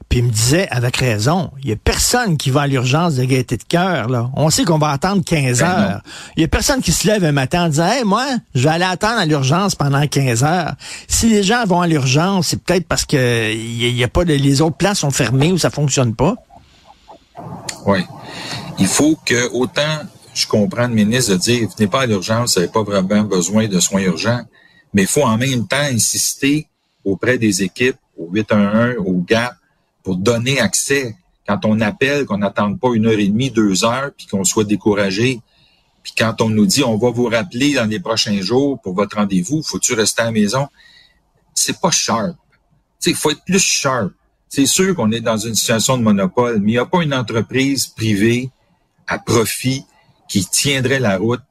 [0.10, 3.24] Puis il me disait, avec raison, il y a personne qui va à l'urgence de
[3.24, 4.10] gaieté de cœur.
[4.10, 4.32] Là.
[4.36, 6.02] On sait qu'on va attendre 15 Ben heures.
[6.36, 8.26] Il y a personne qui se lève un matin en disant, hey, moi,
[8.56, 10.74] je vais aller attendre à l'urgence pendant 15 heures.
[11.08, 14.34] Si les gens vont à l'urgence, c'est peut-être parce que il y, a pas de,
[14.34, 16.38] les autres places sont fermées ou ça fonctionne pas.
[17.86, 18.00] Oui.
[18.78, 20.04] Il faut que, autant
[20.34, 23.68] je comprends le ministre de dire, venez pas à l'urgence, vous n'avez pas vraiment besoin
[23.68, 24.42] de soins urgents,
[24.94, 26.68] mais il faut en même temps insister
[27.04, 29.54] auprès des équipes, au 811, au GAP,
[30.04, 31.16] pour donner accès.
[31.48, 34.64] Quand on appelle, qu'on n'attende pas une heure et demie, deux heures, puis qu'on soit
[34.64, 35.42] découragé,
[36.04, 39.18] puis quand on nous dit, on va vous rappeler dans les prochains jours pour votre
[39.18, 40.68] rendez-vous, faut-tu rester à la maison?
[41.54, 42.36] C'est pas sharp.
[43.06, 44.12] Il faut être plus sharp.
[44.50, 47.14] C'est sûr qu'on est dans une situation de monopole, mais il n'y a pas une
[47.14, 48.50] entreprise privée
[49.08, 49.86] à profit
[50.28, 51.42] qui tiendrait la route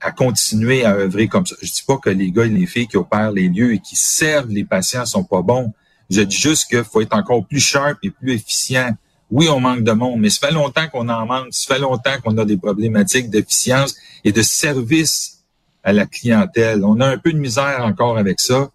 [0.00, 1.56] à continuer à œuvrer comme ça.
[1.62, 3.96] Je dis pas que les gars et les filles qui opèrent les lieux et qui
[3.96, 5.72] servent les patients sont pas bons.
[6.10, 8.94] Je dis juste qu'il faut être encore plus sharp et plus efficient.
[9.30, 11.48] Oui, on manque de monde, mais ça fait longtemps qu'on en manque.
[11.50, 15.42] Ça fait longtemps qu'on a des problématiques d'efficience et de service
[15.82, 16.84] à la clientèle.
[16.84, 18.70] On a un peu de misère encore avec ça.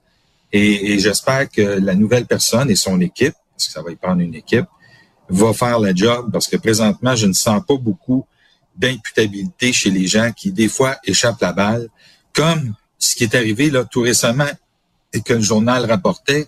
[0.51, 4.21] Et j'espère que la nouvelle personne et son équipe, parce que ça va y prendre
[4.21, 4.67] une équipe,
[5.27, 8.25] va faire le job parce que présentement, je ne sens pas beaucoup
[8.77, 11.89] d'imputabilité chez les gens qui, des fois, échappent la balle,
[12.33, 14.49] comme ce qui est arrivé là tout récemment
[15.11, 16.47] et que le journal rapportait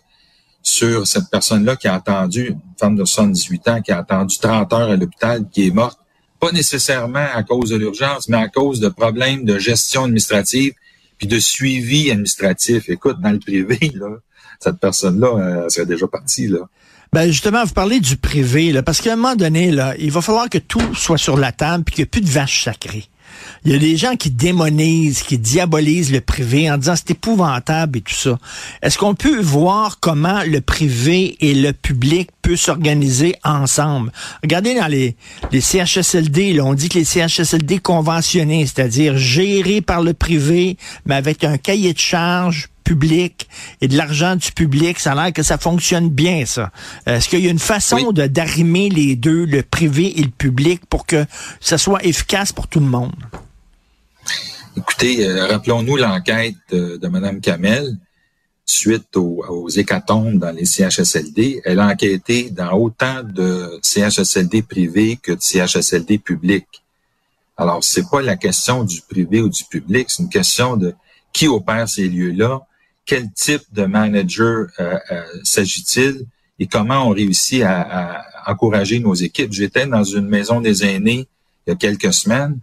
[0.64, 4.72] sur cette personne-là qui a attendu, une femme de 78 ans, qui a attendu 30
[4.72, 6.00] heures à l'hôpital, qui est morte,
[6.40, 10.74] pas nécessairement à cause de l'urgence, mais à cause de problèmes de gestion administrative
[11.18, 12.88] puis de suivi administratif.
[12.88, 14.16] Écoute, dans le privé, là,
[14.62, 16.70] cette personne-là, elle serait déjà partie, là.
[17.14, 20.22] Ben justement, vous parlez du privé, là, parce qu'à un moment donné, là, il va
[20.22, 23.04] falloir que tout soit sur la table puis qu'il n'y ait plus de vaches sacrées.
[23.66, 27.98] Il y a des gens qui démonisent, qui diabolisent le privé en disant c'est épouvantable
[27.98, 28.40] et tout ça.
[28.82, 34.14] Est-ce qu'on peut voir comment le privé et le public peuvent s'organiser ensemble?
[34.42, 35.18] Regardez dans les,
[35.52, 41.16] les CHSLD, là, on dit que les CHSLD conventionnés, c'est-à-dire gérés par le privé, mais
[41.16, 43.48] avec un cahier de charges public
[43.82, 46.72] et de l'argent du public, ça a l'air que ça fonctionne bien, ça.
[47.06, 51.06] Est-ce qu'il y a une façon d'arrimer les deux, le privé et le public, pour
[51.06, 51.26] que
[51.60, 53.16] ça soit efficace pour tout le monde?
[54.78, 57.98] Écoutez, euh, rappelons-nous l'enquête de, de Mme Kamel
[58.66, 61.62] suite aux, aux, hécatombes dans les CHSLD.
[61.66, 66.82] Elle a enquêté dans autant de CHSLD privés que de CHSLD publics.
[67.58, 70.96] Alors, c'est pas la question du privé ou du public, c'est une question de
[71.34, 72.62] qui opère ces lieux-là,
[73.06, 76.26] quel type de manager euh, euh, s'agit-il
[76.60, 79.54] et comment on réussit à, à, encourager nos équipes.
[79.54, 81.28] J'étais dans une maison des aînés
[81.66, 82.58] il y a quelques semaines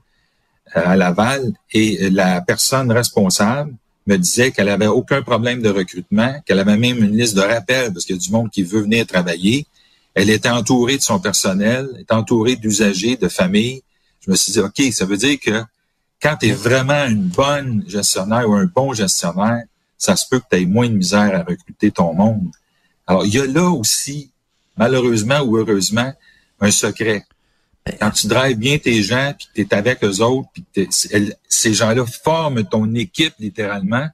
[0.77, 3.73] euh, à Laval et la personne responsable
[4.07, 7.93] me disait qu'elle avait aucun problème de recrutement, qu'elle avait même une liste de rappels
[7.93, 9.67] parce qu'il y a du monde qui veut venir travailler.
[10.15, 13.83] Elle était entourée de son personnel, est entourée d'usagers, de familles.
[14.21, 15.63] Je me suis dit, OK, ça veut dire que
[16.21, 19.63] quand tu es vraiment une bonne gestionnaire ou un bon gestionnaire,
[19.99, 22.51] ça se peut que tu aies moins de misère à recruter ton monde.
[23.07, 24.31] Alors, il y a là aussi,
[24.77, 26.13] malheureusement ou heureusement,
[26.61, 27.25] un secret.
[28.01, 30.89] Quand tu drives bien tes gens, puis tu es avec eux autres, puis
[31.49, 34.07] ces gens-là forment ton équipe littéralement.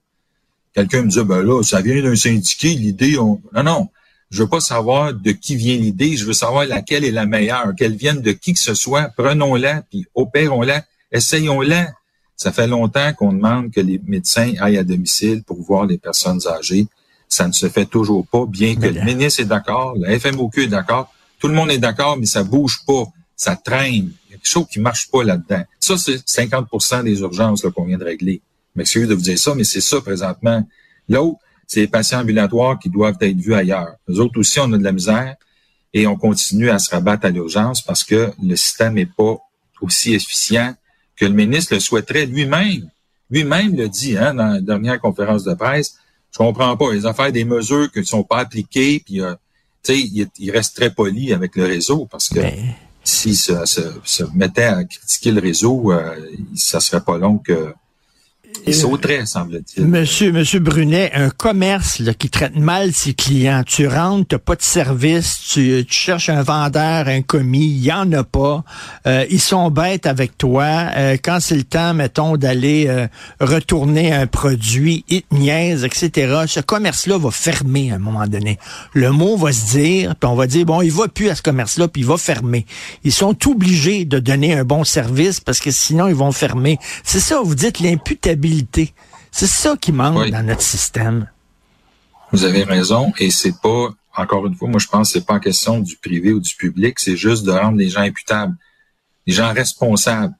[0.74, 3.40] Quelqu'un me dit, ben là, ça vient d'un syndicat, l'idée, on...
[3.52, 3.88] non, non,
[4.30, 7.74] je veux pas savoir de qui vient l'idée, je veux savoir laquelle est la meilleure,
[7.76, 11.92] qu'elle vienne de qui que ce soit, prenons-la, puis opérons-la, essayons-la.
[12.36, 16.40] Ça fait longtemps qu'on demande que les médecins aillent à domicile pour voir les personnes
[16.46, 16.86] âgées.
[17.28, 20.68] Ça ne se fait toujours pas, bien que le ministre est d'accord, la FMOQ est
[20.68, 23.04] d'accord, tout le monde est d'accord, mais ça bouge pas,
[23.36, 24.12] ça traîne.
[24.28, 25.64] Il y a quelque chose qui marche pas là-dedans.
[25.80, 28.42] Ça, c'est 50% des urgences qu'on vient de régler.
[28.76, 30.66] M'excuse de vous dire ça, mais c'est ça présentement.
[31.08, 33.94] L'autre, c'est les patients ambulatoires qui doivent être vus ailleurs.
[34.08, 35.36] Nous autres aussi, on a de la misère
[35.92, 39.38] et on continue à se rabattre à l'urgence parce que le système n'est pas
[39.80, 40.74] aussi efficient
[41.16, 42.88] que le ministre le souhaiterait lui-même.
[43.30, 45.96] Lui-même le dit hein, dans la dernière conférence de presse.
[46.32, 46.92] Je comprends pas.
[46.92, 49.34] Les affaires des mesures qui ne sont pas appliquées, puis euh,
[49.88, 52.40] il, il reste très poli avec le réseau parce que
[53.02, 56.16] s'il se, se, se, mettait à critiquer le réseau, euh,
[56.56, 57.72] ça serait pas long que
[58.66, 59.86] il sauterait, semble-t-il.
[59.86, 63.62] Monsieur, Monsieur Brunet, un commerce là, qui traite mal ses clients.
[63.66, 67.92] Tu rentres, tu pas de service, tu, tu, cherches un vendeur, un commis, il y
[67.92, 68.64] en a pas.
[69.06, 70.64] Euh, ils sont bêtes avec toi.
[70.96, 73.06] Euh, quand c'est le temps, mettons, d'aller euh,
[73.40, 76.44] retourner un produit, ils te niaisent, etc.
[76.46, 78.58] Ce commerce-là va fermer à un moment donné.
[78.94, 81.42] Le mot va se dire, puis on va dire, bon, il va plus à ce
[81.42, 82.64] commerce-là, puis il va fermer.
[83.04, 86.78] Ils sont obligés de donner un bon service parce que sinon, ils vont fermer.
[87.02, 88.43] C'est ça, vous dites l'imputabilité
[89.30, 91.28] c'est ça qui manque dans notre système.
[92.32, 95.34] Vous avez raison, et c'est pas encore une fois, moi, je pense que c'est pas
[95.34, 98.56] en question du privé ou du public, c'est juste de rendre les gens imputables,
[99.26, 100.34] les gens responsables.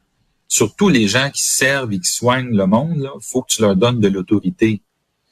[0.46, 3.74] Surtout les gens qui servent et qui soignent le monde, il faut que tu leur
[3.74, 4.80] donnes de l'autorité.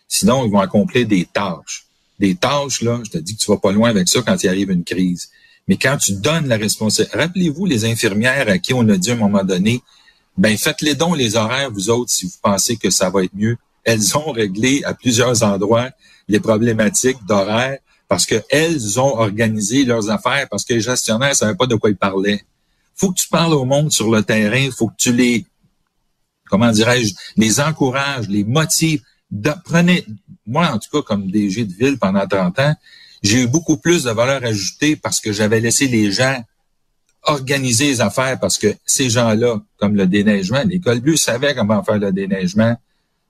[0.08, 1.86] Sinon, ils vont accomplir des tâches.
[2.18, 4.48] Des tâches, là, je te dis que tu vas pas loin avec ça quand il
[4.48, 5.30] arrive une crise.
[5.68, 9.14] Mais quand tu donnes la responsabilité, rappelez-vous les infirmières à qui on a dit à
[9.14, 9.80] un moment donné,
[10.36, 13.56] ben faites-les dons les horaires, vous autres, si vous pensez que ça va être mieux.
[13.84, 15.90] Elles ont réglé à plusieurs endroits
[16.28, 17.78] les problématiques d'horaire
[18.09, 21.90] parce qu'elles ont organisé leurs affaires, parce que les gestionnaires ne savaient pas de quoi
[21.90, 22.44] ils parlaient.
[22.94, 25.46] faut que tu parles au monde sur le terrain, faut que tu les,
[26.44, 29.02] comment dirais-je, les encourages, les motives.
[29.64, 30.04] Prenez,
[30.46, 32.74] moi, en tout cas, comme DG de ville pendant 30 ans,
[33.22, 36.44] j'ai eu beaucoup plus de valeur ajoutée parce que j'avais laissé les gens
[37.24, 41.98] organiser les affaires parce que ces gens-là, comme le déneigement, l'école bleue savait comment faire
[41.98, 42.76] le déneigement.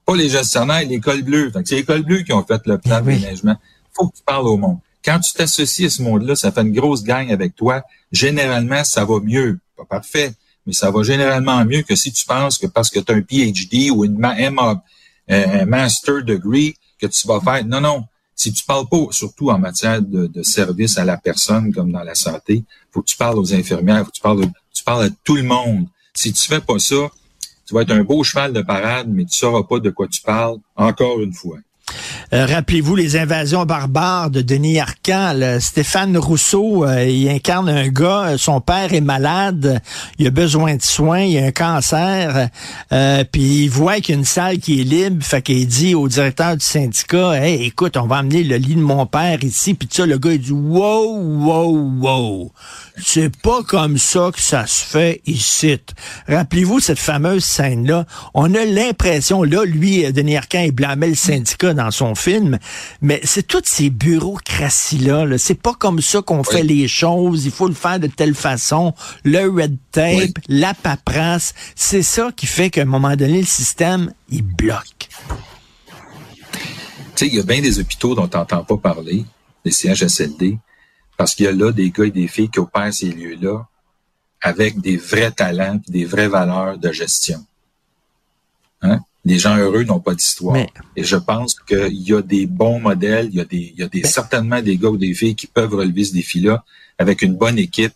[0.04, 1.52] Pas les gestionnaires, l'école bleue.
[1.64, 3.56] C'est l'école bleue qui ont fait le plan Eh de déneigement.
[3.92, 4.78] faut que tu parles au monde.
[5.04, 7.82] Quand tu t'associes à ce monde-là, ça fait une grosse gang avec toi.
[8.10, 9.58] Généralement, ça va mieux.
[9.76, 10.32] Pas parfait,
[10.66, 13.22] mais ça va généralement mieux que si tu penses que parce que tu as un
[13.22, 14.36] PhD ou une ma
[15.30, 17.64] euh, un master degree que tu vas faire.
[17.64, 18.04] Non, non.
[18.34, 22.14] Si tu parles pas, surtout en matière de, service à la personne comme dans la
[22.14, 25.36] santé, faut que tu parles aux infirmières, faut que tu parles, tu parles à tout
[25.36, 25.86] le monde.
[26.14, 27.10] Si tu fais pas ça,
[27.66, 30.22] tu vas être un beau cheval de parade, mais tu sauras pas de quoi tu
[30.22, 31.58] parles, encore une fois.
[32.32, 35.58] Euh, Rappelez-vous les invasions barbares de Denis Arcand.
[35.60, 39.80] Stéphane Rousseau, euh, il incarne un gars, euh, son père est malade,
[40.18, 42.48] il a besoin de soins, il a un cancer,
[42.92, 45.94] euh, puis il voit qu'il y a une salle qui est libre, fait qu'il dit
[45.94, 49.74] au directeur du syndicat, hey, écoute, on va amener le lit de mon père ici,
[49.74, 52.52] puis ça, le gars il dit, wow, wow, wow,
[52.96, 55.78] c'est pas comme ça que ça se fait ici.
[56.28, 58.06] Rappelez-vous cette fameuse scène-là.
[58.34, 62.58] On a l'impression, là, lui, Denis Arcand, il blâmait le syndicat dans son film,
[63.00, 65.26] mais c'est toutes ces bureaucraties-là.
[65.26, 67.44] -là, c'est pas comme ça qu'on fait les choses.
[67.44, 68.94] Il faut le faire de telle façon.
[69.24, 74.12] Le red tape, la paperasse, c'est ça qui fait qu'à un moment donné, le système,
[74.28, 75.08] il bloque.
[77.14, 79.24] Tu sais, il y a bien des hôpitaux dont tu n'entends pas parler,
[79.64, 80.58] les CHSLD,
[81.16, 83.66] parce qu'il y a là des gars et des filles qui opèrent ces lieux-là
[84.40, 87.44] avec des vrais talents et des vraies valeurs de gestion.
[88.82, 89.00] Hein?
[89.24, 90.56] Les gens heureux n'ont pas d'histoire.
[90.96, 93.82] Et je pense qu'il y a des bons modèles, il y a, des, il y
[93.84, 96.64] a des, certainement des gars ou des filles qui peuvent relever ce défi-là
[96.98, 97.92] avec une bonne équipe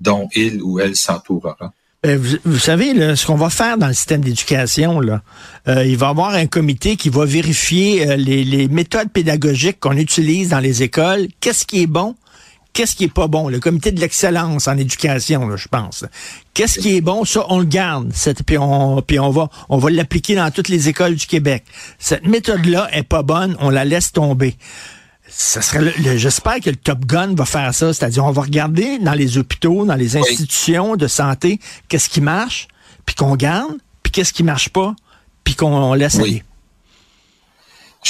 [0.00, 1.72] dont il ou elle s'entourera.
[2.06, 5.20] Euh, vous, vous, savez, là, ce qu'on va faire dans le système d'éducation, là,
[5.66, 9.80] euh, il va y avoir un comité qui va vérifier euh, les, les méthodes pédagogiques
[9.80, 11.26] qu'on utilise dans les écoles.
[11.40, 12.14] Qu'est-ce qui est bon?
[12.78, 13.48] Qu'est-ce qui est pas bon?
[13.48, 16.04] Le comité de l'excellence en éducation, là, je pense.
[16.54, 17.24] Qu'est-ce qui est bon?
[17.24, 18.12] Ça, on le garde.
[18.14, 21.64] Cette, puis on, puis on va, on va l'appliquer dans toutes les écoles du Québec.
[21.98, 23.56] Cette méthode-là est pas bonne.
[23.58, 24.56] On la laisse tomber
[25.26, 28.42] ça serait le, le, j'espère que le Top Gun va faire ça, c'est-à-dire on va
[28.42, 32.68] regarder dans les hôpitaux, dans les institutions de santé, qu'est-ce qui marche,
[33.04, 34.94] puis qu'on garde, puis qu'est-ce qui marche pas,
[35.42, 36.22] puis qu'on laisse oui.
[36.22, 36.44] aller.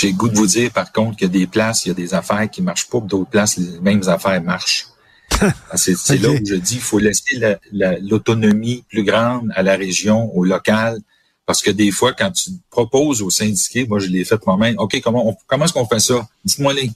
[0.01, 1.95] J'ai goût de vous dire, par contre, qu'il y a des places, il y a
[1.95, 4.87] des affaires qui marchent pas, d'autres places, les mêmes affaires marchent.
[5.75, 6.19] C'est okay.
[6.19, 7.41] là où je dis, il faut laisser
[7.73, 11.01] l'autonomie plus grande à la région, au local,
[11.47, 15.01] parce que des fois, quand tu proposes aux syndiqués, moi je l'ai fait moi-même, OK,
[15.03, 16.29] comment, on, comment est-ce qu'on fait ça?
[16.45, 16.93] Dites-moi-les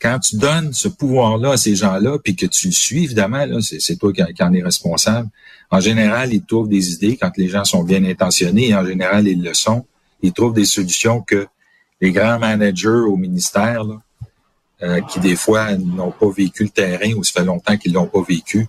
[0.00, 3.58] quand tu donnes ce pouvoir-là à ces gens-là, puis que tu le suis, évidemment, là,
[3.62, 5.28] c'est, toi qui, qui, en es responsable.
[5.70, 9.28] En général, ils trouvent des idées quand les gens sont bien intentionnés, et en général,
[9.28, 9.86] ils le sont.
[10.22, 11.46] Ils trouvent des solutions que
[12.00, 14.00] les grands managers au ministère, là,
[14.82, 18.08] euh, qui des fois n'ont pas vécu le terrain ou ça fait longtemps qu'ils l'ont
[18.08, 18.66] pas vécu,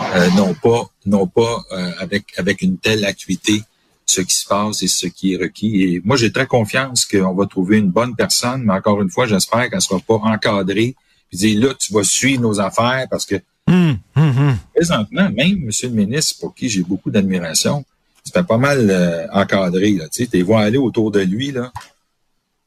[0.00, 3.62] euh, n'ont pas, n'ont pas euh, avec avec une telle acuité
[4.04, 5.82] ce qui se passe et ce qui est requis.
[5.82, 9.26] Et moi, j'ai très confiance qu'on va trouver une bonne personne, mais encore une fois,
[9.26, 10.96] j'espère qu'elle sera pas encadrée.
[11.28, 13.36] Puis dire là, tu vas suivre nos affaires parce que
[13.68, 14.52] mmh, mmh.
[14.74, 17.84] présentement, même Monsieur le ministre, pour qui j'ai beaucoup d'admiration,
[18.26, 19.92] il fait pas mal euh, encadré.
[19.92, 21.72] Là, tu sais, les vois aller autour de lui là.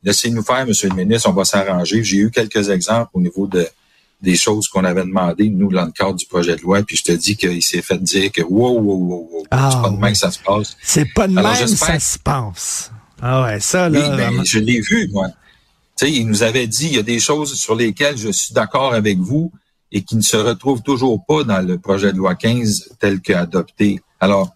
[0.04, 2.04] Laissez-nous faire, Monsieur le ministre, on va s'arranger.
[2.04, 3.68] J'ai eu quelques exemples au niveau de
[4.22, 7.04] des choses qu'on avait demandé, nous, dans le cadre du projet de loi, puis je
[7.04, 9.98] te dis qu'il s'est fait dire que wow, wow, wow, wow, ah, c'est pas de
[9.98, 10.78] même que ça se passe.
[10.82, 12.92] C'est pas de même que ça se passe.
[13.22, 14.00] Ah ouais, ça, là.
[14.00, 15.28] Oui, ben, je l'ai vu, moi.
[15.98, 18.54] Tu sais, il nous avait dit, il y a des choses sur lesquelles je suis
[18.54, 19.52] d'accord avec vous
[19.92, 24.02] et qui ne se retrouvent toujours pas dans le projet de loi 15 tel qu'adopté.
[24.20, 24.54] Alors,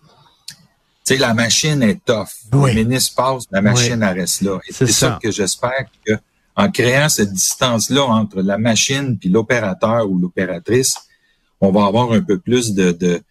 [1.13, 2.27] sais, la machine est tough.
[2.53, 2.73] Oui.
[2.73, 4.19] Le ministre passe, la machine oui.
[4.19, 4.59] reste là.
[4.67, 4.93] Et c'est ça.
[4.93, 6.13] ça que j'espère que
[6.55, 10.95] en créant cette distance-là entre la machine puis l'opérateur ou l'opératrice,
[11.61, 13.21] on va avoir un peu plus de, de,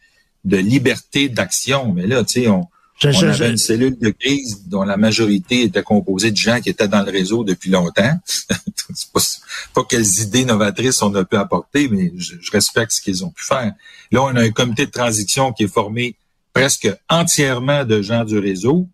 [0.45, 1.93] de liberté d'action.
[1.93, 2.67] Mais là, tu sais, on,
[3.05, 6.89] on avait une cellule de crise dont la majorité était composée de gens qui étaient
[6.89, 8.19] dans le réseau depuis longtemps.
[8.95, 9.21] c'est pas,
[9.75, 13.45] pas quelles idées novatrices on a pu apporter, mais je, respecte ce qu'ils ont pu
[13.45, 13.73] faire.
[14.11, 16.17] Là, on a un comité de transition qui est formé
[16.59, 18.89] presque entièrement de gens du réseau.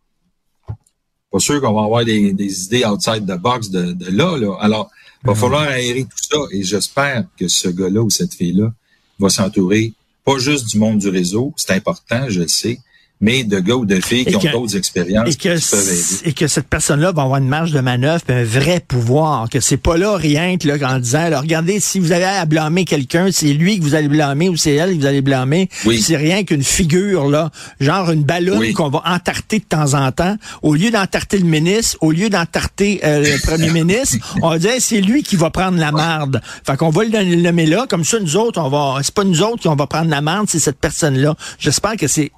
[1.30, 4.56] Pas sûr qu'on va avoir des, idées outside the box de, là, là.
[4.60, 4.90] Alors,
[5.22, 8.72] il va falloir aérer tout ça et j'espère que ce gars-là ou cette fille-là
[9.18, 12.78] va s'entourer pas juste du monde du réseau, c'est important, je le sais,
[13.20, 16.28] mais de gars ou de filles qui ont d'autres expériences et que, qui peuvent aider.
[16.28, 19.76] Et que cette personne-là va avoir une marge de manœuvre un vrai pouvoir, que c'est
[19.76, 23.52] pas là rien que là, en disant, regardez, si vous avez à blâmer quelqu'un, c'est
[23.52, 25.68] lui que vous allez blâmer ou c'est elle que vous allez blâmer.
[25.86, 26.02] Oui.
[26.02, 27.50] C'est rien qu'une figure, là,
[27.80, 30.36] genre une ballonne qu'on va entarter de temps en temps.
[30.62, 34.72] Au lieu d'entarter le ministre, au lieu d'entarter euh, le premier ministre, on va dire,
[34.80, 36.40] c'est lui qui va prendre la marde.
[36.66, 39.42] Fait qu'on va le nommer là, comme ça, nous autres, on va, c'est pas nous
[39.42, 41.36] autres qui on va prendre la marde, c'est cette personne-là.
[41.58, 42.32] J'espère que c'est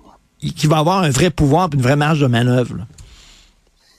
[0.53, 2.87] qui va avoir un vrai pouvoir et une vraie marge de manœuvre.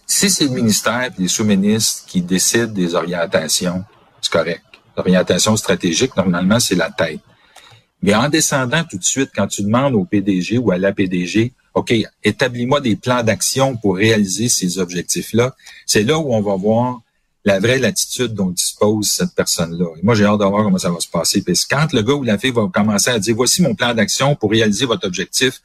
[0.05, 3.83] Si c'est le ministère et les sous-ministres qui décident des orientations,
[4.21, 4.63] c'est correct.
[4.95, 7.19] L'orientation stratégique, normalement, c'est la tête.
[8.01, 11.53] Mais en descendant tout de suite, quand tu demandes au PDG ou à la PDG,
[11.73, 11.93] OK,
[12.23, 15.55] établis-moi des plans d'action pour réaliser ces objectifs-là,
[15.85, 17.01] c'est là où on va voir
[17.45, 19.85] la vraie latitude dont dispose cette personne-là.
[20.03, 21.41] moi, j'ai hâte de voir comment ça va se passer.
[21.41, 24.35] Puis quand le gars ou la fille va commencer à dire, voici mon plan d'action
[24.35, 25.61] pour réaliser votre objectif,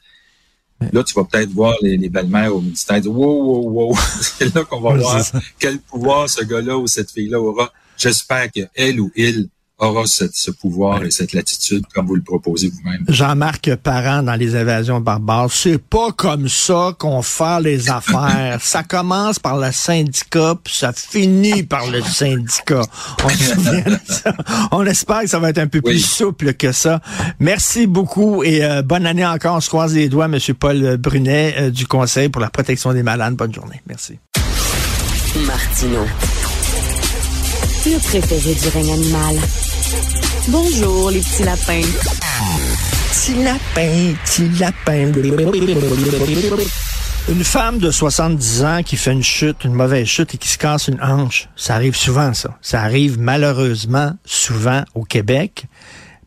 [0.93, 3.97] Là, tu vas peut-être voir les, belles-mères au ministère dire Wow, wow, wow.
[4.21, 5.25] C'est là qu'on va voir
[5.59, 7.73] quel pouvoir ce gars-là ou cette fille-là aura.
[7.97, 9.49] J'espère qu'elle ou il
[9.83, 13.05] aura ce pouvoir et cette latitude comme vous le proposez vous-même.
[13.09, 18.59] Jean-Marc Parent dans les évasions barbares, c'est pas comme ça qu'on fait les affaires.
[18.61, 22.83] ça commence par le syndicat, puis ça finit par le syndicat.
[23.25, 24.35] On se souvient de ça.
[24.71, 27.01] On espère que ça va être un peu plus souple que ça.
[27.41, 29.57] Merci beaucoup et euh, bonne année encore.
[29.57, 33.03] On se croise les doigts, Monsieur Paul Brunet euh, du Conseil pour la protection des
[33.03, 33.35] malades.
[33.35, 33.81] Bonne journée.
[33.87, 34.19] Merci.
[35.47, 36.05] Martino.
[37.85, 39.37] Le préféré du règne animal.
[40.49, 41.81] Bonjour, les petits lapins.
[43.11, 45.13] Petit lapin, petit lapin.
[47.29, 50.59] Une femme de 70 ans qui fait une chute, une mauvaise chute et qui se
[50.59, 52.57] casse une hanche, ça arrive souvent, ça.
[52.63, 55.67] Ça arrive malheureusement souvent au Québec.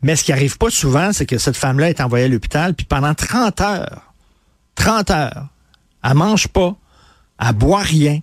[0.02, 2.86] Mais ce qui arrive pas souvent, c'est que cette femme-là est envoyée à l'hôpital, puis
[2.86, 4.12] pendant 30 heures,
[4.76, 5.46] 30 heures,
[6.04, 6.76] elle mange pas,
[7.40, 8.20] elle boit rien,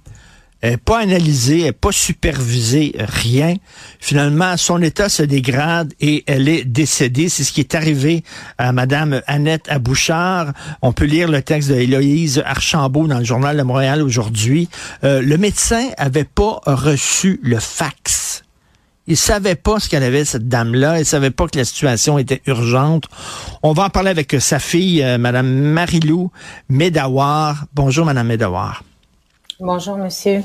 [0.64, 3.56] elle pas analysée, elle pas supervisée, rien.
[4.00, 7.28] Finalement, son état se dégrade et elle est décédée.
[7.28, 8.24] C'est ce qui est arrivé
[8.58, 10.54] à Madame Annette Abouchard.
[10.82, 14.70] On peut lire le texte de Héloïse Archambault dans le journal de Montréal aujourd'hui.
[15.04, 18.44] Euh, le médecin avait pas reçu le fax.
[19.06, 20.98] Il savait pas ce qu'elle avait, cette dame-là.
[20.98, 23.10] Il savait pas que la situation était urgente.
[23.64, 26.32] On va en parler avec sa fille, euh, Madame Marilou
[26.70, 27.66] Médawar.
[27.74, 28.82] Bonjour, Madame Médawar.
[29.60, 30.42] Bonjour, monsieur.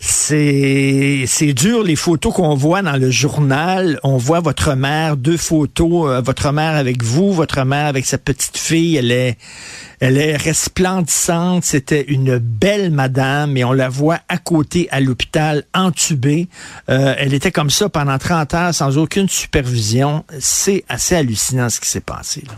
[0.00, 4.00] C'est, c'est dur, les photos qu'on voit dans le journal.
[4.02, 8.16] On voit votre mère, deux photos, euh, votre mère avec vous, votre mère avec sa
[8.16, 8.96] petite fille.
[8.96, 9.36] Elle est,
[10.00, 11.64] elle est resplendissante.
[11.64, 16.48] C'était une belle madame et on la voit à côté à l'hôpital entubée.
[16.88, 20.24] Euh, elle était comme ça pendant 30 heures sans aucune supervision.
[20.38, 22.42] C'est assez hallucinant ce qui s'est passé.
[22.46, 22.54] Là.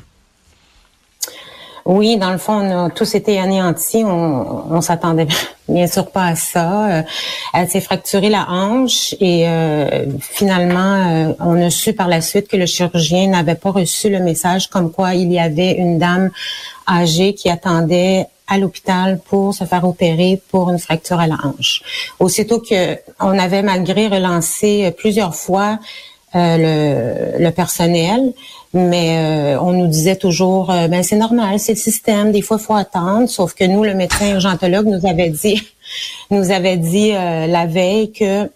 [1.89, 4.05] Oui, dans le fond, on a tous été anéantis.
[4.05, 5.27] On, s'attendait
[5.70, 6.90] bien sûr pas à ça.
[6.90, 7.02] Euh,
[7.55, 12.47] elle s'est fracturée la hanche et euh, finalement, euh, on a su par la suite
[12.47, 16.31] que le chirurgien n'avait pas reçu le message comme quoi il y avait une dame
[16.86, 21.82] âgée qui attendait à l'hôpital pour se faire opérer pour une fracture à la hanche.
[22.20, 25.78] Aussitôt que on avait malgré relancé plusieurs fois
[26.35, 28.33] le, le personnel,
[28.75, 29.17] mais
[29.57, 32.33] euh, on nous disait toujours, euh, ben c'est normal, c'est le système.
[32.33, 33.29] Des fois, faut attendre.
[33.29, 35.63] Sauf que nous, le médecin urgentologue nous avait dit,
[36.31, 38.51] nous avait dit euh, la veille que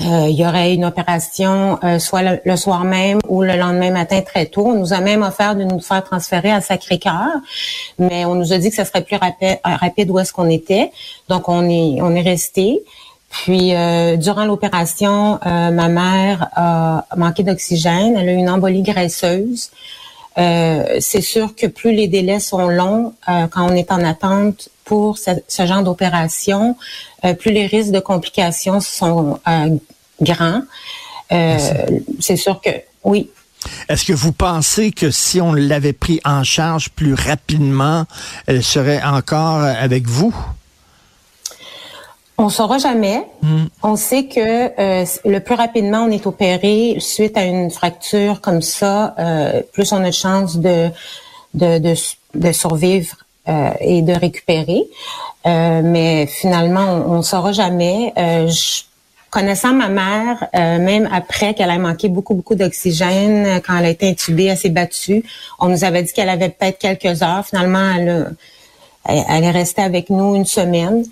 [0.00, 4.66] il y aurait une opération soit le, soir même ou le lendemain matin très tôt.
[4.66, 7.28] On nous a même offert de nous faire transférer à Sacré-Cœur,
[8.00, 10.90] mais on nous a dit que ça serait plus rapide, rapide où est-ce qu'on était.
[11.28, 12.82] Donc on est on est resté.
[13.32, 18.14] Puis, euh, durant l'opération, euh, ma mère a manqué d'oxygène.
[18.16, 19.70] Elle a eu une embolie graisseuse.
[20.38, 25.16] Euh, c'est sûr que plus les délais sont longs quand on est en attente pour
[25.18, 26.76] ce, genre d'opération,
[27.38, 29.38] plus les risques de complications sont
[30.20, 30.62] grands.
[31.30, 32.70] c'est sûr que
[33.04, 33.30] oui.
[33.88, 38.04] Est-ce que vous pensez que si on l'avait pris en charge plus rapidement,
[38.46, 40.34] elle serait encore avec vous?
[42.38, 43.24] On saura jamais.
[43.42, 43.64] Hmm.
[43.82, 48.62] On sait que euh, le plus rapidement on est opéré suite à une fracture comme
[48.62, 50.88] ça, euh, plus on a de chance de,
[51.54, 51.78] de,
[52.34, 53.16] de, survivre
[53.80, 54.84] et de récupérer.
[55.44, 58.12] mais finalement, on ne saura jamais.
[58.16, 58.82] Je,
[59.30, 64.08] connaissant ma mère, même après qu'elle ait manqué beaucoup, beaucoup d'oxygène, quand elle a été
[64.08, 65.24] intubée, elle s'est battue.
[65.58, 67.44] On nous avait dit qu'elle avait peut-être quelques heures.
[67.44, 68.36] Finalement, elle,
[69.04, 71.04] elle, est restée avec nous une semaine.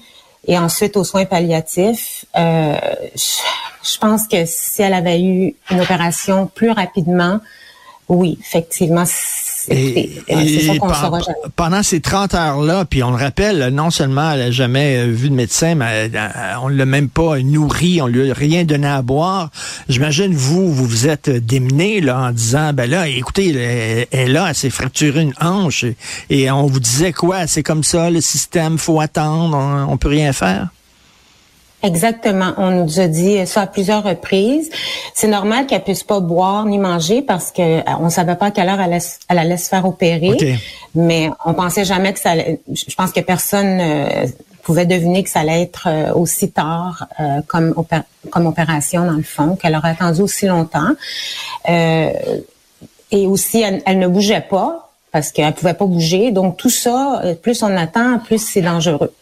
[0.47, 2.77] Et ensuite, aux soins palliatifs, euh,
[3.15, 7.41] je, pense que si elle avait eu une opération plus rapidement,
[8.09, 9.05] oui, effectivement,
[9.69, 10.23] et,
[11.57, 15.29] pendant ces 30 heures-là, puis on le rappelle, non seulement elle n'a jamais euh, vu
[15.29, 16.29] de médecin, mais euh,
[16.63, 19.51] on ne l'a même pas nourri, on lui a rien donné à boire.
[19.89, 24.47] J'imagine, vous, vous vous êtes démené là, en disant, ben là, écoutez, elle, est là,
[24.49, 25.85] elle s'est fracturée une hanche,
[26.31, 27.47] et, on vous disait quoi?
[27.47, 30.69] C'est comme ça, le système, faut attendre, on, on peut rien faire?
[31.83, 32.53] Exactement.
[32.59, 34.71] On nous a dit ça à plusieurs reprises.
[35.15, 38.51] C'est normal qu'elle puisse pas boire ni manger parce que euh, on savait pas à
[38.51, 40.59] quelle heure elle allait, se faire opérer.
[40.95, 44.27] Mais on pensait jamais que ça allait, je pense que personne euh,
[44.63, 47.07] pouvait deviner que ça allait être euh, aussi tard
[47.47, 47.75] comme,
[48.31, 50.91] comme opération dans le fond, qu'elle aurait attendu aussi longtemps.
[51.67, 56.31] et aussi, elle ne bougeait pas parce qu'elle pouvait pas bouger.
[56.31, 59.13] Donc tout ça, euh, plus on attend, plus c'est dangereux.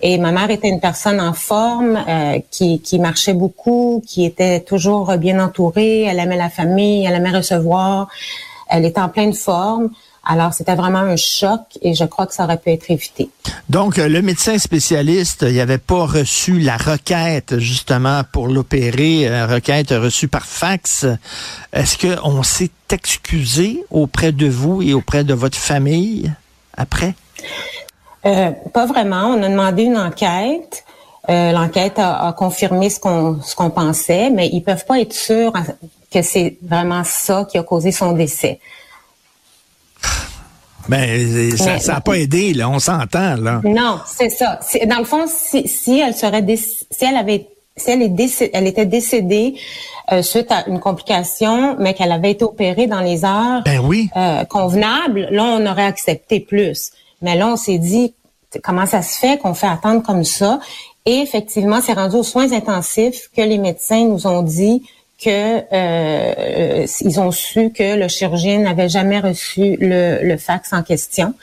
[0.00, 4.60] Et ma mère était une personne en forme, euh, qui, qui marchait beaucoup, qui était
[4.60, 6.02] toujours bien entourée.
[6.02, 8.08] Elle aimait la famille, elle aimait recevoir.
[8.68, 9.90] Elle était en pleine forme.
[10.30, 13.30] Alors, c'était vraiment un choc et je crois que ça aurait pu être évité.
[13.70, 19.46] Donc, euh, le médecin spécialiste, il n'avait pas reçu la requête, justement, pour l'opérer, euh,
[19.46, 21.06] requête reçue par fax.
[21.72, 26.30] Est-ce qu'on s'est excusé auprès de vous et auprès de votre famille
[26.76, 27.14] après?
[28.26, 29.28] Euh, pas vraiment.
[29.28, 30.84] On a demandé une enquête.
[31.26, 35.52] L'enquête a, confirmé ce qu'on ce qu'on pensait, mais ils peuvent pas être sûrs
[36.10, 38.60] que c'est vraiment ça qui a causé son décès.
[40.88, 42.68] Ben, ça n'a pas aidé, là.
[42.70, 43.60] On s'entend, là.
[43.64, 44.58] Non, c'est ça.
[44.86, 48.86] Dans le fond, si, si elle serait, si elle avait, si elle, est elle était
[48.86, 49.54] décédée
[50.12, 54.08] euh, suite à une complication, mais qu'elle avait été opérée dans les heures ben oui.
[54.16, 56.90] euh, convenables, là, on aurait accepté plus.
[57.20, 58.14] Mais là, on s'est dit,
[58.64, 60.60] comment ça se fait qu'on fait attendre comme ça?
[61.04, 64.82] Et effectivement, c'est rendu aux soins intensifs que les médecins nous ont dit
[65.22, 70.82] que euh, ils ont su que le chirurgien n'avait jamais reçu le, le fax en
[70.82, 71.34] question.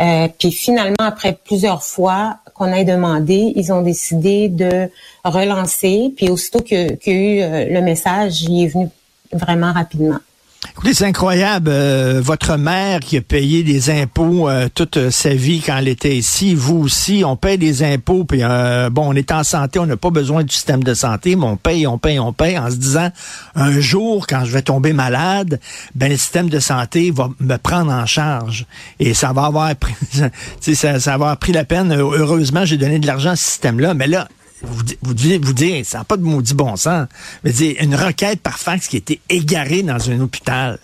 [0.00, 4.88] Euh, puis finalement, après plusieurs fois qu'on ait demandé, ils ont décidé de
[5.24, 6.12] relancer.
[6.16, 8.88] Puis aussitôt qu'il euh, le message, il est venu
[9.32, 10.18] vraiment rapidement.
[10.66, 11.70] Écoutez, c'est incroyable.
[11.70, 16.16] Euh, votre mère qui a payé des impôts euh, toute sa vie quand elle était
[16.16, 19.86] ici, vous aussi, on paye des impôts, puis euh, bon, on est en santé, on
[19.86, 22.70] n'a pas besoin du système de santé, mais on paye, on paye, on paye, en
[22.70, 23.10] se disant,
[23.54, 25.60] un jour, quand je vais tomber malade,
[25.94, 28.66] ben le système de santé va me prendre en charge.
[28.98, 29.94] Et ça va avoir pris,
[30.60, 31.92] ça, ça va avoir pris la peine.
[31.92, 34.26] Heureusement, j'ai donné de l'argent à ce système-là, mais là,
[34.62, 37.06] vous, vous devez vous dire, ça n'a pas de maudit bon sens,
[37.44, 40.78] mais dire, une requête par fax qui a été égarée dans un hôpital.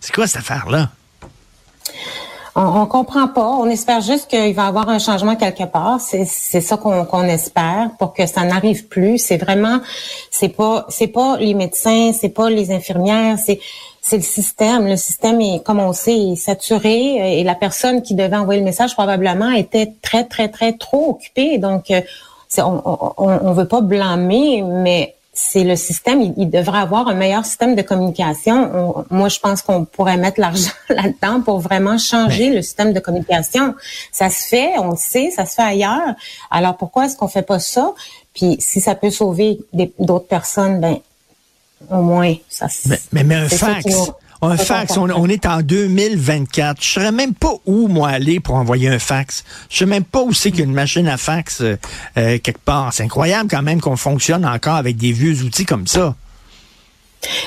[0.00, 0.90] C'est quoi cette affaire-là?
[2.56, 3.48] On, on comprend pas.
[3.48, 6.00] On espère juste qu'il va y avoir un changement quelque part.
[6.00, 9.18] C'est, ça qu'on, espère pour que ça n'arrive plus.
[9.18, 9.80] C'est vraiment,
[10.30, 13.60] c'est pas, c'est pas les médecins, c'est pas les infirmières, c'est,
[14.00, 14.86] c'est le système.
[14.86, 18.94] Le système est, comme on sait, saturé et la personne qui devait envoyer le message
[18.94, 21.58] probablement était très, très, très trop occupée.
[21.58, 22.02] Donc, euh,
[22.58, 26.32] on, ne veut pas blâmer, mais c'est le système.
[26.36, 29.04] Il, devrait avoir un meilleur système de communication.
[29.10, 33.74] moi, je pense qu'on pourrait mettre l'argent là-dedans pour vraiment changer le système de communication.
[34.12, 36.14] Ça se fait, on le sait, ça se fait ailleurs.
[36.50, 37.92] Alors pourquoi est-ce qu'on fait pas ça?
[38.34, 39.58] Puis si ça peut sauver
[39.98, 40.98] d'autres personnes, ben
[41.90, 42.66] au moins ça.
[42.86, 43.84] Mais, mais, mais un fax.
[44.42, 46.82] Un fax, on, est en 2024.
[46.82, 49.44] Je ne saurais même pas où, moi, aller pour envoyer un fax.
[49.70, 51.76] Je sais même pas où c'est qu'il y a une machine à fax euh,
[52.18, 52.92] euh, quelque part.
[52.92, 56.14] C'est incroyable quand même qu'on fonctionne encore avec des vieux outils comme ça.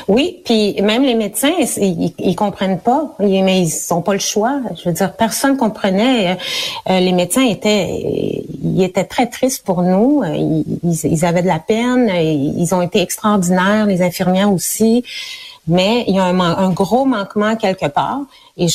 [0.07, 4.59] Oui, puis même les médecins, ils, ils comprennent pas, mais ils n'ont pas le choix.
[4.76, 6.38] Je veux dire, personne comprenait.
[6.89, 10.23] Euh, les médecins étaient, ils étaient très tristes pour nous.
[10.23, 12.09] Ils, ils, avaient de la peine.
[12.09, 15.03] Ils ont été extraordinaires, les infirmières aussi
[15.68, 18.22] mais il y a un, gros manquement quelque part.
[18.59, 18.67] Et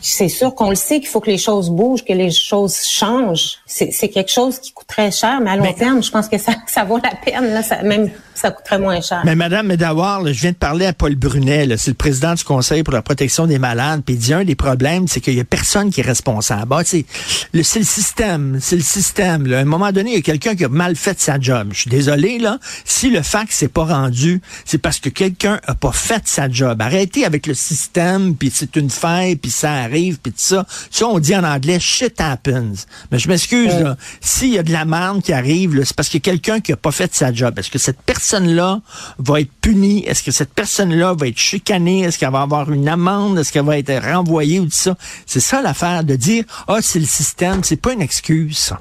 [0.00, 3.58] c'est sûr qu'on le sait qu'il faut que les choses bougent, que les choses changent.
[3.66, 6.52] C'est quelque chose qui coûte très cher, mais à long terme, je pense que ça,
[6.66, 7.54] ça vaut la peine.
[7.54, 9.22] Là, ça, même ça coûterait moins cher.
[9.24, 12.82] Mais Madame Medawar, je viens de parler à Paul Brunet, c'est le président du Conseil
[12.82, 15.44] pour la protection des malades, puis il dit un des problèmes, c'est qu'il y a
[15.44, 16.74] personne qui est responsable.
[16.76, 17.04] Ah, c'est
[17.52, 19.46] le, système, c'est le système.
[19.46, 19.58] Là.
[19.58, 21.68] À un moment donné, il y a quelqu'un qui a mal fait sa job.
[21.72, 22.58] Je suis désolé, là.
[22.84, 26.80] Si le fax s'est pas rendu, c'est parce que quelqu'un a pas fait sa job.
[26.82, 30.64] Arrêtez avec le système, puis c'est une faille, puis ça arrive, puis tout ça.
[30.90, 32.86] Ça, on dit en anglais, shit happens.
[33.10, 33.96] Mais je m'excuse, là.
[34.20, 36.72] S'il y a de la merde qui arrive, c'est parce qu'il y a quelqu'un qui
[36.72, 37.58] a pas fait sa job.
[37.58, 38.80] Est-ce que cette personne-là
[39.18, 40.04] va être punie?
[40.06, 42.00] Est-ce que cette personne-là va être chicanée?
[42.00, 43.38] Est-ce qu'elle va avoir une amende?
[43.38, 44.96] Est-ce qu'elle va être renvoyée ou tout ça?
[45.26, 47.62] C'est ça l'affaire de dire, ah, c'est le système.
[47.64, 48.80] C'est pas une excuse, ça.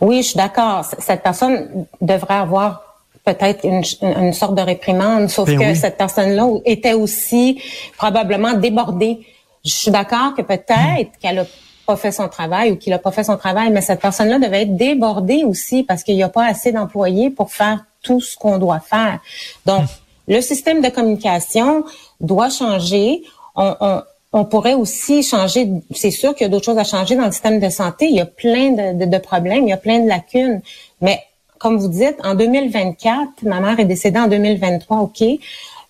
[0.00, 0.84] Oui, je suis d'accord.
[0.98, 2.91] Cette personne devrait avoir
[3.24, 5.76] peut-être une, une sorte de réprimande, sauf Ben que oui.
[5.76, 7.60] cette personne-là était aussi
[7.96, 9.20] probablement débordée.
[9.64, 11.44] Je suis d'accord que peut-être qu'elle a
[11.86, 14.62] pas fait son travail ou qu'il a pas fait son travail, mais cette personne-là devait
[14.62, 18.58] être débordée aussi parce qu'il n'y a pas assez d'employés pour faire tout ce qu'on
[18.58, 19.20] doit faire.
[19.66, 19.84] Donc,
[20.28, 21.84] le système de communication
[22.20, 23.22] doit changer.
[23.54, 27.16] On, on, on pourrait aussi changer, c'est sûr qu'il y a d'autres choses à changer
[27.16, 28.06] dans le système de santé.
[28.08, 30.62] Il y a plein de, de- de problèmes, il y a plein de lacunes.
[31.00, 31.20] Mais
[31.62, 35.22] comme vous dites, en 2024, ma mère est décédée en 2023, OK,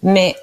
[0.02, 0.36] mais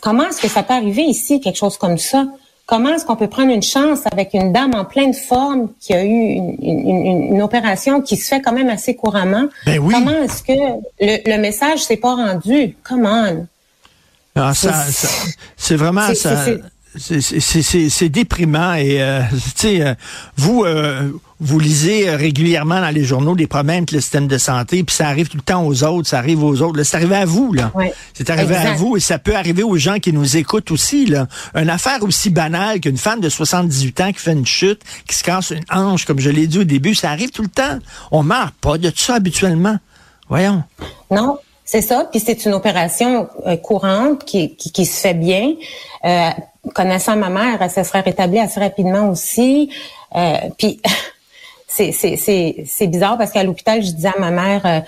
[0.00, 2.26] comment est-ce que ça peut arriver ici, quelque chose comme ça?
[2.64, 6.04] Comment est-ce qu'on peut prendre une chance avec une dame en pleine forme qui a
[6.04, 9.46] eu une, une- une- une opération qui se fait quand même assez couramment?
[9.66, 9.92] Ben oui.
[9.92, 10.52] Comment est-ce que
[11.00, 12.76] le, le message s'est pas rendu?
[12.88, 13.46] Come on.
[14.36, 16.46] Ah, ça, C'est- ça- c'est vraiment ça.
[16.96, 19.94] c'est déprimant et euh, tu sais euh,
[20.36, 21.10] vous euh,
[21.42, 24.94] vous lisez euh, régulièrement dans les journaux des problèmes avec le système de santé puis
[24.96, 27.24] ça arrive tout le temps aux autres ça arrive aux autres Là, c'est arrivé à
[27.24, 27.92] vous là Ouais.
[28.14, 31.26] c'est arrivé à vous et ça peut arriver aux gens qui nous écoutent aussi là
[31.54, 35.24] une affaire aussi banale qu'une femme de 78 ans qui fait une chute qui se
[35.24, 37.78] casse une hanche comme je l'ai dit au début ça arrive tout le temps
[38.10, 39.76] on meurt pas de ça habituellement
[40.28, 40.62] voyons
[41.10, 42.06] Non, c'est ça.
[42.10, 45.54] Puis c'est une opération euh, courante qui, qui, qui se fait bien.
[46.04, 46.30] Euh,
[46.74, 49.70] connaissant ma mère, elle se serait rétablie assez rapidement aussi.
[50.16, 50.80] Euh, puis
[51.74, 54.80] c'est, bizarre parce qu'à l'hôpital, je disais à ma mère, euh,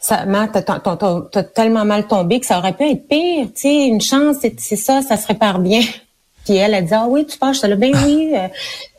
[0.00, 3.46] ça, t'as, tellement mal tombé que ça aurait pu être pire.
[3.46, 5.80] Tu sais, une chance, c'est, ça, ça se répare bien.
[6.44, 8.32] Puis elle, elle dit, ah oui, tu penses, là, ben oui.
[8.34, 8.48] euh,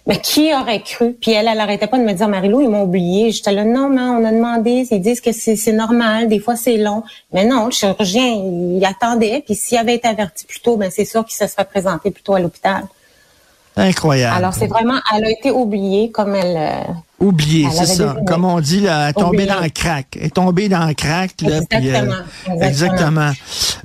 [0.06, 1.14] mais qui aurait cru?
[1.14, 3.32] Puis elle, elle arrêtait pas de me dire, Marilou, ils m'ont oublié.
[3.32, 4.88] J'étais là, non, mais on a demandé.
[4.90, 6.28] Ils disent que c'est, c'est normal.
[6.28, 7.04] Des fois, c'est long.
[7.32, 9.44] Mais non, le chirurgien, il attendait.
[9.46, 12.24] Puis s'il avait été averti plus tôt, ben c'est sûr qu'il se serait présenté plus
[12.24, 12.84] tôt à l'hôpital.
[13.82, 16.56] Incroyable Alors, c'est vraiment, elle a été oubliée comme elle...
[16.58, 18.16] euh, Oublié, Elle c'est ça.
[18.26, 20.08] Comme on dit, là, elle est tombée dans le crack.
[20.18, 21.32] Elle est tombée dans le crack.
[21.42, 22.16] Là, puis, euh, Exactement,
[22.48, 22.64] exactement.
[22.66, 23.32] exactement.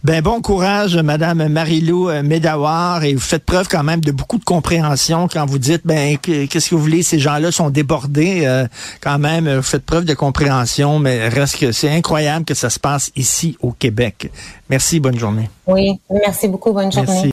[0.05, 3.03] Ben, bon courage, Madame Marilou euh, Médawar.
[3.03, 6.47] Et vous faites preuve quand même de beaucoup de compréhension quand vous dites, ben, que-
[6.47, 8.43] qu'est-ce que vous voulez, ces gens-là sont débordés.
[8.45, 8.69] euh,
[9.01, 12.79] quand même, vous faites preuve de compréhension, mais reste que c'est incroyable que ça se
[12.79, 14.31] passe ici au Québec.
[14.71, 15.51] Merci, bonne journée.
[15.67, 16.73] Oui, merci beaucoup.
[16.73, 17.09] Bonne journée.
[17.11, 17.33] Merci.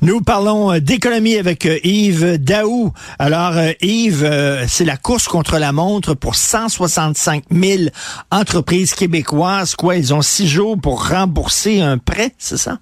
[0.00, 2.92] Nous parlons euh, d'économie avec euh, Yves Daou.
[3.18, 4.30] Alors, euh, Yves,
[4.68, 7.82] c'est la course contre la montre pour 165 000
[8.30, 9.74] entreprises québécoises.
[9.74, 12.78] Quoi, ils ont six jours pour rembourser un prêt, c'est ça?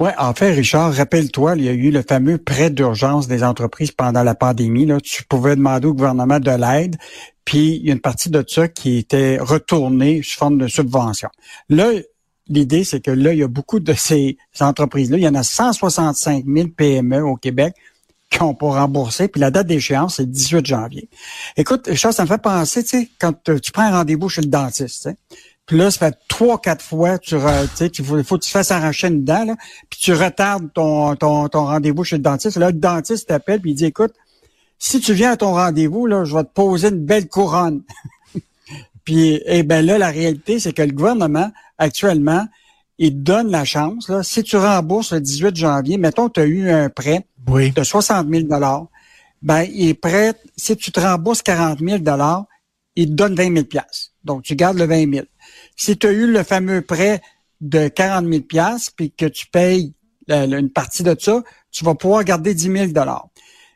[0.00, 3.92] Oui, en fait, Richard, rappelle-toi, il y a eu le fameux prêt d'urgence des entreprises
[3.92, 4.86] pendant la pandémie.
[4.86, 6.96] Là, tu pouvais demander au gouvernement de l'aide,
[7.44, 11.28] puis il y a une partie de ça qui était retournée sous forme de subvention.
[11.68, 11.92] Là,
[12.48, 15.18] l'idée, c'est que là, il y a beaucoup de ces entreprises-là.
[15.18, 17.74] Il y en a 165 000 PME au Québec
[18.30, 21.08] qui ont pas remboursé, puis la date d'échéance, c'est le 18 janvier.
[21.56, 24.48] Écoute, Richard, ça me fait penser, tu sais, quand tu prends un rendez-vous chez le
[24.48, 25.08] dentiste,
[25.64, 29.08] puis là, ça fait trois, quatre fois, tu il faut, faut que tu fasses arracher
[29.08, 29.56] une dent, là,
[29.90, 32.56] puis tu retardes ton, ton, ton rendez-vous chez le dentiste.
[32.56, 34.12] Là, le dentiste t'appelle, puis il dit, écoute,
[34.78, 37.82] si tu viens à ton rendez-vous, là, je vais te poser une belle couronne.
[39.06, 42.46] Puis, eh ben là, la réalité, c'est que le gouvernement, actuellement,
[42.98, 46.70] il donne la chance, là, si tu rembourses le 18 janvier, mettons, tu as eu
[46.70, 47.70] un prêt Oui.
[47.70, 48.46] de 60 000
[49.42, 51.98] ben, il est prêt, si tu te rembourses 40 000
[52.96, 53.66] il te donne 20 000
[54.24, 55.26] Donc, tu gardes le 20 000
[55.76, 57.20] Si tu as eu le fameux prêt
[57.60, 58.42] de 40 000
[58.96, 59.92] puis que tu payes
[60.26, 62.92] la- une partie de ça, tu vas pouvoir garder 10 000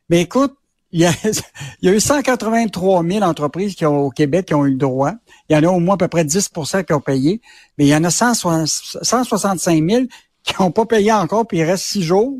[0.09, 0.55] Mais écoute,
[0.93, 1.13] il y, a,
[1.83, 4.77] il y a eu 183 000 entreprises qui ont, au Québec qui ont eu le
[4.77, 5.13] droit.
[5.49, 7.41] Il y en a au moins à peu près 10% qui ont payé.
[7.79, 8.67] Mais il y en a 160
[9.03, 10.05] 165 000
[10.43, 12.39] qui n'ont pas payé encore, puis il reste six jours.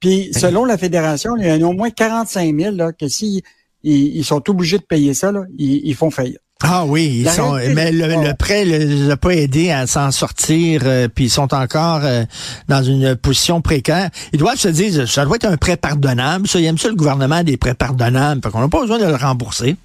[0.00, 3.42] Puis, selon la fédération, il y en a au moins 45 000 là, que s'ils
[3.82, 6.40] ils, ils sont obligés de payer ça, là, ils, ils font faillite.
[6.60, 10.82] Ah oui, ils sont, mais le, prêt ne les a pas aidés à s'en sortir,
[10.84, 12.24] euh, puis ils sont encore euh,
[12.66, 14.10] dans une position précaire.
[14.32, 16.48] Ils doivent se dire, ça doit être un prêt pardonnable.
[16.48, 19.04] Ça, ils aiment ça le gouvernement des prêts pardonnables, fait qu'on n'a pas besoin de
[19.04, 19.76] le rembourser.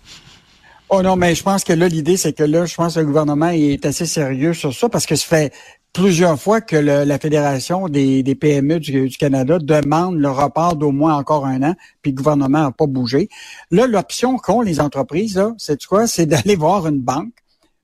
[0.90, 3.06] Oh non, mais je pense que là, l'idée, c'est que là, je pense que le
[3.06, 5.54] gouvernement est assez sérieux sur ça parce que ça fait
[5.94, 11.46] plusieurs fois que la Fédération des, PME du, Canada demande le report d'au moins encore
[11.46, 13.30] un an, puis le gouvernement n'a pas bougé.
[13.70, 16.08] Là, l'option qu'ont les entreprises, c'est quoi?
[16.08, 17.34] C'est d'aller voir une banque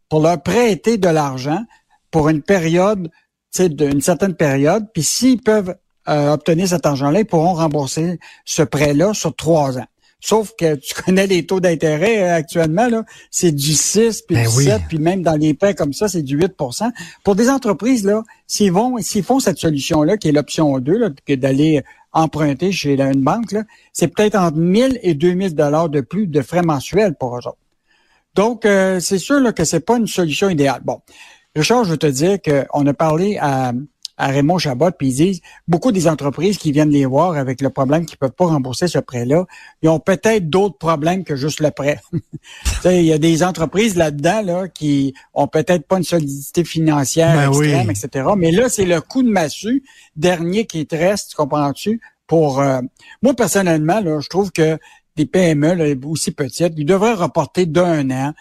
[0.10, 1.64] pour leur prêter de l'argent
[2.10, 3.10] pour une période,
[3.58, 5.76] d'une certaine période, puis s'ils peuvent
[6.08, 9.86] euh, obtenir cet argent-là, ils pourront rembourser ce prêt-là sur trois ans.
[10.22, 14.50] Sauf que tu connais les taux d'intérêt euh, actuellement, là, c'est du 6, puis ben
[14.50, 16.90] du 7, puis même dans les prêts comme ça, c'est du 8%
[17.24, 21.10] Pour des entreprises, là, s'ils vont, s'ils font cette solution-là, qui est l'option 2, là,
[21.26, 23.56] que d'aller emprunter chez une banque,
[23.94, 27.58] c'est peut-être entre 1000 et 2000 dollars de plus de frais mensuels pour eux autres.
[28.36, 30.82] Donc, euh, c'est sûr là, que c'est pas une solution idéale.
[30.84, 31.02] Bon,
[31.56, 33.74] Richard, je veux te dire qu'on a parlé à
[34.20, 37.70] à Raymond Chabot, puis ils disent beaucoup des entreprises qui viennent les voir avec le
[37.70, 39.46] problème qu'ils peuvent pas rembourser ce prêt-là,
[39.82, 42.02] ils ont peut-être d'autres problèmes que juste le prêt.
[42.86, 47.48] il y a des entreprises là-dedans là qui ont peut-être pas une solidité financière ben
[47.50, 48.28] extrême, etc.
[48.38, 49.84] Mais là, c'est le coup de massue
[50.18, 52.02] dernier qui te reste, comprends-tu?
[52.28, 52.82] Pour euh,
[53.24, 54.78] moi personnellement, là, je trouve que
[55.16, 58.34] des PME là, aussi petites, ils devraient reporter d'un an,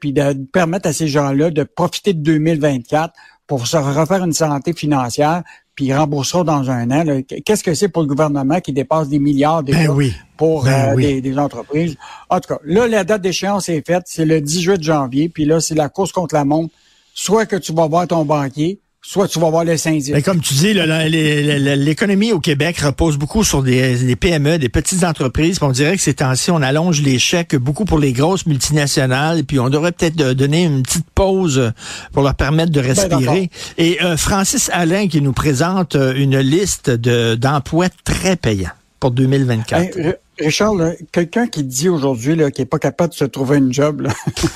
[0.00, 3.14] puis de permettre à ces gens-là de profiter de 2024
[3.46, 5.42] pour se refaire une santé financière,
[5.74, 7.22] puis ils rembourseront dans un an.
[7.44, 9.88] Qu'est-ce que c'est pour le gouvernement qui dépasse des milliards ben
[10.36, 11.96] pour ben euh, des, entreprises?
[12.28, 15.60] En tout cas, là, la date d'échéance est faite, c'est le 18 janvier, puis là,
[15.60, 16.74] c'est la course contre la montre.
[17.14, 20.14] Soit que tu vas voir ton banquier, soit tu vas voir le syndic.
[20.14, 25.58] Mais comme tu dis, l'économie au Québec repose beaucoup sur des, PME, des petites entreprises.
[25.60, 29.44] on dirait que ces temps-ci, on allonge les chèques beaucoup pour les grosses multinationales.
[29.44, 31.72] Puis on devrait peut-être donner une petite pause
[32.12, 33.50] pour leur permettre de ben, respirer.
[33.76, 38.70] Et euh, Francis Alain qui nous présente euh, une liste d'emplois très payants
[39.00, 39.98] pour 2024.
[40.38, 40.74] Richard,
[41.10, 44.08] quelqu'un qui dit aujourd'hui qu'il n'est pas capable de se trouver une job,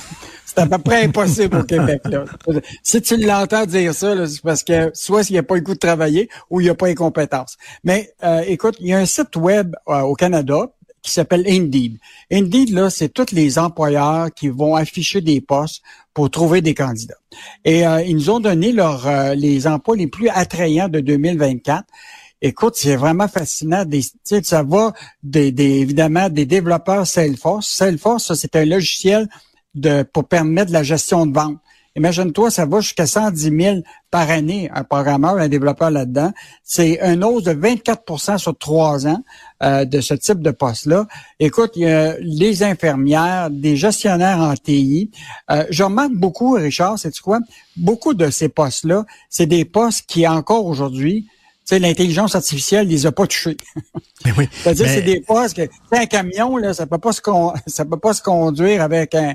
[0.57, 2.01] C'est à peu près impossible au Québec.
[2.05, 2.25] Là.
[2.81, 5.75] Si tu l'entends dire ça, c'est parce que soit il n'y a pas le goût
[5.75, 7.57] de travailler ou il n'y a pas les compétences.
[7.83, 10.71] Mais euh, écoute, il y a un site web euh, au Canada
[11.03, 11.99] qui s'appelle Indeed.
[12.31, 15.83] Indeed, là, c'est tous les employeurs qui vont afficher des postes
[16.15, 17.19] pour trouver des candidats.
[17.63, 21.85] Et euh, ils nous ont donné leur, les emplois les plus attrayants de 2024.
[22.41, 23.85] Écoute, c'est vraiment fascinant.
[23.85, 24.01] Des,
[24.43, 27.67] ça va des, des, évidemment des développeurs Salesforce.
[27.67, 29.29] Salesforce, c'est un logiciel
[30.13, 31.57] pour permettre la gestion de vente.
[31.97, 33.77] Imagine-toi, ça va jusqu'à 110 000
[34.11, 36.31] par année, un programmeur, un développeur là-dedans.
[36.63, 39.23] C'est un hausse de 24% sur trois ans
[39.63, 41.07] euh, de ce type de poste-là.
[41.39, 45.09] Écoute, il y a les infirmières, des gestionnaires en TI.
[45.49, 47.39] Euh, je remarque beaucoup, Richard, c'est quoi?
[47.75, 51.27] Beaucoup de ces postes-là, c'est des postes qui, encore aujourd'hui,
[51.67, 53.57] sais, l'intelligence artificielle les a pas touchés.
[54.37, 57.21] oui, C'est-à-dire, c'est des postes que un camion là, ça peut pas se
[57.67, 59.33] ça peut pas se conduire avec un,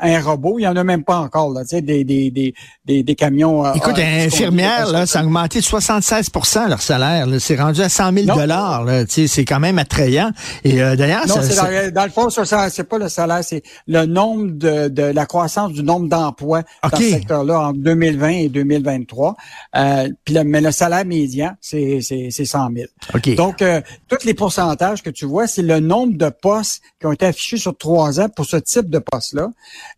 [0.00, 0.58] un robot.
[0.58, 1.62] Il y en a même pas encore là.
[1.62, 2.54] Tu sais, des des des
[2.84, 3.66] des, des camions.
[3.66, 7.26] Euh, Écoute, un infirmière là, ça a augmenté de 76% leur salaire.
[7.38, 8.86] C'est rendu à 100 000 dollars.
[9.06, 10.30] Tu sais, c'est quand même attrayant.
[10.64, 14.06] Et euh, d'ailleurs, non, dans, dans, le fond, ça, c'est pas le salaire, c'est le
[14.06, 19.36] nombre de, de la croissance du nombre d'emplois dans ce secteur-là en 2020 et 2023.
[19.76, 23.34] Euh, puis mais le salaire médian c'est 100 000.
[23.34, 27.12] Donc, euh, tous les pourcentages que tu vois, c'est le nombre de postes qui ont
[27.12, 29.50] été affichés sur trois ans pour ce type de poste-là.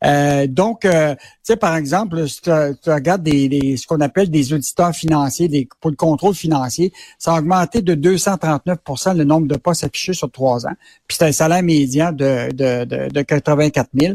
[0.05, 4.53] Euh, donc, euh, tu sais, par exemple, si tu, regardes des, ce qu'on appelle des
[4.53, 9.57] auditeurs financiers, des, pour le contrôle financier, ça a augmenté de 239% le nombre de
[9.57, 10.75] postes affichés sur trois ans.
[11.07, 14.15] Puis c'est un salaire médian de, de, de, de 84 000.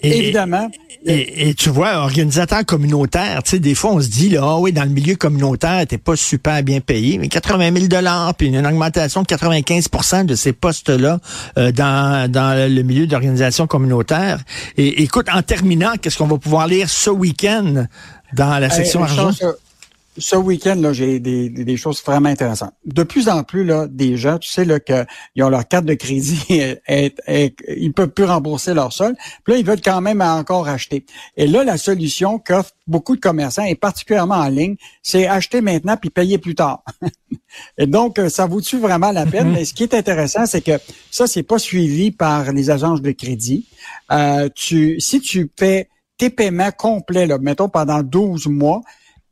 [0.00, 0.70] évidemment.
[1.04, 4.72] Et, tu vois, organisateur communautaire, tu sais, des fois, on se dit, là, ah oui,
[4.72, 8.66] dans le milieu communautaire, t'es pas super bien payé, mais 80 000 dollars, puis une
[8.66, 11.18] augmentation de 95% de ces postes-là
[11.58, 14.38] euh, dans, dans le milieu d'organisation communautaire.
[14.76, 17.86] Et écoute, en terminant, qu'est-ce qu'on va pouvoir lire ce week-end
[18.34, 19.30] dans la section argent?
[20.18, 22.72] Ce week-end, là, j'ai des, des, choses vraiment intéressantes.
[22.84, 25.94] De plus en plus, là, des gens, tu sais, là, qu'ils ont leur carte de
[25.94, 29.14] crédit, et, et, ils peuvent plus rembourser leur sol.
[29.44, 31.04] Puis là, ils veulent quand même encore acheter.
[31.36, 35.96] Et là, la solution qu'offrent beaucoup de commerçants, et particulièrement en ligne, c'est acheter maintenant
[35.96, 36.82] puis payer plus tard.
[37.78, 39.50] et donc, ça vaut-tu vraiment la peine?
[39.50, 39.54] Mm-hmm.
[39.54, 40.78] Mais ce qui est intéressant, c'est que
[41.10, 43.66] ça, c'est pas suivi par les agences de crédit.
[44.12, 48.80] Euh, tu, si tu fais tes paiements complets, là, mettons pendant 12 mois,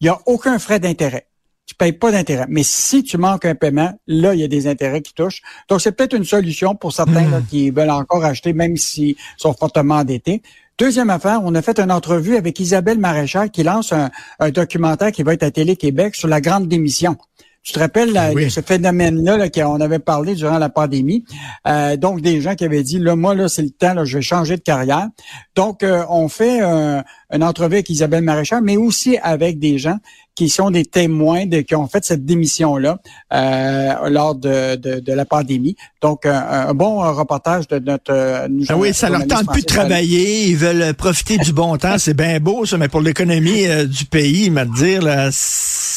[0.00, 1.26] il n'y a aucun frais d'intérêt.
[1.66, 2.44] Tu payes pas d'intérêt.
[2.48, 5.40] Mais si tu manques un paiement, là, il y a des intérêts qui touchent.
[5.68, 7.46] Donc, c'est peut-être une solution pour certains hmm.
[7.48, 10.42] qui veulent encore acheter, même s'ils sont fortement endettés.
[10.76, 14.10] Deuxième affaire, on a fait une entrevue avec Isabelle Maréchal qui lance un,
[14.40, 17.16] un documentaire qui va être à Télé-Québec sur la grande démission.
[17.64, 18.12] Tu te rappelles
[18.50, 21.24] ce phénomène-là là, qu'on avait parlé durant la pandémie?
[21.66, 24.18] Euh, donc, des gens qui avaient dit, là, moi, là, c'est le temps, là, je
[24.18, 25.08] vais changer de carrière.
[25.56, 27.00] Donc, euh, on fait euh,
[27.32, 29.98] une entrevue avec Isabelle Maréchal, mais aussi avec des gens
[30.34, 32.98] qui sont des témoins de, qui ont fait cette démission-là
[33.32, 35.76] euh, lors de, de, de, la pandémie.
[36.00, 38.12] Donc, un, bon reportage de notre...
[38.12, 41.98] Euh, ah oui, ça leur tente plus de travailler, ils veulent profiter du bon temps.
[41.98, 45.28] C'est bien beau, ça, mais pour l'économie euh, du pays, me dire, là,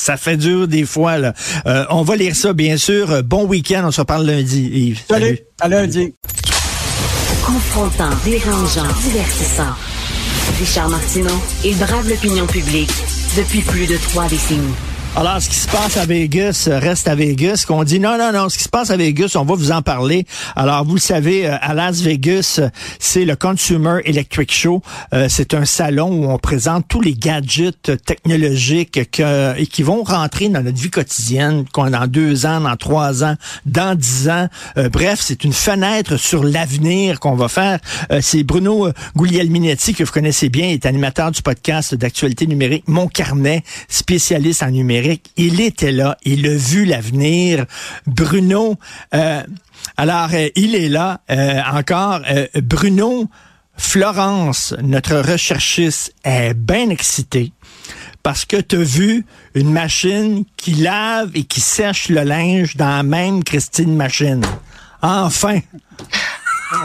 [0.08, 1.18] ça fait dur des fois.
[1.18, 1.34] Là.
[1.66, 3.24] Euh, on va lire ça, bien sûr.
[3.24, 5.02] Bon week-end, on se reparle lundi, Yves.
[5.10, 6.14] Salut, à lundi.
[7.46, 9.74] Confrontant, dérangeant, divertissant.
[10.60, 11.36] Richard Martineau,
[11.66, 12.92] il brave l'opinion publique
[13.36, 14.76] depuis plus de trois décennies.
[15.20, 17.66] Alors, ce qui se passe à Vegas reste à Vegas.
[17.68, 19.82] Qu'on dit non, non, non, ce qui se passe à Vegas, on va vous en
[19.82, 20.28] parler.
[20.56, 22.62] Alors, vous le savez, euh, à Las Vegas,
[23.00, 24.84] c'est le Consumer Electric Show.
[25.16, 30.50] Euh, c'est un salon où on présente tous les gadgets technologiques que, qui vont rentrer
[30.50, 34.48] dans notre vie quotidienne, dans deux ans, dans trois ans, dans dix ans.
[34.78, 37.80] Euh, bref, c'est une fenêtre sur l'avenir qu'on va faire.
[38.22, 43.64] c'est Bruno Guglielminetti, que vous connaissez bien, est animateur du podcast d'actualité numérique Mon Carnet,
[43.90, 47.66] spécialiste en numérique il était là, il a vu l'avenir.
[48.06, 48.78] Bruno,
[49.14, 49.44] euh,
[49.96, 52.22] alors euh, il est là euh, encore.
[52.56, 53.30] Bruno,
[53.76, 57.52] Florence, notre recherchiste, est bien excitée
[58.24, 59.26] parce que tu as vu
[59.56, 64.44] une machine qui lave et qui sèche le linge dans la même Christine machine.
[65.02, 65.60] Enfin!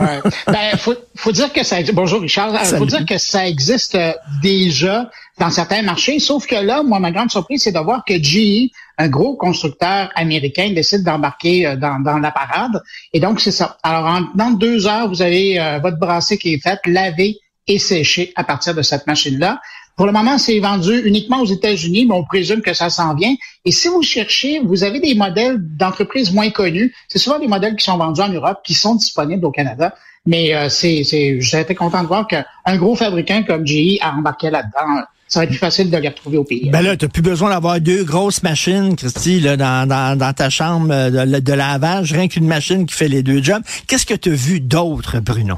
[0.00, 0.20] Ouais.
[0.46, 2.52] Ben, faut, faut dire que ça Bonjour Richard.
[2.52, 3.98] Il Faut dire que ça existe
[4.42, 6.18] déjà dans certains marchés.
[6.18, 10.10] Sauf que là, moi, ma grande surprise, c'est de voir que GE, un gros constructeur
[10.14, 12.80] américain, décide d'embarquer euh, dans, dans, la parade.
[13.12, 13.78] Et donc, c'est ça.
[13.82, 17.78] Alors, en, dans deux heures, vous avez euh, votre brassée qui est faite, lavée et
[17.78, 19.60] séchée à partir de cette machine-là.
[19.96, 23.34] Pour le moment, c'est vendu uniquement aux États-Unis, mais on présume que ça s'en vient.
[23.64, 26.94] Et si vous cherchez, vous avez des modèles d'entreprises moins connus.
[27.08, 29.94] C'est souvent des modèles qui sont vendus en Europe, qui sont disponibles au Canada.
[30.24, 34.50] Mais euh, c'est, j'ai été content de voir qu'un gros fabricant comme GE a embarqué
[34.50, 35.02] là-dedans
[35.32, 36.68] ça va être plus facile de les retrouver au pays.
[36.68, 41.52] Ben là, tu plus besoin d'avoir deux grosses machines, Christy, dans, ta chambre euh, de
[41.54, 43.62] lavage, rien qu'une machine qui fait les deux jobs.
[43.86, 45.56] Qu'est-ce que tu as vu d'autre, Bruno?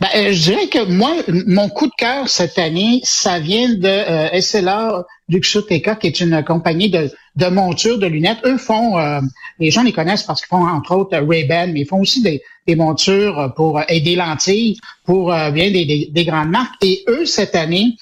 [0.00, 1.14] Ben, euh, je dirais que moi,
[1.46, 6.88] mon coup de cœur cette année, ça vient de euh, Luxottica, qui est une compagnie
[6.90, 8.38] de, montures, de lunettes.
[8.44, 9.20] Eux font, euh,
[9.58, 12.42] les gens les connaissent parce qu'ils font entre autres Ray-Ban, mais ils font aussi des,
[12.66, 16.82] des montures pour et des lentilles pour bien des, des, grandes marques.
[16.82, 17.96] Et eux, cette année,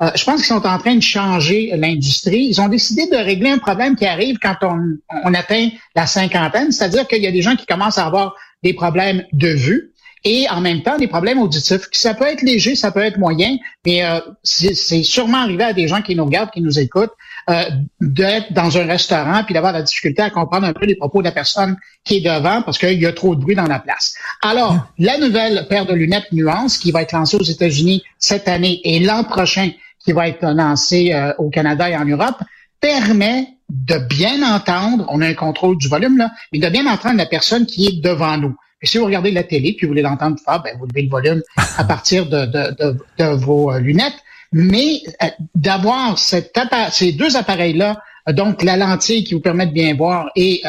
[0.00, 2.46] je pense qu'ils sont en train de changer l'industrie.
[2.46, 6.72] Ils ont décidé de régler un problème qui arrive quand on, on atteint la cinquantaine,
[6.72, 9.91] c'est-à-dire qu'il y a des gens qui commencent à avoir des problèmes de vue
[10.24, 11.88] et en même temps des problèmes auditifs.
[11.92, 15.88] Ça peut être léger, ça peut être moyen, mais euh, c'est sûrement arrivé à des
[15.88, 17.12] gens qui nous regardent, qui nous écoutent,
[17.50, 17.64] euh,
[18.00, 21.24] d'être dans un restaurant puis d'avoir la difficulté à comprendre un peu les propos de
[21.24, 24.14] la personne qui est devant parce qu'il y a trop de bruit dans la place.
[24.42, 28.80] Alors, la nouvelle paire de lunettes Nuance qui va être lancée aux États-Unis cette année
[28.84, 29.70] et l'an prochain
[30.04, 32.36] qui va être lancée euh, au Canada et en Europe
[32.80, 37.16] permet de bien entendre, on a un contrôle du volume là, mais de bien entendre
[37.16, 38.54] la personne qui est devant nous.
[38.82, 41.08] Et si vous regardez la télé puis vous voulez l'entendre fort, ben, vous levez le
[41.08, 41.42] volume
[41.78, 44.18] à partir de, de, de, de vos euh, lunettes.
[44.52, 49.94] Mais euh, d'avoir ces deux appareils-là, euh, donc la lentille qui vous permet de bien
[49.94, 50.62] voir et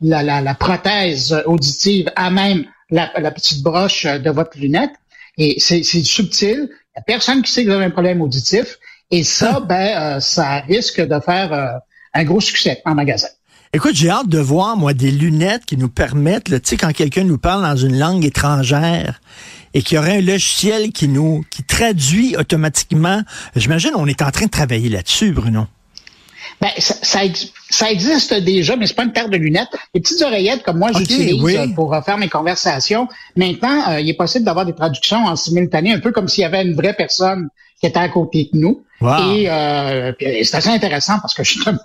[0.00, 4.92] la, la, la, prothèse auditive à même la, la, petite broche de votre lunette,
[5.38, 6.68] et c'est subtil.
[6.68, 8.78] Il n'y a personne qui sait que vous avez un problème auditif.
[9.10, 11.80] Et ça, ben, ça risque de faire
[12.14, 13.28] un gros succès en magasin.
[13.76, 17.24] Écoute, j'ai hâte de voir, moi, des lunettes qui nous permettent, tu sais, quand quelqu'un
[17.24, 19.20] nous parle dans une langue étrangère
[19.74, 23.20] et qu'il y aurait un logiciel qui nous, qui traduit automatiquement.
[23.54, 25.66] J'imagine, on est en train de travailler là-dessus, Bruno.
[26.58, 26.94] Ben, ça,
[27.68, 29.68] ça, existe déjà, mais c'est pas une paire de lunettes.
[29.92, 33.08] Les petites oreillettes comme moi j'utilise pour faire mes conversations.
[33.36, 36.46] Maintenant, euh, il est possible d'avoir des traductions en simultané, un peu comme s'il y
[36.46, 37.50] avait une vraie personne
[37.80, 38.82] qui était à côté de nous.
[39.02, 41.78] Et euh, c'est assez intéressant parce que justement,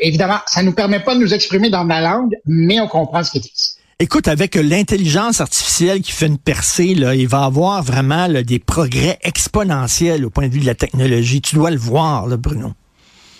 [0.00, 3.32] évidemment, ça nous permet pas de nous exprimer dans ma langue, mais on comprend ce
[3.32, 3.76] qu'ils disent.
[3.98, 8.58] Écoute, avec l'intelligence artificielle qui fait une percée, là, il va y avoir vraiment des
[8.58, 11.40] progrès exponentiels au point de vue de la technologie.
[11.40, 12.72] Tu dois le voir, là, Bruno.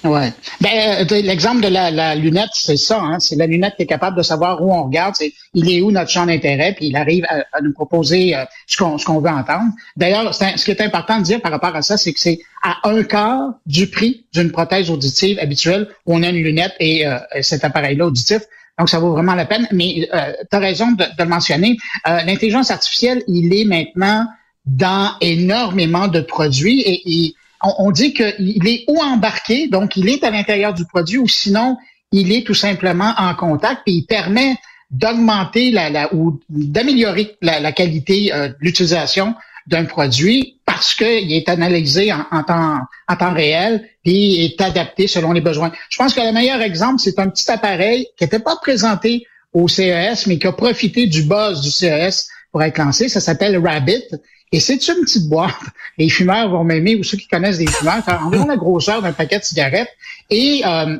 [0.05, 0.32] Ouais.
[0.60, 3.01] Ben, euh, l'exemple de la, la lunette, c'est ça.
[3.01, 3.18] Hein?
[3.18, 5.14] C'est la lunette qui est capable de savoir où on regarde.
[5.16, 8.77] C'est, il est où notre champ d'intérêt, puis il arrive à, nous proposer euh, ce,
[8.77, 9.73] qu'on, ce qu'on veut entendre.
[9.97, 12.77] D'ailleurs, ce qui est important de dire par rapport à ça, c'est que c'est à
[12.85, 17.18] un quart du prix d'une prothèse auditive habituelle où on a une lunette et euh,
[17.40, 18.43] cet appareil-là auditif.
[18.78, 19.66] Donc, ça vaut vraiment la peine.
[19.73, 20.09] Mais
[20.51, 21.78] tu as raison de, de le mentionner.
[22.05, 24.27] L'intelligence artificielle, il est maintenant
[24.66, 30.30] dans énormément de produits et, on, dit qu'il est ou embarqué, donc il est à
[30.30, 31.76] l'intérieur du produit, ou sinon
[32.12, 34.56] il est tout simplement en contact et il permet
[34.90, 39.34] d'augmenter la, ou d'améliorer la, qualité euh, de l'utilisation
[39.66, 42.78] d'un produit parce qu'il est analysé en, temps,
[43.08, 45.72] en temps réel et est adapté selon les besoins.
[45.90, 49.66] Je pense que le meilleur exemple, c'est un petit appareil qui n'était pas présenté au
[49.68, 53.08] CES, mais qui a profité du buzz du CES pour être lancé.
[53.08, 54.04] Ça s'appelle Rabbit.
[54.52, 55.55] Et c'est une petite boîte.
[55.98, 59.39] Les fumeurs vont m'aimer, ou ceux qui connaissent des fumeurs, environ la grosseur d'un paquet
[59.39, 59.90] de cigarettes.
[60.31, 60.98] Et euh,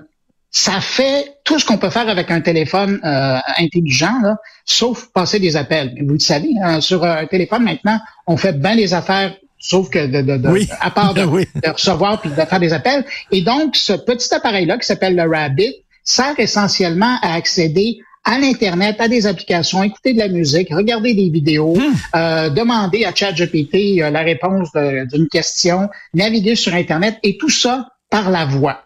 [0.51, 5.39] ça fait tout ce qu'on peut faire avec un téléphone euh, intelligent, là, sauf passer
[5.39, 5.95] des appels.
[6.03, 10.07] Vous le savez, hein, sur un téléphone maintenant, on fait bien des affaires sauf que
[10.07, 13.05] de, de, de à part de, de, recevoir puis de faire des appels.
[13.33, 15.75] Et donc, ce petit appareil-là qui s'appelle le Rabbit
[16.05, 21.31] sert essentiellement à accéder à l'Internet, à des applications, écouter de la musique, regarder des
[21.31, 21.95] vidéos, hmm.
[22.17, 27.89] euh, demander à ChatGPT euh, la réponse d'une question, naviguer sur Internet et tout ça
[28.11, 28.83] par la voix.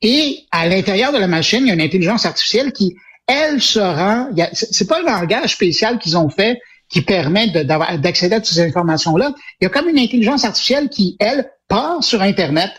[0.00, 2.94] Et à l'intérieur de la machine, il y a une intelligence artificielle qui,
[3.26, 4.28] elle, se rend.
[4.52, 6.58] C'est pas le langage spécial qu'ils ont fait
[6.88, 9.32] qui permet d'accéder à toutes ces informations-là.
[9.60, 12.70] Il y a comme une intelligence artificielle qui, elle, part sur Internet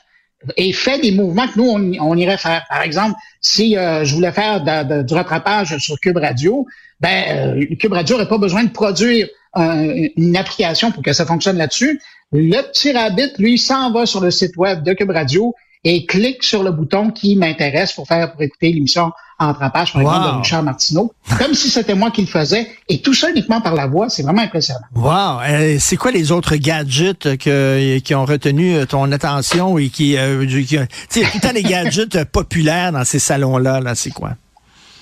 [0.57, 2.65] et fait des mouvements que nous, on, irait faire.
[2.69, 4.61] Par exemple, si euh, je voulais faire
[5.03, 6.65] du rattrapage sur Cube Radio,
[6.99, 9.27] ben euh, Cube Radio n'aurait pas besoin de produire
[9.57, 12.01] une application pour que ça fonctionne là-dessus.
[12.33, 15.55] Le petit rabbit, lui, s'en va sur le site web de Cube Radio
[15.85, 20.01] et clique sur le bouton qui m'intéresse pour faire pour écouter l'émission entre pages, par
[20.01, 23.59] exemple, de Richard Martineau, comme si c'était moi qui le faisais, et tout ça uniquement
[23.59, 24.79] par la voix, c'est vraiment impressionnant.
[24.95, 25.41] Wow!
[25.47, 30.17] Euh, c'est quoi les autres gadgets que, qui ont retenu euh, ton attention et qui,
[30.17, 30.77] euh, qui tu
[31.09, 34.31] sais, tout le temps des gadgets populaires dans ces salons-là, là, c'est quoi?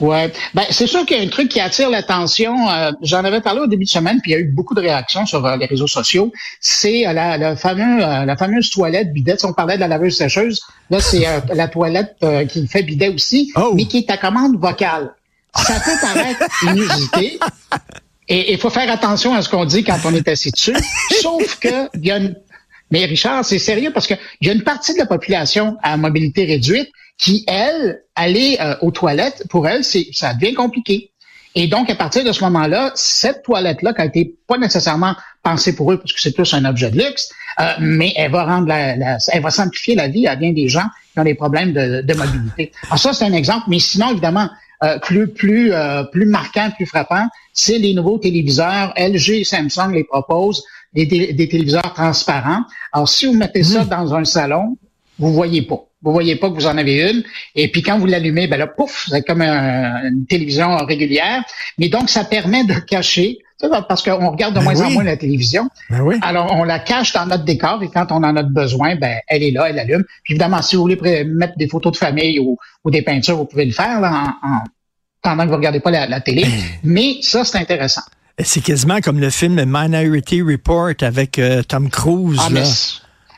[0.04, 2.70] Ouais, ben c'est sûr qu'il y a un truc qui attire l'attention.
[2.70, 4.82] Euh, j'en avais parlé au début de semaine, puis il y a eu beaucoup de
[4.82, 6.34] réactions sur euh, les réseaux sociaux.
[6.60, 9.38] C'est euh, la, la, fameux, la fameuse toilette bidet.
[9.38, 11.26] Si on parlait de la laveuse sécheuse, là c'est
[11.56, 12.18] la toilette
[12.50, 13.72] qui fait bidet aussi, oh!
[13.76, 15.14] mais qui est à commande vocale.
[15.56, 17.40] Ça peut paraître inusité.
[18.28, 20.76] Et il faut faire attention à ce qu'on dit quand on est assis dessus.
[21.22, 22.36] Sauf que il y a une
[22.94, 26.46] mais Richard, c'est sérieux parce qu'il y a une partie de la population à mobilité
[26.46, 31.10] réduite qui, elle, aller euh, aux toilettes, pour elle, c'est ça devient compliqué.
[31.56, 35.76] Et donc, à partir de ce moment-là, cette toilette-là, qui a été pas nécessairement pensée
[35.76, 38.68] pour eux, parce que c'est plus un objet de luxe, euh, mais elle va rendre
[38.68, 42.02] la, elle va simplifier la vie à bien des gens qui ont des problèmes de,
[42.02, 42.72] de mobilité.
[42.86, 44.50] Alors ça, c'est un exemple, mais sinon, évidemment,
[44.84, 45.72] euh, plus plus
[46.12, 48.94] plus marquant, plus frappant, c'est les nouveaux téléviseurs.
[48.98, 50.64] LG et Samsung les proposent
[50.94, 52.64] des, des téléviseurs transparents.
[52.92, 53.90] Alors, si vous mettez ça mmh.
[53.90, 54.78] dans un salon,
[55.20, 55.86] vous voyez pas.
[56.02, 57.24] Vous voyez pas que vous en avez une.
[57.56, 61.44] Et puis quand vous l'allumez, ben là, pouf, c'est comme une télévision régulière.
[61.78, 63.38] Mais donc, ça permet de cacher,
[63.88, 65.70] parce qu'on regarde de ben moins en moins la télévision.
[65.90, 69.20] Ben Alors, on la cache dans notre décor et quand on en a besoin, ben
[69.28, 70.04] elle est là, elle allume.
[70.24, 72.58] Puis évidemment, si vous voulez mettre des photos de famille ou,
[72.92, 74.64] des peintures, vous pouvez le faire là, en,
[75.22, 76.44] pendant que vous regardez pas la, télé.
[76.44, 76.52] Ben.
[76.84, 78.02] Mais ça, c'est intéressant.
[78.40, 82.40] C'est quasiment comme le film Minority Report avec euh, Tom Cruise.
[82.42, 82.64] Ah, là.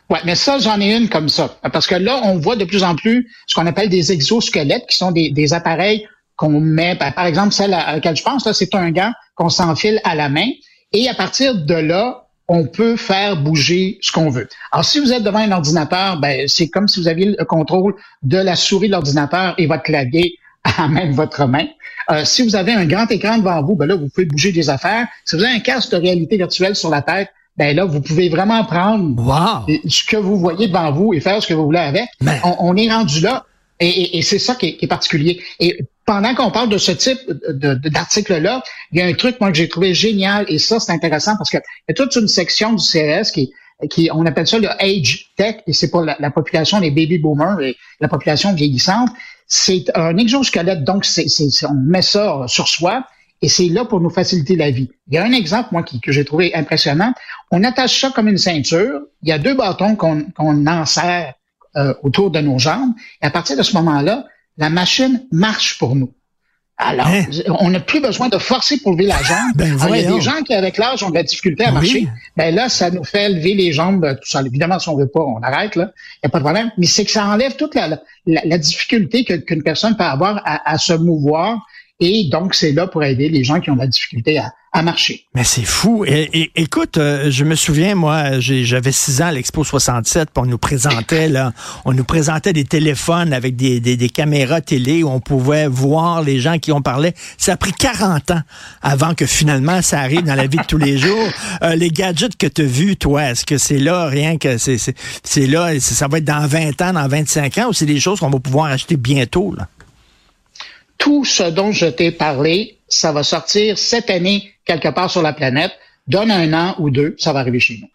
[0.10, 1.58] Ouais, mais ça, j'en ai une comme ça.
[1.74, 4.96] Parce que là, on voit de plus en plus ce qu'on appelle des exosquelettes, qui
[4.96, 6.08] sont des, des appareils
[6.38, 9.50] qu'on met, ben, par exemple, celle à laquelle je pense, là, c'est un gant qu'on
[9.50, 10.48] s'enfile à la main.
[10.94, 14.48] Et à partir de là, on peut faire bouger ce qu'on veut.
[14.72, 17.96] Alors, si vous êtes devant un ordinateur, ben, c'est comme si vous aviez le contrôle
[18.22, 20.38] de la souris de l'ordinateur et votre clavier
[20.78, 21.68] à même votre main.
[22.10, 24.70] Euh, si vous avez un grand écran devant vous, ben là, vous pouvez bouger des
[24.70, 25.08] affaires.
[25.24, 28.30] Si vous avez un casque de réalité virtuelle sur la tête, ben là, vous pouvez
[28.30, 32.06] vraiment prendre ce que vous voyez devant vous et faire ce que vous voulez avec.
[32.44, 33.46] On, est rendu là.
[33.80, 35.42] Et, c'est ça qui est, particulier.
[35.60, 37.20] Et pendant qu'on parle de ce type
[37.50, 38.62] d'article-là,
[38.92, 41.50] il y a un truc, moi, que j'ai trouvé génial, et ça, c'est intéressant parce
[41.50, 43.54] qu'il y a toute une section du CRS qui,
[43.90, 47.62] qui on appelle ça le age tech, et c'est pour la, population des baby boomers
[47.62, 49.10] et la population vieillissante.
[49.48, 51.26] C'est un exosquelette, donc c'est,
[51.70, 53.06] on met ça sur soi,
[53.42, 54.90] et c'est là pour nous faciliter la vie.
[55.08, 57.14] Il y a un exemple, moi, qui, que j'ai trouvé impressionnant.
[57.52, 59.02] On attache ça comme une ceinture.
[59.22, 61.36] Il y a deux bâtons qu'on qu'on enserre
[61.76, 62.94] euh, autour de nos jambes.
[63.22, 64.26] Et à partir de ce moment-là,
[64.58, 66.14] la machine marche pour nous.
[66.77, 67.23] Alors, hein?
[67.60, 69.38] on n'a plus besoin de forcer pour lever la jambe.
[69.56, 72.07] Ben, il y a des gens qui, avec l'âge, ont de la difficulté à marcher.
[72.35, 74.03] Ben là, ça nous fait lever les jambes.
[74.03, 74.41] Euh, tout ça.
[74.41, 75.76] Évidemment, si on veut pas, on arrête.
[75.76, 76.72] Là, il n'y a pas de problème.
[76.77, 80.77] Mais c'est que ça enlève toute la, la, difficulté qu'une personne peut avoir à, à
[80.77, 81.65] se mouvoir
[82.02, 84.52] Et donc, c'est là pour aider les gens qui ont de la difficulté à,
[84.84, 85.24] marcher.
[85.34, 86.04] Mais c'est fou.
[86.06, 90.58] Écoute, euh, je me souviens, moi, j'avais six ans à l'Expo 67, puis on nous
[90.58, 91.54] présentait, là,
[91.86, 96.24] on nous présentait des téléphones avec des, des, des, caméras télé où on pouvait voir
[96.24, 97.14] les gens qui ont parlé.
[97.38, 98.42] Ça a pris 40 ans
[98.82, 101.30] avant que finalement ça arrive dans la vie de tous les jours.
[101.64, 105.48] Euh, les gadgets que tu as vus, toi, est-ce que c'est là, rien que c'est
[105.48, 108.30] là, ça va être dans 20 ans, dans 25 ans, ou c'est des choses qu'on
[108.30, 109.70] va pouvoir acheter bientôt, là?
[110.98, 115.34] Tout ce dont je t'ai parlé, ça va sortir cette année quelque part sur la
[115.34, 115.72] planète.
[116.08, 117.88] Donne un an ou deux, ça va arriver chez nous.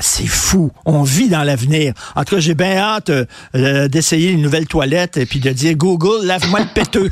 [0.00, 0.70] C'est fou.
[0.86, 1.92] On vit dans l'avenir.
[2.16, 5.76] En tout cas, j'ai bien hâte euh, d'essayer une nouvelle toilette et puis de dire
[5.76, 7.10] Google, lave-moi le péteux.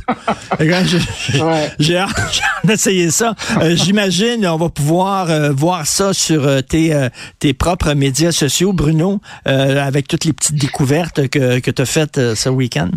[1.79, 3.35] j'ai hâte, d'essayer ça.
[3.61, 9.21] Euh, j'imagine on va pouvoir euh, voir ça sur tes, tes propres médias sociaux, Bruno,
[9.45, 12.91] avec toutes les petites découvertes que, que tu as faites ce week-end.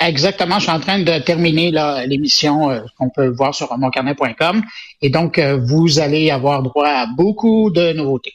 [0.00, 1.72] Exactement, je suis en train de terminer
[2.06, 4.62] l'émission euh, qu'on peut voir sur moncarnet.com
[5.02, 8.34] et donc euh, vous allez avoir droit à beaucoup de nouveautés.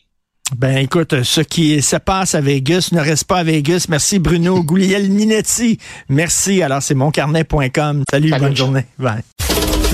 [0.57, 3.85] Ben écoute, ce qui se passe à Vegas ne reste pas à Vegas.
[3.89, 5.79] Merci Bruno Minetti.
[6.09, 6.61] Merci.
[6.61, 8.03] Alors c'est moncarnet.com.
[8.11, 8.85] Salut, Salut, bonne journée.
[8.99, 9.23] Bye.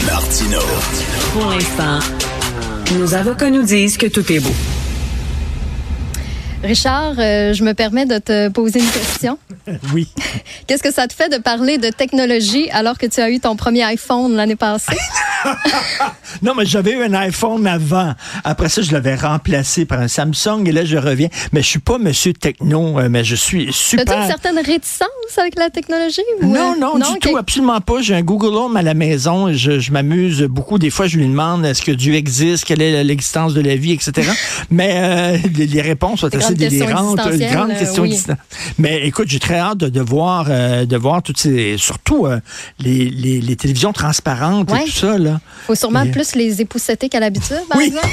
[0.05, 0.59] Martino.
[1.33, 1.99] Pour l'instant,
[2.97, 4.78] nos avocats nous disent que tout est beau.
[6.63, 9.37] Richard, euh, je me permets de te poser une question.
[9.93, 10.09] oui.
[10.67, 13.55] Qu'est-ce que ça te fait de parler de technologie alors que tu as eu ton
[13.55, 14.97] premier iPhone l'année passée?
[16.41, 18.13] non, mais j'avais eu un iPhone avant.
[18.43, 21.29] Après ça, je l'avais remplacé par un Samsung et là, je reviens.
[21.53, 24.09] Mais je suis pas monsieur techno, euh, mais je suis super.
[24.09, 25.07] As-tu une certaine réticence
[25.37, 26.21] avec la technologie?
[26.41, 28.01] Non, non, du tout, absolument pas.
[28.01, 29.53] J'ai un Google Home à la maison.
[29.53, 30.77] Je, je m'amuse beaucoup.
[30.77, 33.93] Des fois, je lui demande est-ce que Dieu existe, quelle est l'existence de la vie,
[33.93, 34.29] etc.
[34.69, 37.19] mais euh, les, réponses sont assez délirantes.
[37.31, 38.05] Une grande question
[38.77, 42.27] Mais écoute, j'ai très hâte de, de voir, euh, de voir toutes ces, surtout
[42.79, 45.17] les, les, les, télévisions transparentes et tout ça.
[45.17, 45.39] Là.
[45.63, 48.07] Il faut sûrement plus les épousseter qu'à l'habitude, par exemple.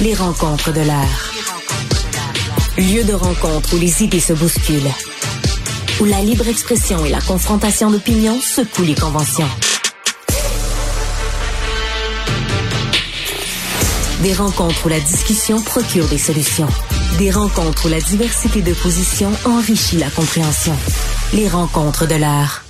[0.00, 1.32] Les rencontres de l'air.
[2.78, 4.90] Lieu de rencontre où les idées se bousculent
[6.00, 9.48] où la libre expression et la confrontation d'opinions secouent les conventions.
[14.22, 16.68] Des rencontres où la discussion procure des solutions.
[17.18, 20.74] Des rencontres où la diversité de positions enrichit la compréhension.
[21.32, 22.64] Les rencontres de l'art.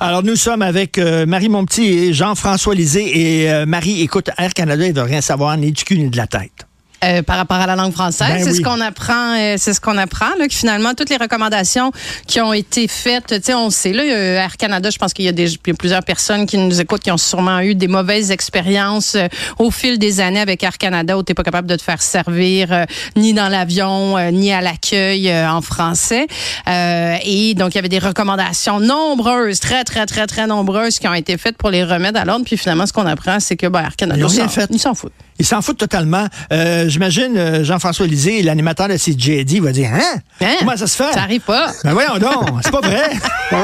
[0.00, 3.42] Alors, nous sommes avec euh, Marie Monpetit et Jean-François Lisée.
[3.42, 6.16] Et euh, Marie, écoute, Air Canada, il veut rien savoir ni du cul ni de
[6.16, 6.66] la tête.
[7.02, 8.28] Euh, par rapport à la langue française.
[8.28, 11.16] Ben c'est ce qu'on apprend, euh, c'est ce qu'on apprend là, que finalement toutes les
[11.16, 11.92] recommandations
[12.26, 15.28] qui ont été faites, tu sais, on sait là, Air Canada, je pense qu'il y
[15.28, 15.48] a des
[15.78, 19.28] plusieurs personnes qui nous écoutent qui ont sûrement eu des mauvaises expériences euh,
[19.58, 22.84] au fil des années avec Air Canada où t'es pas capable de te faire servir
[23.16, 26.26] ni dans l'avion ni à l'accueil en français.
[26.66, 31.14] et donc il y avait des recommandations nombreuses, très très très très nombreuses qui ont
[31.14, 32.44] été faites pour les remettre à l'ordre.
[32.44, 34.26] Puis finalement, ce qu'on apprend, c'est que ben, Air Canada,
[34.70, 35.12] ils s'en foutent.
[35.40, 36.26] Ils s'en foutent totalement.
[36.52, 40.20] Euh, J'imagine euh, Jean-François Lisée, l'animateur de CJD, va dire Hein?
[40.42, 40.56] hein?
[40.58, 41.12] Comment ça se fait?
[41.14, 41.72] Ça arrive pas.
[41.82, 43.10] Ben voyons donc, c'est pas vrai.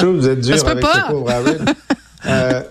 [0.00, 1.08] Je vous êtes dur ça se peut pas.
[2.26, 2.62] Euh,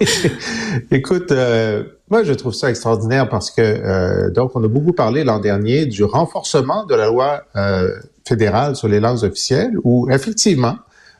[0.92, 5.24] Écoute, euh, moi je trouve ça extraordinaire parce que euh, donc on a beaucoup parlé
[5.24, 7.88] l'an dernier du renforcement de la loi euh,
[8.26, 10.76] fédérale sur les langues officielles, où effectivement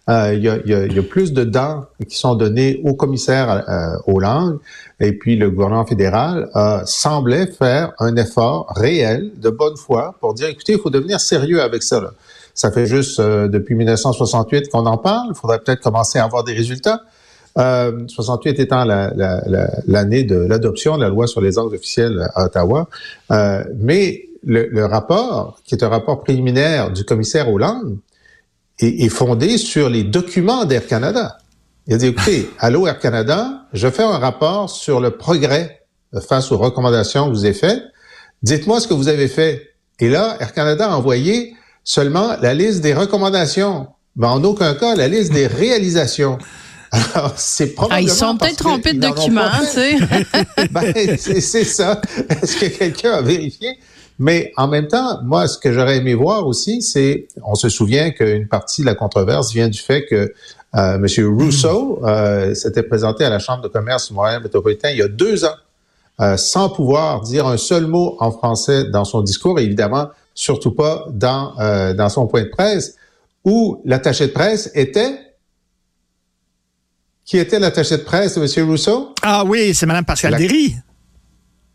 [0.08, 4.58] il y, a, y, a, plus de dents qui sont données au commissaire aux langues,
[4.98, 6.48] et puis le gouvernement fédéral
[6.84, 11.62] semblait faire un effort réel, de bonne foi, pour dire écoutez, il faut devenir sérieux
[11.62, 12.00] avec ça.
[12.00, 12.10] Là.
[12.54, 15.28] Ça fait juste depuis 1968 qu'on en parle.
[15.30, 17.02] Il faudrait peut-être commencer à avoir des résultats.
[17.58, 19.42] Euh, 68 étant l'année la,
[19.86, 22.88] la, de l'adoption de la loi sur les langues officielles à Ottawa.
[23.32, 27.96] Euh, mais le, le, rapport, qui est un rapport préliminaire du commissaire Hollande,
[28.80, 31.38] est, est fondé sur les documents d'Air Canada.
[31.86, 35.82] Il a dit, écoutez, allô Air Canada, je fais un rapport sur le progrès
[36.28, 37.82] face aux recommandations que vous avez faites.
[38.42, 39.68] Dites-moi ce que vous avez fait.
[39.98, 41.54] Et là, Air Canada a envoyé
[41.84, 46.38] seulement la liste des recommandations, mais en aucun cas la liste des réalisations.
[46.92, 47.98] Alors, c'est probablement.
[47.98, 49.96] Ah, ils sont peut-être trompés de documents, tu sais.
[50.70, 52.00] ben, c'est ça.
[52.28, 53.78] Est-ce que quelqu'un a vérifié?
[54.20, 58.10] Mais en même temps, moi, ce que j'aurais aimé voir aussi, c'est, on se souvient
[58.10, 60.34] qu'une partie de la controverse vient du fait que
[60.74, 61.06] euh, M.
[61.26, 65.08] Rousseau euh, s'était présenté à la Chambre de commerce du Montréal métropolitain il y a
[65.08, 65.56] deux ans,
[66.20, 70.72] euh, sans pouvoir dire un seul mot en français dans son discours, et évidemment, surtout
[70.72, 72.96] pas dans, euh, dans son point de presse,
[73.46, 75.18] où l'attaché de presse était
[77.24, 78.68] qui était l'attaché de presse de M.
[78.68, 79.14] Rousseau?
[79.22, 80.74] Ah oui, c'est Mme Pascal Derry.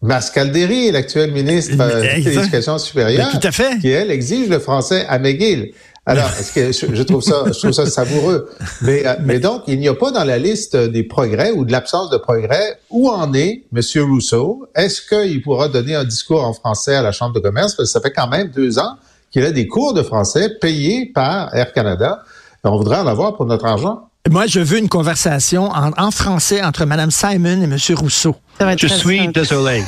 [0.07, 3.79] Pascal Derry, l'actuel ministre euh, de l'Éducation supérieure, tout à fait.
[3.79, 5.71] qui, elle, exige le français à McGill.
[6.07, 8.47] Alors, est-ce que je, trouve ça, je trouve ça savoureux?
[8.81, 11.71] Mais, euh, mais donc, il n'y a pas dans la liste des progrès ou de
[11.71, 13.81] l'absence de progrès où en est M.
[14.03, 14.67] Rousseau?
[14.75, 17.73] Est-ce qu'il pourra donner un discours en français à la Chambre de commerce?
[17.73, 18.97] Parce que ça fait quand même deux ans
[19.31, 22.19] qu'il a des cours de français payés par Air Canada.
[22.63, 24.09] On voudrait en avoir pour notre argent.
[24.29, 27.77] Moi, je veux une conversation en, en français entre Mme Simon et M.
[27.95, 28.35] Rousseau.
[28.59, 29.83] Je suis désolé.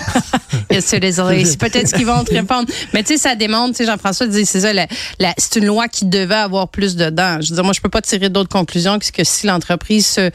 [0.72, 1.46] je suis désolé.
[1.46, 2.68] C'est peut-être ce qu'ils vont te répondre.
[2.94, 4.88] Mais tu sais, ça démontre, tu sais, Jean-François dit, c'est ça, la,
[5.20, 7.40] la, c'est une loi qui devait avoir plus de dents.
[7.42, 10.32] Je veux dire, moi, je peux pas tirer d'autres conclusions que si l'entreprise se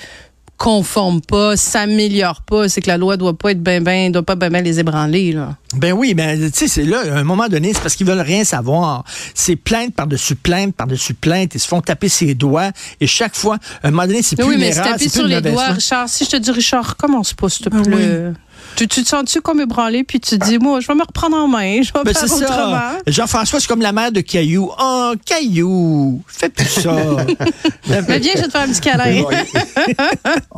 [0.62, 4.36] conforme pas, s'améliore pas, c'est que la loi doit pas être ben ben, doit pas
[4.36, 5.56] ben ben les ébranler là.
[5.74, 8.20] Ben oui, mais tu sais, c'est là, à un moment donné, c'est parce qu'ils veulent
[8.20, 9.02] rien savoir.
[9.34, 11.56] C'est plainte par-dessus plainte par-dessus plainte.
[11.56, 12.70] Ils se font taper ses doigts
[13.01, 15.09] et chaque fois, à un moment donné, c'est plus oui, une mais erreur, taper c'est
[15.09, 15.66] sur plus les doigts.
[15.66, 16.09] Richard.
[16.09, 18.32] Si je te dis, Richard, commence pas, s'il te Ah plaît.
[18.77, 21.36] Tu, tu te sens-tu comme ébranlé, puis tu te dis, moi, je vais me reprendre
[21.36, 22.47] en main, je vais Ben faire autrement.
[22.47, 22.99] ça.
[23.07, 24.70] Jean-François, c'est comme la mère de Caillou.
[24.81, 26.90] Oh, Caillou, fais plus ça.
[27.89, 29.23] Mais viens, je vais te faire un petit câlin.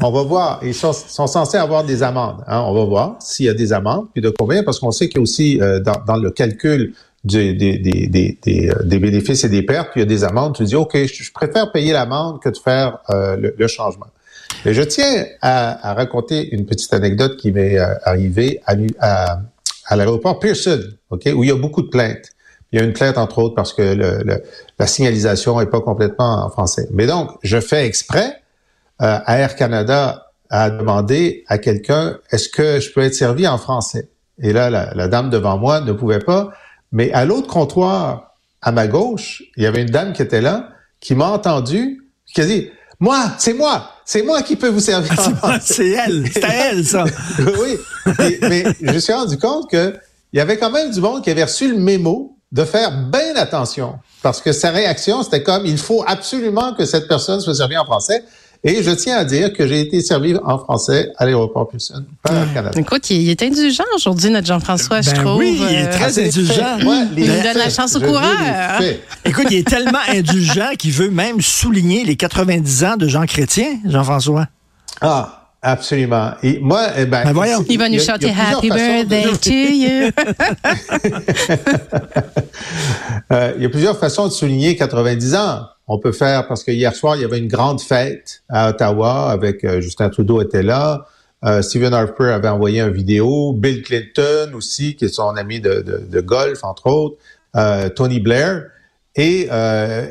[0.00, 0.60] On va voir.
[0.62, 2.42] Ils sont, sont censés avoir des amendes.
[2.46, 2.60] Hein?
[2.66, 5.16] On va voir s'il y a des amendes, puis de combien, parce qu'on sait qu'il
[5.16, 9.48] y a aussi euh, dans, dans le calcul des, des, des, euh, des bénéfices et
[9.48, 10.54] des pertes, puis il y a des amendes.
[10.54, 14.06] Tu dis, OK, je, je préfère payer l'amende que de faire euh, le, le changement.
[14.64, 19.40] Je tiens à, à raconter une petite anecdote qui m'est euh, arrivée à, à,
[19.86, 22.30] à l'aéroport Pearson, OK, où il y a beaucoup de plaintes.
[22.72, 24.42] Il y a une plainte, entre autres, parce que le, le-
[24.78, 26.88] la signalisation n'est pas complètement en français.
[26.92, 28.42] Mais donc, je fais exprès
[29.02, 33.58] euh, à Air Canada à demander à quelqu'un est-ce que je peux être servi en
[33.58, 34.08] français?
[34.42, 36.50] Et là, la, la dame devant moi ne pouvait pas.
[36.90, 40.70] Mais à l'autre comptoir, à ma gauche, il y avait une dame qui était là,
[41.00, 45.12] qui m'a entendu, qui a dit moi, c'est moi, c'est moi qui peux vous servir.
[45.12, 45.60] en français.
[45.74, 47.04] c'est elle, c'est à elle, ça.
[47.38, 47.78] oui,
[48.20, 49.94] Et- mais je me suis rendu compte que
[50.32, 53.34] il y avait quand même du monde qui avait reçu le mémo de faire bien
[53.36, 53.94] attention.
[54.22, 57.84] Parce que sa réaction, c'était comme, il faut absolument que cette personne soit servie en
[57.84, 58.24] français.
[58.66, 62.34] Et je tiens à dire que j'ai été servi en français à l'aéroport Pearson par
[62.34, 62.80] Air Canada.
[62.80, 65.36] Écoute, il, il est indulgent aujourd'hui, notre Jean-François, je Ben trouve.
[65.38, 66.78] oui, il est Euh, très indulgent.
[66.80, 68.80] Il nous donne la chance au coureur.
[69.24, 73.76] Écoute, il est tellement indulgent qu'il veut même souligner les 90 ans de Jean Chrétien,
[73.86, 74.46] Jean-François.
[75.02, 76.32] Ah, absolument.
[76.42, 77.64] Et moi, eh ben, Ben voyons.
[77.68, 80.10] Il va nous chanter Happy de- Birthday to you.
[83.32, 85.62] Euh, il y a plusieurs façons de souligner 90 ans.
[85.88, 89.30] On peut faire, parce que hier soir, il y avait une grande fête à Ottawa
[89.30, 91.06] avec euh, Justin Trudeau était là.
[91.44, 93.52] Euh, Stephen Harper avait envoyé une vidéo.
[93.54, 97.16] Bill Clinton aussi, qui est son ami de, de- de golf, entre autres.
[97.56, 98.64] Euh, Tony Blair.
[99.16, 100.06] Et euh,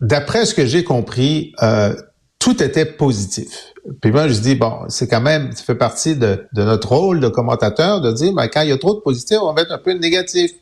[0.00, 1.94] d'après ce que j'ai compris, euh,
[2.38, 3.72] tout était positif.
[4.00, 7.28] Puis moi, je dis, bon, c'est quand même, ça fait partie de, notre rôle de
[7.28, 9.78] commentateur de dire, ben, quand il y a trop de positif, on va mettre un
[9.78, 10.52] peu de négatif.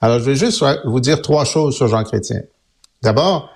[0.00, 2.42] Alors, je vais juste vous dire trois choses sur Jean Chrétien.
[3.02, 3.50] D'abord,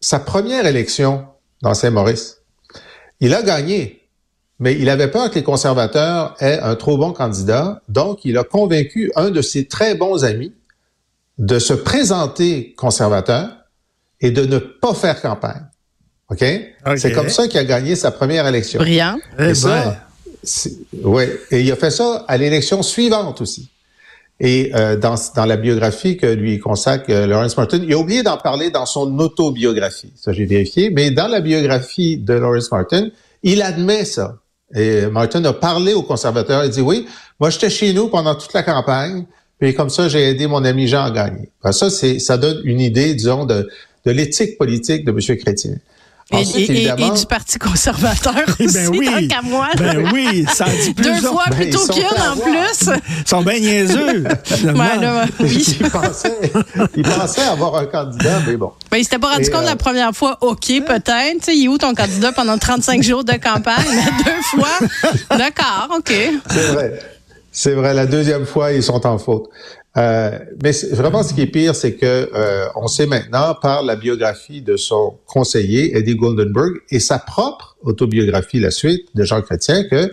[0.00, 1.26] sa première élection
[1.62, 2.38] dans Saint-Maurice,
[3.20, 4.08] il a gagné,
[4.60, 8.44] mais il avait peur que les conservateurs aient un trop bon candidat, donc il a
[8.44, 10.52] convaincu un de ses très bons amis
[11.38, 13.48] de se présenter conservateur
[14.20, 15.64] et de ne pas faire campagne.
[16.30, 16.44] OK?
[16.96, 18.80] C'est comme ça qu'il a gagné sa première élection.
[18.80, 19.16] Brillant.
[19.38, 20.08] Et ça,
[21.02, 21.24] oui.
[21.50, 23.70] Et il a fait ça à l'élection suivante aussi.
[24.40, 28.22] Et euh, dans, dans la biographie que lui consacre euh, Lawrence Martin, il a oublié
[28.22, 30.12] d'en parler dans son autobiographie.
[30.14, 30.90] Ça, j'ai vérifié.
[30.90, 33.08] Mais dans la biographie de Lawrence Martin,
[33.42, 34.36] il admet ça.
[34.74, 36.64] Et Martin a parlé aux conservateurs.
[36.64, 37.06] Il dit, oui,
[37.40, 39.24] moi, j'étais chez nous pendant toute la campagne.
[39.58, 41.50] Puis comme ça, j'ai aidé mon ami Jean à gagner.
[41.72, 43.68] ça, c'est, ça donne une idée, disons, de,
[44.04, 45.36] de l'éthique politique de M.
[45.36, 45.74] Chrétien.
[46.30, 49.68] Ensuite, et, et, et, du Parti conservateur eh aussi, ben oui, tant qu'à moi.
[49.78, 52.90] Ben oui, ça dit plus Deux fois Ben, plutôt ils sont qu'une en plus.
[53.20, 54.24] Ils sont bien niaiseux.
[54.44, 54.84] finalement.
[54.84, 55.76] Ouais, là, oui.
[55.80, 56.52] il, pensait,
[56.96, 58.72] il pensait avoir un candidat, mais bon.
[58.90, 61.38] Ben, il s'était pas rendu Et, compte euh, la première fois, OK, peut-être.
[61.38, 63.86] Tu sais, il est où ton candidat pendant 35 jours de campagne?
[63.90, 66.12] Mais deux fois, d'accord, OK.
[66.50, 66.98] C'est vrai.
[67.50, 67.94] C'est vrai.
[67.94, 69.48] La deuxième fois, ils sont en faute.
[69.98, 73.96] Euh, mais vraiment, ce qui est pire, c'est que euh, on sait maintenant par la
[73.96, 79.84] biographie de son conseiller Eddie Goldenberg et sa propre autobiographie, la suite de Jean Chrétien,
[79.90, 80.12] que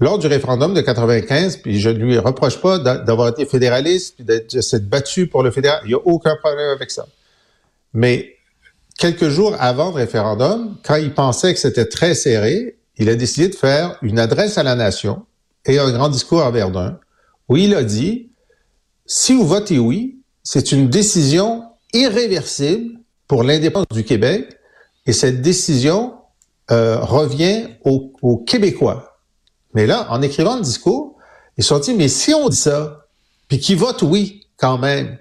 [0.00, 4.14] lors du référendum de 95, puis je ne lui reproche pas d'a- d'avoir été fédéraliste,
[4.16, 7.06] puis d'être- battu pour le fédéral, il n'y a aucun problème avec ça.
[7.92, 8.36] Mais
[8.98, 13.48] quelques jours avant le référendum, quand il pensait que c'était très serré, il a décidé
[13.48, 15.24] de faire une adresse à la nation
[15.66, 16.98] et un grand discours à Verdun,
[17.48, 18.30] où il a dit
[19.14, 22.98] si vous votez oui, c'est une décision irréversible
[23.28, 24.56] pour l'indépendance du Québec
[25.04, 26.14] et cette décision
[26.70, 29.18] euh, revient aux, aux Québécois.
[29.74, 31.18] Mais là, en écrivant le discours,
[31.58, 33.04] ils se sont dit, mais si on dit ça,
[33.48, 35.18] puis qu'ils votent oui quand même,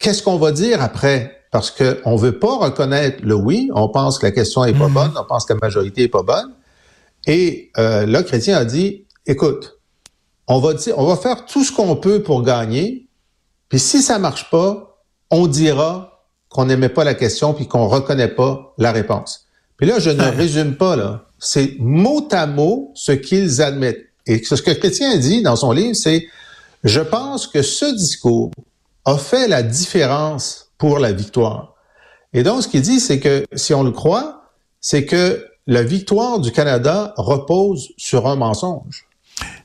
[0.00, 1.44] qu'est-ce qu'on va dire après?
[1.52, 5.12] Parce qu'on veut pas reconnaître le oui, on pense que la question est pas bonne,
[5.16, 6.56] on pense que la majorité est pas bonne.
[7.28, 9.79] Et euh, là, Chrétien a dit, écoute,
[10.50, 13.06] on va dire, on va faire tout ce qu'on peut pour gagner.
[13.68, 15.00] Puis si ça marche pas,
[15.30, 19.46] on dira qu'on n'aimait pas la question puis qu'on reconnaît pas la réponse.
[19.76, 21.26] Puis là, je ne résume pas là.
[21.38, 24.04] C'est mot à mot ce qu'ils admettent.
[24.26, 26.26] Et ce que Chrétien dit dans son livre, c'est
[26.82, 28.50] je pense que ce discours
[29.04, 31.74] a fait la différence pour la victoire.
[32.32, 34.42] Et donc, ce qu'il dit, c'est que si on le croit,
[34.80, 39.06] c'est que la victoire du Canada repose sur un mensonge.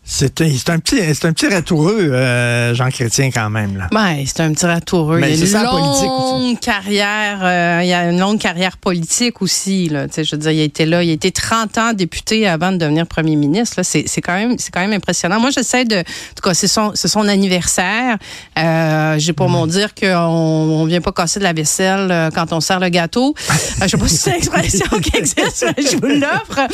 [0.07, 3.76] C'est un, un petit, c'est un petit ratoureux, euh, Jean Chrétien, quand même.
[3.76, 3.88] Là.
[3.91, 5.18] Ben, c'est un petit ratoureux.
[5.18, 8.77] Mais il y c'est a une longue carrière, euh, il y a une longue carrière
[8.77, 9.90] politique aussi.
[9.90, 10.06] Là.
[10.15, 12.77] Je veux dire, il a été là, il a été 30 ans député avant de
[12.77, 13.82] devenir premier ministre.
[13.82, 15.40] C'est, quand même, c'est quand même impressionnant.
[15.40, 18.18] Moi, j'essaie de, en tout cas, c'est son, c'est son anniversaire.
[18.60, 22.53] Euh, j'ai pour mon dire qu'on on vient pas casser de la vaisselle euh, quand
[22.53, 23.34] on sert le gâteau.
[23.82, 26.68] Je sais pas si c'est une expression qui existe, mais je vous l'offre.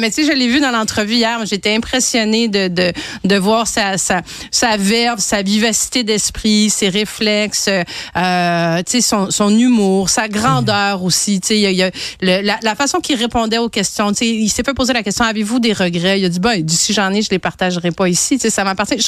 [0.00, 1.38] Mais tu sais, je l'ai vu dans l'entrevue hier.
[1.46, 2.92] J'étais impressionnée de, de,
[3.24, 10.08] de voir sa, sa, sa verve, sa vivacité d'esprit, ses réflexes, euh, son, son humour,
[10.08, 11.40] sa grandeur aussi.
[11.50, 11.90] Y a, y a
[12.20, 14.12] le- la, façon qu'il répondait aux questions.
[14.20, 16.20] Il s'est fait poser la question avez-vous des regrets?
[16.20, 18.38] Il a dit ben, il dit, si j'en ai, je les partagerai pas ici.
[18.38, 18.98] Ça m'appartient.
[18.98, 19.06] Je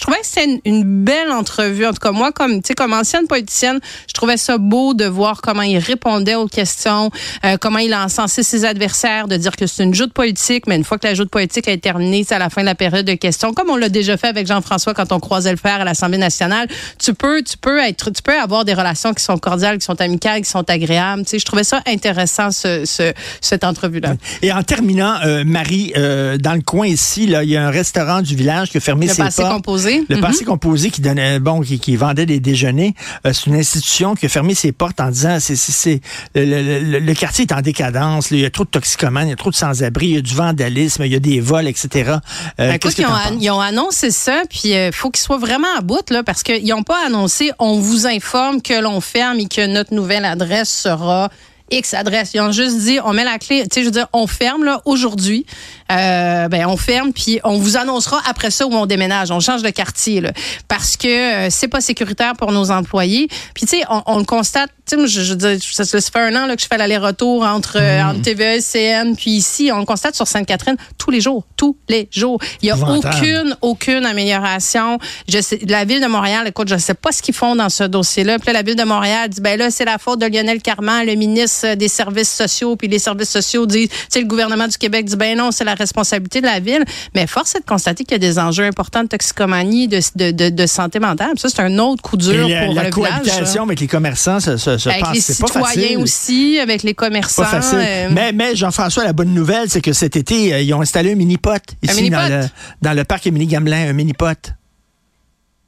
[0.00, 1.86] trouvais que c'était une, belle entrevue.
[1.86, 5.62] En tout cas, moi, comme comme ancienne politicienne, je trouvais ça beau de voir comment
[5.62, 7.10] il répondait aux questions,
[7.44, 10.76] euh, comment il a encensé ses adversaires, de dire que c'est une joute politique, mais
[10.76, 13.14] une fois que la joute politique est terminée, à la fin de la période de
[13.14, 16.18] questions, comme on l'a déjà fait avec Jean-François quand on croisait le fer à l'Assemblée
[16.18, 16.68] nationale,
[16.98, 20.00] tu peux, tu peux être, tu peux avoir des relations qui sont cordiales, qui sont
[20.00, 21.24] amicales, qui sont agréables.
[21.24, 24.14] Tu sais, je trouvais ça intéressant ce, ce- cette entrevue-là.
[24.42, 27.70] Et en terminant, euh, Marie, euh, dans le coin ici, là, il y a un
[27.70, 29.54] restaurant du village qui a fermé Le ses passé portes.
[29.54, 30.04] composé.
[30.08, 32.94] Le passé composé qui donnait, bon, qui, qui vendait des déjeuners.
[33.26, 36.00] Euh, c'est une institution qui a fermé ses portes en disant, c'est, c'est,
[36.34, 38.30] le, le- le- le quartier est en décadence.
[38.30, 38.36] là.
[38.36, 40.20] il y a trop de toxicomanes, il y a trop de sans-abri, il y a
[40.20, 42.16] du vandalisme, il y a des vols, etc.
[42.60, 45.80] Euh, Ben, écoute, ils ont, ils annoncé ça, puis il faut qu'ils soient vraiment à
[45.80, 49.66] bout, là, parce qu'ils n'ont pas annoncé on vous informe que l'on ferme et que
[49.66, 51.30] notre nouvelle adresse sera
[51.70, 52.30] X adresse.
[52.34, 54.64] Ils ont juste dit on met la clé, tu sais, je veux dire, on ferme
[54.64, 55.46] là aujourd'hui.
[55.90, 59.62] Euh, ben on ferme puis on vous annoncera après ça où on déménage, on change
[59.62, 60.32] de quartier là,
[60.68, 63.28] parce que euh, c'est pas sécuritaire pour nos employés.
[63.54, 64.70] Puis tu sais, on, on le constate.
[64.86, 66.78] Tu sais, moi, je, je, dire, ça, ça fait un an là, que je fais
[66.78, 71.20] l'aller-retour entre, euh, entre TVA, CN, puis ici, on le constate sur Sainte-Catherine tous les
[71.20, 72.38] jours, tous les jours.
[72.62, 75.00] Il y a aucune, aucune amélioration.
[75.28, 77.82] Je sais, la ville de Montréal, écoute, je sais pas ce qu'ils font dans ce
[77.82, 78.38] dossier-là.
[78.38, 81.04] Puis là, la ville de Montréal dit, ben là, c'est la faute de Lionel Carman,
[81.04, 82.76] le ministre des services sociaux.
[82.76, 85.64] Puis les services sociaux disent, tu sais, le gouvernement du Québec dit, ben non, c'est
[85.64, 86.84] la responsabilité de la ville.
[87.12, 90.30] Mais force est de constater qu'il y a des enjeux importants de toxicomanie, de, de,
[90.30, 91.30] de, de santé mentale.
[91.32, 93.88] Puis ça, c'est un autre coup dur Et la, pour la le cohabitation avec les
[93.88, 94.38] commerçants
[94.78, 95.14] se Avec passe.
[95.14, 97.42] les C'est pas citoyens aussi, avec les commerçants.
[97.42, 97.78] Pas facile.
[97.80, 101.12] euh, Mais, mais Jean-François, la bonne nouvelle, c'est que cet été, euh, ils ont installé
[101.12, 102.10] un mini-pot ici?
[102.10, 102.46] Dans, le,
[102.82, 104.52] dans le parc Émilie Gamelin, un mini-pot.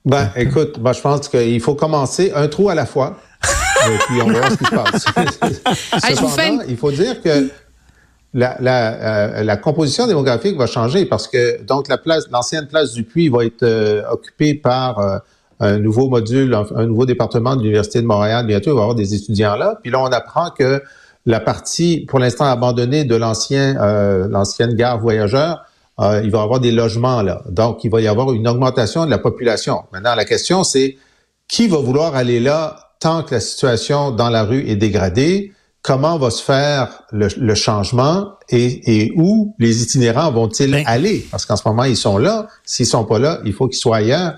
[0.05, 3.19] Ben, écoute, moi, je pense qu'il faut commencer un trou à la fois.
[3.87, 5.05] Et puis, on va voir ce qui se passe.
[6.17, 7.51] Cependant, il faut dire que
[8.35, 8.93] la, la,
[9.39, 13.29] euh, la, composition démographique va changer parce que donc la place, l'ancienne place du Puy
[13.29, 15.19] va être euh, occupée par euh,
[15.61, 18.47] un nouveau module, un, nouveau département de l'Université de Montréal.
[18.47, 19.79] Bientôt, il va y avoir des étudiants là.
[19.83, 20.83] Puis là, on apprend que
[21.27, 23.75] la partie, pour l'instant abandonnée de l'ancien,
[24.29, 25.65] l'ancienne gare voyageurs,
[25.99, 27.43] il va y avoir des logements là.
[27.51, 29.83] Donc, il va y avoir une augmentation de la population.
[29.93, 30.97] Maintenant, la question, c'est
[31.49, 35.53] qui va vouloir aller là tant que la situation dans la rue est dégradée?
[35.89, 38.35] comment va se faire le, changement?
[38.51, 41.27] Et, où les itinérants vont-ils ben aller?
[41.31, 42.47] Parce qu'en ce moment, ils sont là.
[42.65, 44.35] S'ils sont pas là, il faut qu'ils soient ailleurs.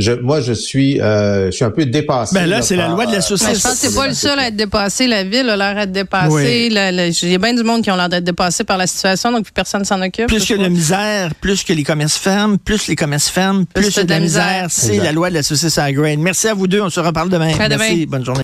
[0.00, 2.34] Je, moi, je suis, euh, je suis un peu dépassé.
[2.34, 3.54] Ben là, c'est la loi de la euh, société.
[3.54, 5.06] je pense que c'est pas le seul à être dépassé.
[5.06, 6.68] La ville a l'air d'être dépassée.
[6.70, 9.44] Il y a bien du monde qui ont l'air d'être dépassé par la situation, donc
[9.44, 10.26] plus personne s'en occupe.
[10.26, 14.08] Plus que la misère, plus que les commerces ferment, plus les commerces ferment, plus, de
[14.08, 14.66] la misère.
[14.70, 16.16] C'est la loi de la saucisse à grain.
[16.16, 16.80] Merci à vous deux.
[16.80, 17.52] On se reparle demain.
[17.58, 18.06] Merci.
[18.06, 18.42] Bonne journée.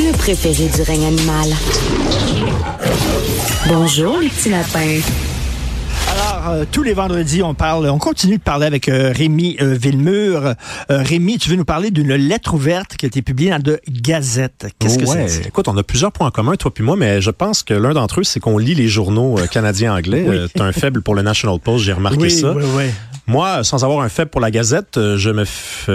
[0.00, 1.50] Le préféré du règne animal.
[3.68, 5.00] Bonjour, les petits lapins.
[6.40, 9.74] Alors, euh, tous les vendredis, on parle, on continue de parler avec euh, Rémi euh,
[9.74, 10.54] Villemur.
[10.88, 14.68] Rémi, tu veux nous parler d'une lettre ouverte qui a été publiée dans de Gazette.
[14.78, 15.46] Qu'est-ce que c'est?
[15.46, 17.92] Écoute, on a plusieurs points en commun, toi puis moi, mais je pense que l'un
[17.92, 20.46] d'entre eux, c'est qu'on lit les journaux canadiens-anglais.
[20.54, 22.52] tu as un faible pour le National Post, j'ai remarqué ça.
[22.52, 22.84] Oui, oui.
[23.26, 25.30] Moi, sans avoir un faible pour la Gazette, euh, je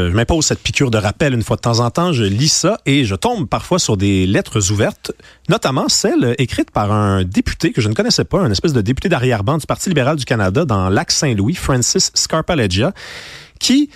[0.10, 2.14] m'impose cette piqûre de rappel une fois de temps en temps.
[2.14, 5.12] Je lis ça et je tombe parfois sur des lettres ouvertes,
[5.50, 9.10] notamment celle écrite par un député que je ne connaissais pas, un espèce de député
[9.10, 12.94] d'arrière-ban du Parti libéral du Canada dans Lac-Saint-Louis, Francis Scarpaleggia,
[13.60, 13.90] qui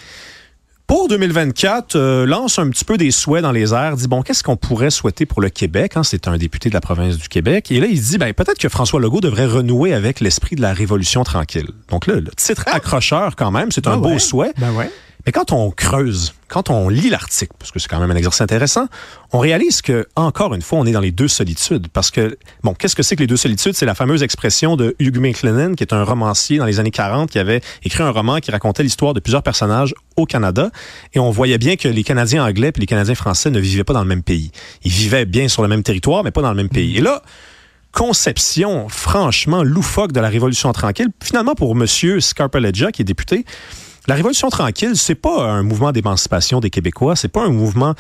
[0.90, 4.42] pour 2024, euh, lance un petit peu des souhaits dans les airs, dit bon, qu'est-ce
[4.42, 6.02] qu'on pourrait souhaiter pour le Québec hein?
[6.02, 7.72] C'est un député de la province du Québec.
[7.72, 10.74] Et là, il dit ben peut-être que François Legault devrait renouer avec l'esprit de la
[10.74, 11.68] révolution tranquille.
[11.90, 14.52] Donc là, le titre accrocheur quand même, c'est un ah beau souhait.
[14.58, 14.90] Ben ouais.
[15.30, 18.42] Mais quand on creuse, quand on lit l'article, parce que c'est quand même un exercice
[18.42, 18.88] intéressant,
[19.32, 21.88] on réalise que, encore une fois, on est dans les deux solitudes.
[21.94, 23.74] Parce que, bon, qu'est-ce que c'est que les deux solitudes?
[23.76, 27.30] C'est la fameuse expression de Hugh McLennan, qui est un romancier dans les années 40,
[27.30, 30.72] qui avait écrit un roman qui racontait l'histoire de plusieurs personnages au Canada.
[31.14, 33.94] Et on voyait bien que les Canadiens anglais et les Canadiens français ne vivaient pas
[33.94, 34.50] dans le même pays.
[34.84, 36.98] Ils vivaient bien sur le même territoire, mais pas dans le même pays.
[36.98, 37.22] Et là,
[37.92, 41.86] conception franchement loufoque de la Révolution tranquille, finalement pour M.
[42.20, 43.46] Scarpaleggia, qui est député,
[44.08, 47.96] la Révolution tranquille, c'est pas un mouvement d'émancipation des Québécois, c'est pas un mouvement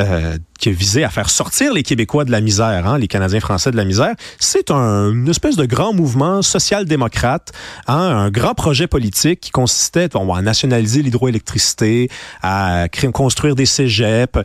[0.00, 3.70] euh, qui visait à faire sortir les Québécois de la misère, hein, les Canadiens français
[3.70, 4.14] de la misère.
[4.40, 7.52] C'est un, une espèce de grand mouvement social-démocrate,
[7.86, 12.10] hein, un grand projet politique qui consistait à nationaliser l'hydroélectricité,
[12.42, 14.40] à construire des cégeps.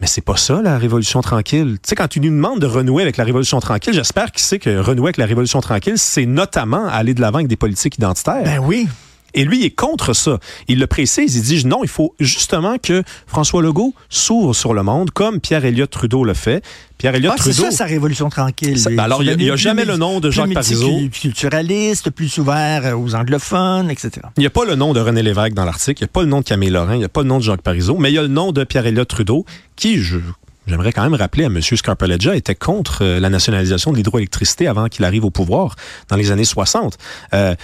[0.00, 1.78] Mais c'est pas ça, la Révolution tranquille.
[1.82, 4.58] Tu sais, quand tu nous demandes de renouer avec la Révolution tranquille, j'espère qu'il sait
[4.58, 8.44] que renouer avec la Révolution tranquille, c'est notamment aller de l'avant avec des politiques identitaires.
[8.44, 8.86] Ben oui.
[9.34, 10.38] Et lui, il est contre ça.
[10.68, 14.82] Il le précise, il dit non, il faut justement que François Legault s'ouvre sur le
[14.82, 16.64] monde, comme Pierre Elliott Trudeau le fait.
[16.98, 17.54] Pierre Elliott ah, Trudeau.
[17.54, 18.80] C'est ça sa révolution tranquille.
[18.84, 20.96] Ben alors, il n'y a, jamais le nom de Jacques Parizeau.
[20.96, 24.12] Plus culturaliste, plus ouvert aux anglophones, etc.
[24.36, 26.22] Il n'y a pas le nom de René Lévesque dans l'article, il n'y a pas
[26.22, 28.10] le nom de Camille Lorrain, il n'y a pas le nom de Jacques Parizeau, mais
[28.10, 29.44] il y a le nom de Pierre Elliott Trudeau,
[29.76, 30.18] qui, je,
[30.66, 31.60] J'aimerais quand même rappeler à M.
[31.60, 35.76] Scarpaleggia était contre euh, la nationalisation de l'hydroélectricité avant qu'il arrive au pouvoir
[36.08, 36.96] dans les années 60.
[37.34, 37.54] Euh,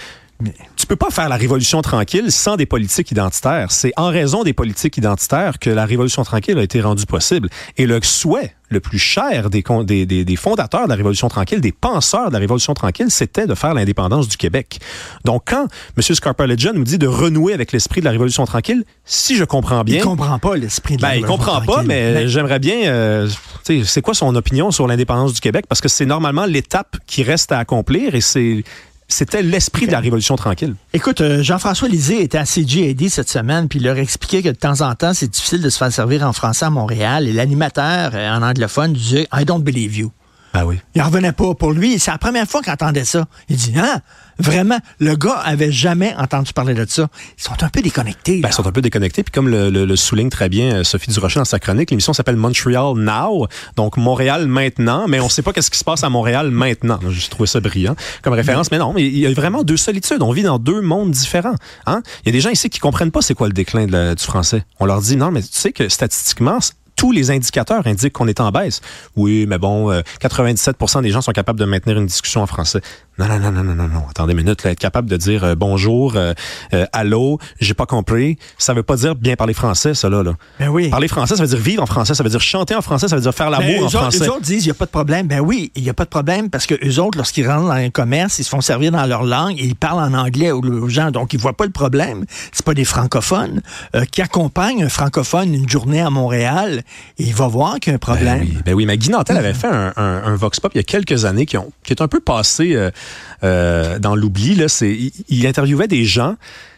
[0.75, 3.71] tu peux pas faire la révolution tranquille sans des politiques identitaires.
[3.71, 7.49] C'est en raison des politiques identitaires que la révolution tranquille a été rendue possible.
[7.77, 11.73] Et le souhait le plus cher des, des, des, fondateurs de la Révolution tranquille, des
[11.73, 14.79] penseurs de la Révolution tranquille, c'était de faire l'indépendance du Québec.
[15.25, 16.15] Donc, quand M.
[16.15, 19.97] Scarpaleggia nous dit de renouer avec l'esprit de la Révolution tranquille, si je comprends bien...
[19.97, 22.85] Il comprend pas l'esprit de la ben, Révolution Il comprend pas, mais j'aimerais bien...
[22.85, 23.29] Euh,
[23.63, 25.65] c'est quoi son opinion sur l'indépendance du Québec?
[25.67, 28.63] Parce que c'est normalement l'étape qui reste à accomplir et c'est
[29.13, 30.75] c'était l'esprit de la Révolution tranquille.
[30.93, 34.55] Écoute, euh, Jean-François Lisée était à CGAD cette semaine, puis il leur expliquait que de
[34.55, 37.27] temps en temps, c'est difficile de se faire servir en français à Montréal.
[37.27, 40.11] Et l'animateur euh, en anglophone disait I don't believe you.
[40.53, 40.79] Ah oui.
[40.95, 41.53] Il revenait pas.
[41.53, 43.25] Pour lui, c'est la première fois qu'il entendait ça.
[43.47, 43.99] Il dit, ah,
[44.37, 47.07] vraiment, le gars avait jamais entendu parler de ça.
[47.37, 48.41] Ils sont un peu déconnectés.
[48.41, 49.23] Ben, ils sont un peu déconnectés.
[49.23, 52.95] Puis comme le, souligne très bien euh, Sophie Durocher dans sa chronique, l'émission s'appelle Montreal
[52.95, 56.51] Now, donc Montréal maintenant, mais on ne sait pas qu'est-ce qui se passe à Montréal
[56.51, 56.99] maintenant.
[57.09, 58.71] J'ai trouvé ça brillant comme référence.
[58.71, 60.21] Mais non, il y a vraiment deux solitudes.
[60.21, 61.55] On vit dans deux mondes différents.
[61.85, 62.01] Hein?
[62.23, 64.65] Il y a des gens ici qui comprennent pas c'est quoi le déclin du français.
[64.79, 66.59] On leur dit, non, mais tu sais que statistiquement,
[66.95, 68.81] tous les indicateurs indiquent qu'on est en baisse.
[69.15, 72.81] Oui, mais bon, 97% euh, des gens sont capables de maintenir une discussion en français.
[73.21, 74.03] Non, non, non, non, non, non, non.
[74.09, 76.33] Attendez une minute, là, être capable de dire euh, bonjour, euh,
[76.73, 78.37] euh, allô, j'ai pas compris.
[78.57, 80.23] Ça veut pas dire bien parler français, ça, là.
[80.23, 80.33] là.
[80.59, 80.89] Ben oui.
[80.89, 83.15] Parler français, ça veut dire vivre en français, ça veut dire chanter en français, ça
[83.15, 84.25] veut dire faire l'amour Ben, en autres- français.
[84.25, 85.27] Eux autres disent, il n'y a pas de problème.
[85.27, 87.71] Ben oui, il n'y a pas de problème parce que eux autres, lorsqu'ils rentrent dans
[87.71, 90.89] un commerce, ils se font servir dans leur langue et ils parlent en anglais aux,
[90.89, 91.11] gens.
[91.11, 92.25] Donc, ils voient pas le problème.
[92.51, 93.61] C'est pas des francophones
[93.95, 96.83] euh, qui accompagnent un francophone une journée à Montréal
[97.17, 98.39] et il va voir qu'il y a un problème.
[98.39, 100.77] Ben oui, ben oui, mais Guy Nantel avait fait un, un- un Vox Pop il
[100.77, 102.75] y a quelques années qui, ont, qui est un peu passé
[103.43, 104.55] euh, dans l'oubli.
[104.55, 106.35] Là, c'est, il, interviewait des gens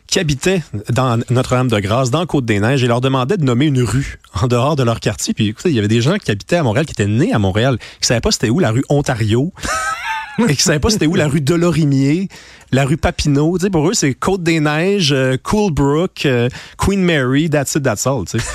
[0.07, 4.75] qui habitaient dans Notre-Dame-de-Grâce, dans Côte-des-Neiges, et leur demandait de nommer une rue en dehors
[4.75, 5.33] de leur quartier.
[5.33, 7.39] Puis écoutez, il y avait des gens qui habitaient à Montréal, qui étaient nés à
[7.39, 9.53] Montréal, qui savaient pas c'était où la rue Ontario.
[10.49, 12.27] et qui savaient pas c'était où la rue Delorimier,
[12.73, 13.57] la rue Papineau.
[13.57, 18.25] Tu sais, pour eux, c'est Côte-des-Neiges, euh, Coolbrook, euh, Queen Mary, that's it, that's all.
[18.29, 18.45] Tu sais.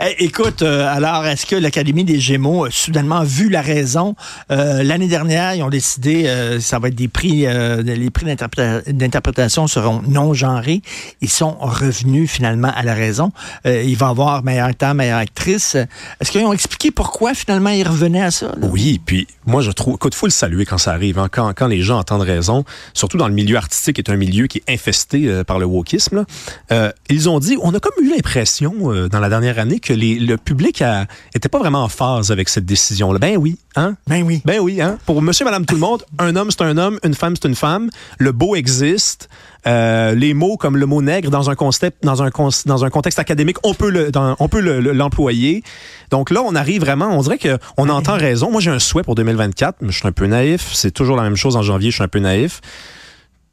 [0.00, 4.14] Eh, écoute, euh, alors, est-ce que l'Académie des Gémeaux a soudainement vu la raison?
[4.48, 6.30] L'année dernière, ils ont décidé,
[6.60, 7.44] ça va être des prix,
[7.82, 10.82] les prix d'interpréta- d'interprétation seront non genrés.
[11.22, 13.32] Ils sont revenus finalement à la raison.
[13.64, 15.76] Il va y avoir meilleur acteur, meilleure actrice.
[16.20, 18.46] Est-ce qu'ils ont expliqué pourquoi finalement ils revenaient à ça?
[18.46, 18.68] là?
[18.70, 21.66] Oui, puis moi je trouve, écoute, faut le saluer quand ça arrive, hein, quand, quand
[21.66, 25.28] les gens entendent raison, surtout dans le milieu artistique, est un milieu qui est infesté
[25.28, 26.16] euh, par le wokisme.
[26.16, 26.24] là.
[26.72, 29.92] Euh, ils ont dit, on a comme eu l'impression euh, dans la dernière année que
[29.92, 33.18] les, le public a, était pas vraiment en phase avec cette décision-là.
[33.18, 33.96] Ben oui, hein?
[34.06, 34.42] Ben oui.
[34.44, 34.98] Ben oui, hein?
[35.06, 37.54] Pour Monsieur, Madame, tout le monde, un homme c'est un homme, une femme c'est une
[37.54, 39.28] femme, le beau existe.
[39.64, 42.90] Euh, les mots comme le mot nègre dans un concept, dans un con- dans un
[42.90, 45.62] contexte académique, on peut le, dans- on peut le- le- l'employer.
[46.10, 48.50] Donc là, on arrive vraiment, on dirait que on entend raison.
[48.50, 50.70] Moi, j'ai un souhait pour 2024, mais je suis un peu naïf.
[50.72, 51.90] C'est toujours la même chose en janvier.
[51.92, 52.60] Je suis un peu naïf,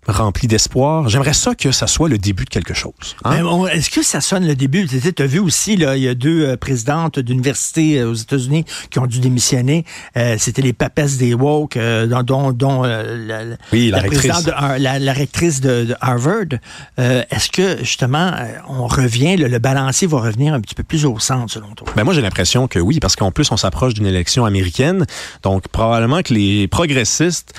[0.08, 1.08] rempli d'espoir.
[1.10, 2.94] J'aimerais ça que ça soit le début de quelque chose.
[3.26, 3.44] hein?
[3.72, 4.88] Est-ce que ça sonne le début?
[4.88, 8.66] Tu as vu aussi, là, il y a deux euh, présidentes d'universités euh, aux États-Unis
[8.90, 9.86] qui ont dû démissionner.
[10.18, 14.44] Euh, C'était les papesses des woke, euh, dont, euh, la, Oui, la la rectrice.
[14.46, 16.58] de Har- la, la rectrice de, de Harvard.
[16.98, 18.32] Est-ce que, justement,
[18.68, 21.88] on revient, le, le balancier va revenir un petit peu plus au centre, selon toi?
[21.96, 25.06] Ben moi, j'ai l'impression que oui, parce qu'en plus, on s'approche d'une élection américaine.
[25.44, 27.54] Donc, probablement que les progressistes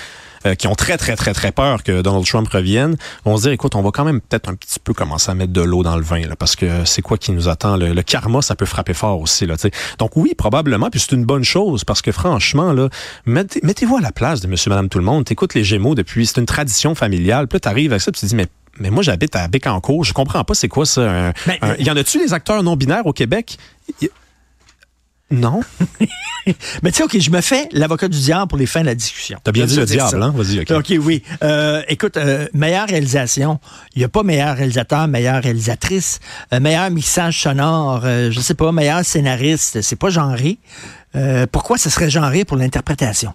[0.45, 2.95] euh, qui ont très, très, très, très peur que Donald Trump revienne,
[3.25, 5.53] vont se dire, écoute, on va quand même peut-être un petit peu commencer à mettre
[5.53, 7.77] de l'eau dans le vin, là, parce que c'est quoi qui nous attend?
[7.77, 9.45] Le, le karma, ça peut frapper fort aussi.
[9.45, 9.71] Là, tu sais.
[9.99, 12.89] Donc oui, probablement, puis c'est une bonne chose, parce que franchement, là,
[13.25, 15.25] mettez- mettez-vous à la place de monsieur, madame, tout le monde.
[15.25, 17.47] T'écoutes les Gémeaux depuis, c'est une tradition familiale.
[17.47, 18.47] Puis là, t'arrives avec ça, puis tu te dis, mais
[18.79, 20.05] mais moi, j'habite à Bécancourt.
[20.05, 21.01] Je comprends pas c'est quoi ça.
[21.27, 23.57] un- un- y en a-tu des acteurs non binaires au Québec?
[25.31, 25.61] Non.
[26.83, 28.95] Mais tu sais, OK, je me fais l'avocat du diable pour les fins de la
[28.95, 29.39] discussion.
[29.43, 30.17] T'as bien dit le diable, ça.
[30.17, 30.33] hein?
[30.35, 30.71] Vas-y, OK.
[30.71, 31.23] OK, oui.
[31.43, 33.59] Euh, écoute, euh, meilleure réalisation.
[33.95, 36.19] Il n'y a pas meilleur réalisateur, meilleure réalisatrice.
[36.53, 39.81] Euh, meilleur mixage sonore, je sais pas, meilleur scénariste.
[39.81, 40.57] C'est pas genré.
[41.51, 43.33] Pourquoi ce serait genré pour l'interprétation?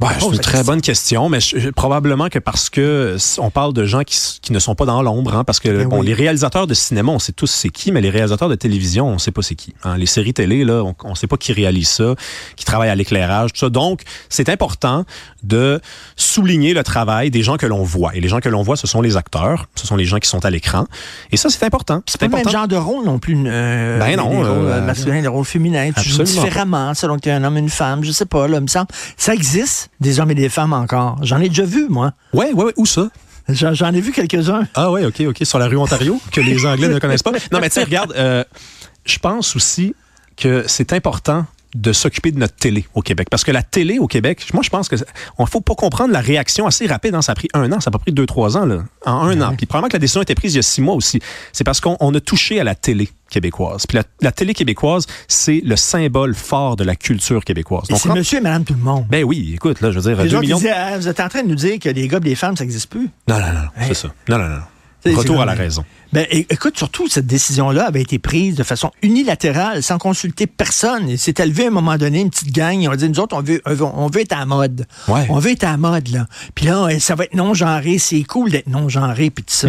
[0.00, 0.72] Ouais, c'est pose une très question.
[0.72, 4.18] bonne question, mais je- je- probablement que parce que on parle de gens qui,
[4.52, 6.06] ne sont pas dans l'ombre, hein, parce que Ben bon, oui.
[6.06, 9.18] les réalisateurs de cinéma, on sait tous c'est qui, mais les réalisateurs de télévision, on
[9.18, 9.72] sait pas c'est qui.
[9.84, 9.96] hein.
[9.96, 12.14] Les séries télé, là, on, on sait pas qui réalise ça,
[12.56, 13.70] qui travaille à l'éclairage, tout ça.
[13.70, 15.04] Donc, c'est important
[15.44, 15.80] de
[16.16, 18.14] souligner le travail des gens que l'on voit.
[18.16, 20.28] Et les gens que l'on voit, ce sont les acteurs, ce sont les gens qui
[20.28, 20.86] sont à l'écran.
[21.30, 22.02] Et ça, c'est important.
[22.06, 23.36] C'est pas le même genre de rôle non plus.
[23.46, 25.92] Euh, Ben non, les rôles euh, euh, masculins, les rôles féminins.
[25.92, 28.02] Tu joues différemment selon que tu es un homme, une femme.
[28.04, 28.88] Je sais pas, là, il me semble.
[29.16, 31.18] Ça existe, des hommes et des femmes encore.
[31.22, 32.12] J'en ai déjà vu, moi.
[32.32, 32.72] Ouais, ouais, ouais.
[32.76, 33.08] Où ça?
[33.48, 34.66] J'en ai vu quelques-uns.
[34.74, 37.32] Ah ouais, ok, ok, sur la rue Ontario, que les Anglais ne connaissent pas.
[37.52, 38.42] Non, mais tu sais, regarde, euh,
[39.04, 39.94] je pense aussi
[40.36, 43.28] que c'est important de s'occuper de notre télé au Québec.
[43.30, 44.96] Parce que la télé au Québec, moi, je pense que
[45.38, 47.14] on faut pas comprendre la réaction assez rapide.
[47.14, 47.22] hein.
[47.22, 48.84] Ça a pris un an, ça a pas pris deux, trois ans, là.
[49.06, 49.54] En un an.
[49.56, 51.20] Puis probablement que la décision a été prise il y a six mois aussi.
[51.52, 53.86] C'est parce qu'on on a touché à la télé québécoise.
[53.86, 57.84] Puis la, la télé québécoise, c'est le symbole fort de la culture québécoise.
[57.96, 59.06] C'est monsieur et madame tout le monde.
[59.10, 60.56] Ben oui, écoute, là, je veux dire, Les deux gens millions...
[60.58, 62.56] disaient, Ah, vous êtes en train de nous dire que les gars et les femmes,
[62.56, 63.08] ça n'existe plus.
[63.28, 64.08] Non, non, non, non, c'est ça.
[64.28, 65.16] Non, non, non.
[65.16, 65.84] Retour à la raison.
[66.14, 71.08] Ben, écoute, surtout, cette décision-là avait été prise de façon unilatérale, sans consulter personne.
[71.08, 73.36] Il s'est élevé à un moment donné, une petite gang, ils ont dit, nous autres,
[73.36, 74.86] on veut, on veut être à la mode.
[75.08, 75.26] Ouais.
[75.28, 76.26] On veut être à la mode, là.
[76.54, 79.68] Puis là, euh, ça va être non-genré, c'est cool d'être non-genré, puis tout ça.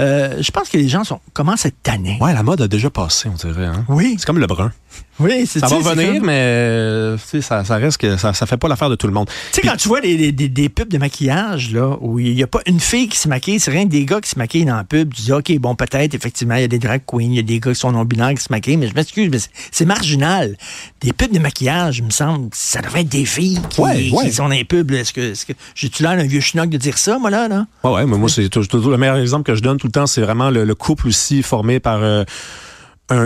[0.00, 2.18] Euh, je pense que les gens sont, commencent à être tannés.
[2.20, 3.64] Ouais, la mode a déjà passé, on dirait.
[3.66, 3.84] Hein?
[3.88, 4.16] Oui.
[4.18, 4.72] C'est comme le brun.
[5.20, 8.68] Oui, c'est Ça va comme- mais euh, ça, ça reste que ça, ça fait pas
[8.68, 9.28] l'affaire de tout le monde.
[9.52, 12.34] Tu sais, quand tu vois des, des- des- des pubs de maquillage, là, où il
[12.34, 14.38] n'y a pas une fille qui se maquille, c'est rien que des gars qui se
[14.38, 17.00] maquillent dans la pub, tu dis, OK, bon, peut-être, effectivement, il y a des drag
[17.06, 19.30] queens, il y a des gars qui sont non-binaires qui se maquillent, mais je m'excuse,
[19.30, 19.38] mais
[19.70, 20.56] c'est- marginal.
[21.00, 24.24] Des pubs de maquillage, il me semble, ça devrait être des filles qui, Ouais, ouais.
[24.26, 24.90] qui sont dans les pubs.
[24.90, 27.66] Est-ce que, est-ce que j'ai-tu l'air d'un vieux schnock de dire ça, moi, là, là?
[27.84, 30.06] Ouais, ouais, mais moi, c'est toujours, le meilleur exemple que je donne tout le temps,
[30.06, 32.24] c'est vraiment le, le couple aussi formé par euh,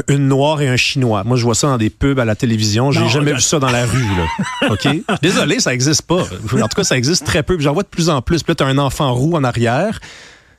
[0.06, 1.24] une noire et un chinois.
[1.24, 2.92] Moi, je vois ça dans des pubs à la télévision.
[2.92, 3.98] J'ai jamais vu ça dans la rue.
[4.60, 4.68] Là.
[4.70, 4.88] OK?
[5.22, 6.22] Désolé, ça existe pas.
[6.22, 7.58] En tout cas, ça existe très peu.
[7.58, 8.44] J'en vois de plus en plus.
[8.44, 9.98] Puis là, tu as un enfant roux en arrière.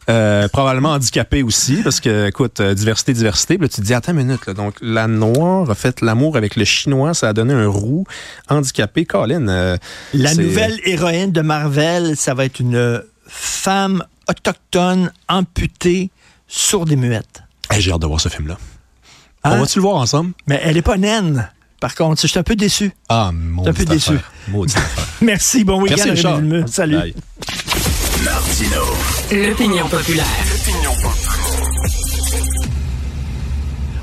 [0.10, 3.58] Euh, probablement handicapé aussi, parce que, écoute, euh, diversité, diversité.
[3.58, 6.36] Puis là, tu te dis, attends une minute, là, donc la noire a fait l'amour
[6.36, 8.06] avec le chinois, ça a donné un roux
[8.50, 9.06] handicapé.
[9.06, 9.48] Colin.
[9.48, 9.78] Euh,
[10.14, 16.10] la nouvelle héroïne de Marvel, ça va être une femme autochtone amputée,
[16.48, 17.44] sourde et muette.
[17.78, 18.58] J'ai hâte de voir ce film-là.
[19.46, 19.58] On hein?
[19.58, 20.34] va-tu le voir ensemble?
[20.48, 21.50] Mais elle est pas naine.
[21.80, 22.92] Par contre, je suis un peu déçu.
[23.10, 24.14] Ah, mon un peu déçu.
[25.22, 26.16] Merci, bon week-end.
[26.68, 27.14] Salut.
[28.24, 28.82] Martino.
[29.32, 30.26] L'opinion populaire.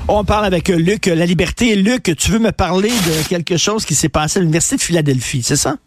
[0.07, 1.75] On parle avec Luc La Liberté.
[1.75, 5.41] Luc, tu veux me parler de quelque chose qui s'est passé à l'Université de Philadelphie,
[5.43, 5.77] c'est ça?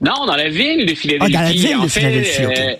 [0.00, 1.34] Non, dans la ville de Philadelphie.
[1.34, 2.76] Ah, dans la ville de Philadelphie, euh,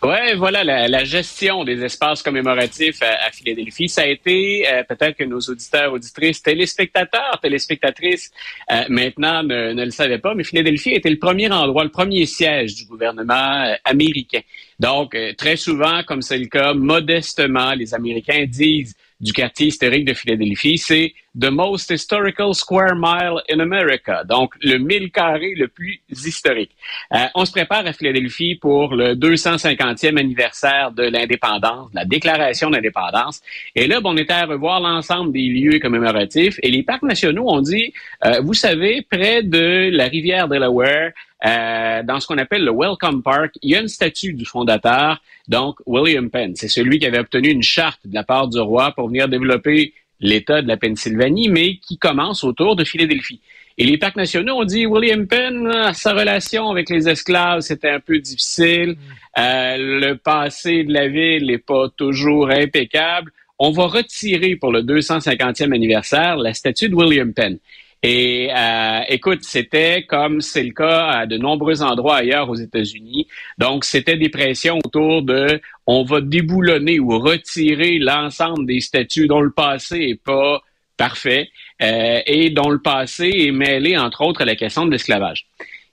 [0.00, 5.24] Ouais, voilà, la, gestion des espaces commémoratifs à, Philadelphie, ça a été euh, peut-être que
[5.24, 8.30] nos auditeurs, auditrices, téléspectateurs, téléspectatrices
[8.70, 12.76] euh, maintenant ne, le savaient pas, mais Philadelphie était le premier endroit, le premier siège
[12.76, 14.40] du gouvernement euh, américain.
[14.78, 20.14] Donc, très souvent, comme c'est le cas, modestement, les Américains disent du quartier historique de
[20.14, 26.00] Philadelphie, c'est The Most Historical Square Mile in America, donc le mille carré le plus
[26.10, 26.72] historique.
[27.14, 32.70] Euh, on se prépare à Philadelphie pour le 250e anniversaire de l'indépendance, de la déclaration
[32.70, 33.40] d'indépendance.
[33.76, 37.48] Et là, bon, on était à revoir l'ensemble des lieux commémoratifs et les parcs nationaux
[37.48, 37.92] ont dit,
[38.24, 41.12] euh, vous savez, près de la rivière Delaware,
[41.46, 45.20] euh, dans ce qu'on appelle le Welcome Park, il y a une statue du fondateur,
[45.46, 46.56] donc William Penn.
[46.56, 49.94] C'est celui qui avait obtenu une charte de la part du roi pour venir développer
[50.20, 53.40] l'État de la Pennsylvanie, mais qui commence autour de Philadelphie.
[53.80, 58.00] Et les parcs nationaux ont dit William Penn, sa relation avec les esclaves, c'était un
[58.00, 58.96] peu difficile.
[59.38, 63.30] Euh, le passé de la ville n'est pas toujours impeccable.
[63.60, 67.58] On va retirer pour le 250e anniversaire la statue de William Penn.
[68.02, 73.26] Et euh, écoute, c'était comme c'est le cas à de nombreux endroits ailleurs aux États-Unis.
[73.58, 79.40] Donc, c'était des pressions autour de on va déboulonner ou retirer l'ensemble des statuts dont
[79.40, 80.62] le passé est pas
[80.96, 81.48] parfait
[81.82, 85.46] euh, et dont le passé est mêlé, entre autres, à la question de l'esclavage.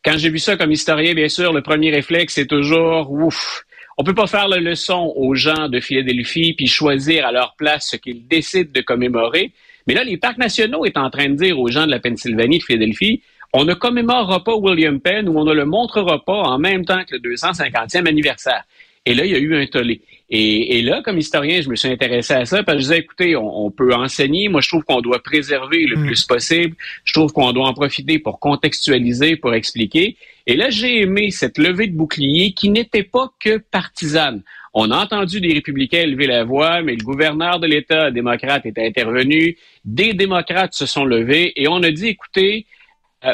[0.04, 3.64] Quand j'ai vu ça comme historien, bien sûr, le premier réflexe, c'est toujours ouf.
[3.98, 7.90] On peut pas faire la leçon aux gens de Philadelphie puis choisir à leur place
[7.92, 9.54] ce qu'ils décident de commémorer.
[9.88, 12.60] Mais là, les parcs nationaux est en train de dire aux gens de la Pennsylvanie,
[12.60, 13.22] de Philadelphie,
[13.54, 17.04] on ne commémorera pas William Penn ou on ne le montrera pas en même temps
[17.06, 18.64] que le 250e anniversaire.
[19.06, 20.02] Et là, il y a eu un tollé.
[20.30, 23.36] Et, là, comme historien, je me suis intéressé à ça parce que je disais, écoutez,
[23.36, 24.50] on, peut enseigner.
[24.50, 26.06] Moi, je trouve qu'on doit préserver le mm.
[26.06, 26.76] plus possible.
[27.04, 30.18] Je trouve qu'on doit en profiter pour contextualiser, pour expliquer.
[30.48, 34.42] Et là, j'ai aimé cette levée de bouclier qui n'était pas que partisane.
[34.74, 38.78] On a entendu des républicains élever la voix, mais le gouverneur de l'État démocrate est
[38.80, 39.58] intervenu.
[39.86, 42.66] Des démocrates se sont levés et on a dit, écoutez,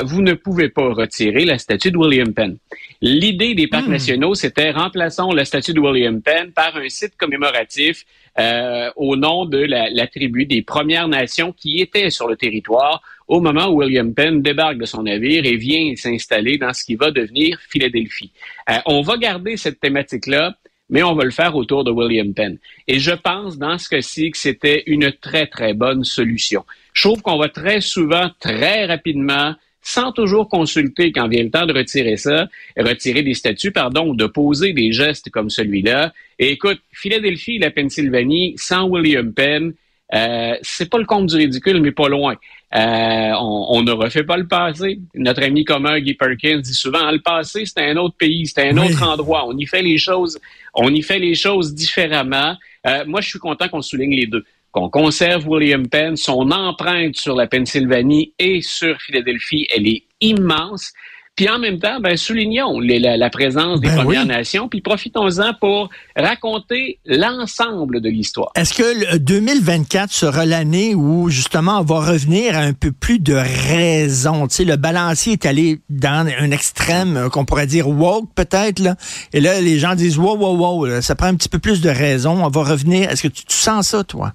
[0.03, 2.57] vous ne pouvez pas retirer la statue de William Penn.
[3.01, 3.91] L'idée des parcs hmm.
[3.91, 8.05] nationaux, c'était remplaçons la statue de William Penn par un site commémoratif
[8.39, 13.41] euh, au nom de la, tribu des Premières Nations qui étaient sur le territoire au
[13.41, 17.11] moment où William Penn débarque de son navire et vient s'installer dans ce qui va
[17.11, 18.31] devenir Philadelphie.
[18.69, 20.55] Euh, on va garder cette thématique-là
[20.91, 22.57] mais on va le faire autour de William Penn.
[22.87, 26.65] Et je pense dans ce cas-ci que c'était une très, très bonne solution.
[26.93, 31.65] Je trouve qu'on va très souvent, très rapidement, sans toujours consulter quand vient le temps
[31.65, 32.47] de retirer ça,
[32.77, 36.13] retirer des statuts, pardon, ou de poser des gestes comme celui-là.
[36.39, 39.73] Et écoute, Philadelphie, la Pennsylvanie, sans William Penn,
[40.13, 42.35] euh, c'est pas le compte du ridicule, mais pas loin.
[42.73, 44.99] Euh, on, ne refait pas le passé.
[45.15, 48.77] Notre ami commun Guy Perkins dit souvent le passé, c'était un autre pays, c'était un
[48.77, 49.45] autre endroit.
[49.47, 50.39] On y fait les choses,
[50.73, 52.55] on y fait les choses différemment.
[52.87, 54.43] Euh, moi, je suis content qu'on souligne les deux.
[54.71, 60.93] Qu'on conserve William Penn, son empreinte sur la Pennsylvanie et sur Philadelphie, elle est immense.
[61.35, 65.89] Puis en même temps, ben, soulignons la, présence des ben Premières Nations, puis profitons-en pour
[66.15, 68.51] raconter l'ensemble de l'histoire.
[68.55, 73.19] Est-ce que le 2024 sera l'année où justement on va revenir à un peu plus
[73.19, 74.47] de raison?
[74.47, 78.79] Tu sais, le balancier est allé dans un extrême euh, qu'on pourrait dire woke peut-être,
[78.79, 78.95] là.
[79.31, 81.89] Et là, les gens disent wow, wow, wow, ça prend un petit peu plus de
[81.89, 82.43] raison.
[82.43, 83.09] On va revenir.
[83.09, 84.33] Est-ce que tu sens ça, toi?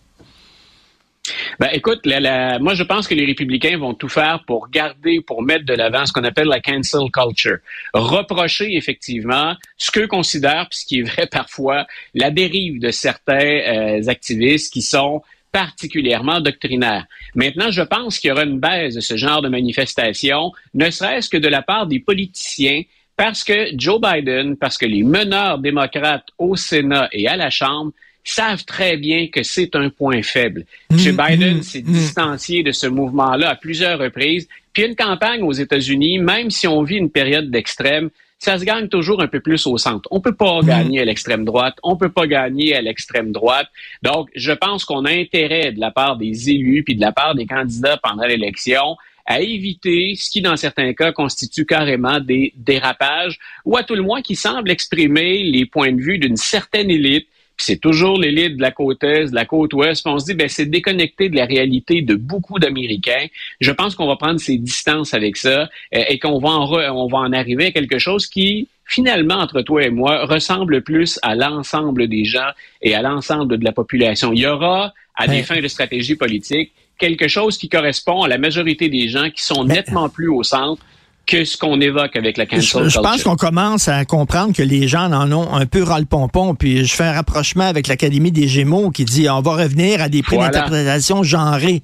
[1.59, 5.65] Ben, écoute, moi, je pense que les républicains vont tout faire pour garder, pour mettre
[5.65, 7.59] de l'avant ce qu'on appelle la cancel culture.
[7.95, 13.39] Reprocher, effectivement, ce qu'eux considèrent, puis ce qui est vrai parfois, la dérive de certains
[13.39, 15.23] euh, activistes qui sont
[15.53, 17.07] particulièrement doctrinaires.
[17.35, 21.31] Maintenant, je pense qu'il y aura une baisse de ce genre de manifestation, ne serait-ce
[21.31, 22.83] que de la part des politiciens,
[23.17, 27.93] parce que Joe Biden, parce que les meneurs démocrates au Sénat et à la Chambre
[28.33, 30.65] savent très bien que c'est un point faible.
[30.91, 30.97] M.
[30.97, 31.93] Mm, Biden mm, s'est mm.
[31.93, 34.49] distancié de ce mouvement-là à plusieurs reprises.
[34.73, 38.89] Puis une campagne aux États-Unis, même si on vit une période d'extrême, ça se gagne
[38.89, 40.09] toujours un peu plus au centre.
[40.11, 43.69] On peut pas gagner à l'extrême droite, on peut pas gagner à l'extrême droite.
[44.03, 47.35] Donc, je pense qu'on a intérêt de la part des élus puis de la part
[47.35, 53.39] des candidats pendant l'élection à éviter ce qui, dans certains cas, constitue carrément des dérapages
[53.65, 57.27] ou à tout le moins qui semble exprimer les points de vue d'une certaine élite
[57.57, 60.03] puis c'est toujours l'élite de la côte est, de la côte ouest.
[60.05, 63.27] Puis on se dit, ben c'est déconnecté de la réalité de beaucoup d'Américains.
[63.61, 65.63] Je pense qu'on va prendre ses distances avec ça
[65.95, 69.35] euh, et qu'on va en re- on va en arriver à quelque chose qui finalement,
[69.35, 72.51] entre toi et moi, ressemble plus à l'ensemble des gens
[72.83, 74.33] et à l'ensemble de la population.
[74.33, 75.43] Il y aura, à des Ouais.
[75.43, 79.65] fins de stratégie politique, quelque chose qui correspond à la majorité des gens qui sont
[79.65, 80.81] nettement plus au centre
[81.27, 84.63] que ce qu'on évoque avec la cancel Je, je pense qu'on commence à comprendre que
[84.63, 86.55] les gens en ont un peu ras le pompon.
[86.55, 90.09] Puis je fais un rapprochement avec l'Académie des Gémeaux qui dit on va revenir à
[90.09, 90.51] des prix Voilà.
[90.53, 91.83] d'interprétation genrées.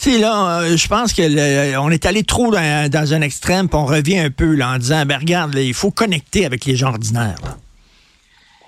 [0.00, 3.20] Tu sais, là, euh, je pense que le- on est allé trop dans, dans un
[3.20, 6.46] extrême, puis on revient un peu là, en disant ben regarde, là, il faut connecter
[6.46, 7.36] avec les gens ordinaires.
[7.44, 7.56] là.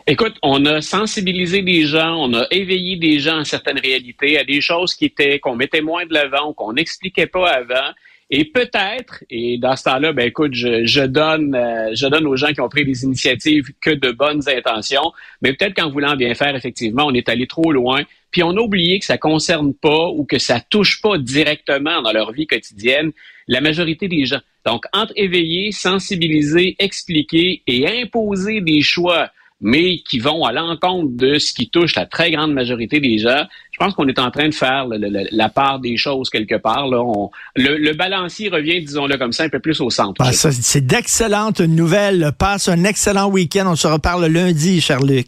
[0.07, 4.44] Écoute, on a sensibilisé des gens, on a éveillé des gens à certaines réalités, à
[4.44, 7.90] des choses qui étaient qu'on mettait moins de l'avant, qu'on n'expliquait pas avant.
[8.33, 12.36] Et peut-être, et dans ce temps-là, ben écoute, je, je donne, euh, je donne aux
[12.36, 16.34] gens qui ont pris des initiatives que de bonnes intentions, mais peut-être qu'en voulant bien
[16.34, 20.09] faire, effectivement, on est allé trop loin, puis on a oublié que ça concerne pas
[20.10, 23.10] ou que ça touche pas directement dans leur vie quotidienne
[23.49, 24.41] la majorité des gens.
[24.65, 29.31] Donc, entre éveiller, sensibiliser, expliquer et imposer des choix
[29.61, 33.45] mais qui vont à l'encontre de ce qui touche la très grande majorité des gens.
[33.73, 36.55] Je pense qu'on est en train de faire le- le- la part des choses quelque
[36.57, 36.87] part.
[36.89, 37.03] Là.
[37.03, 40.21] On- le, le balancier revient, disons-le comme ça, un peu plus au centre.
[40.25, 42.33] Ah, ça, c'est d'excellentes nouvelles.
[42.39, 43.65] Passe un excellent week-end.
[43.67, 45.27] On se reparle lundi, cher Luc.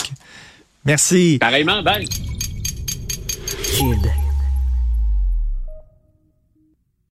[0.84, 1.38] Merci.
[1.40, 2.06] Pareillement, bye.
[3.78, 4.06] Cube.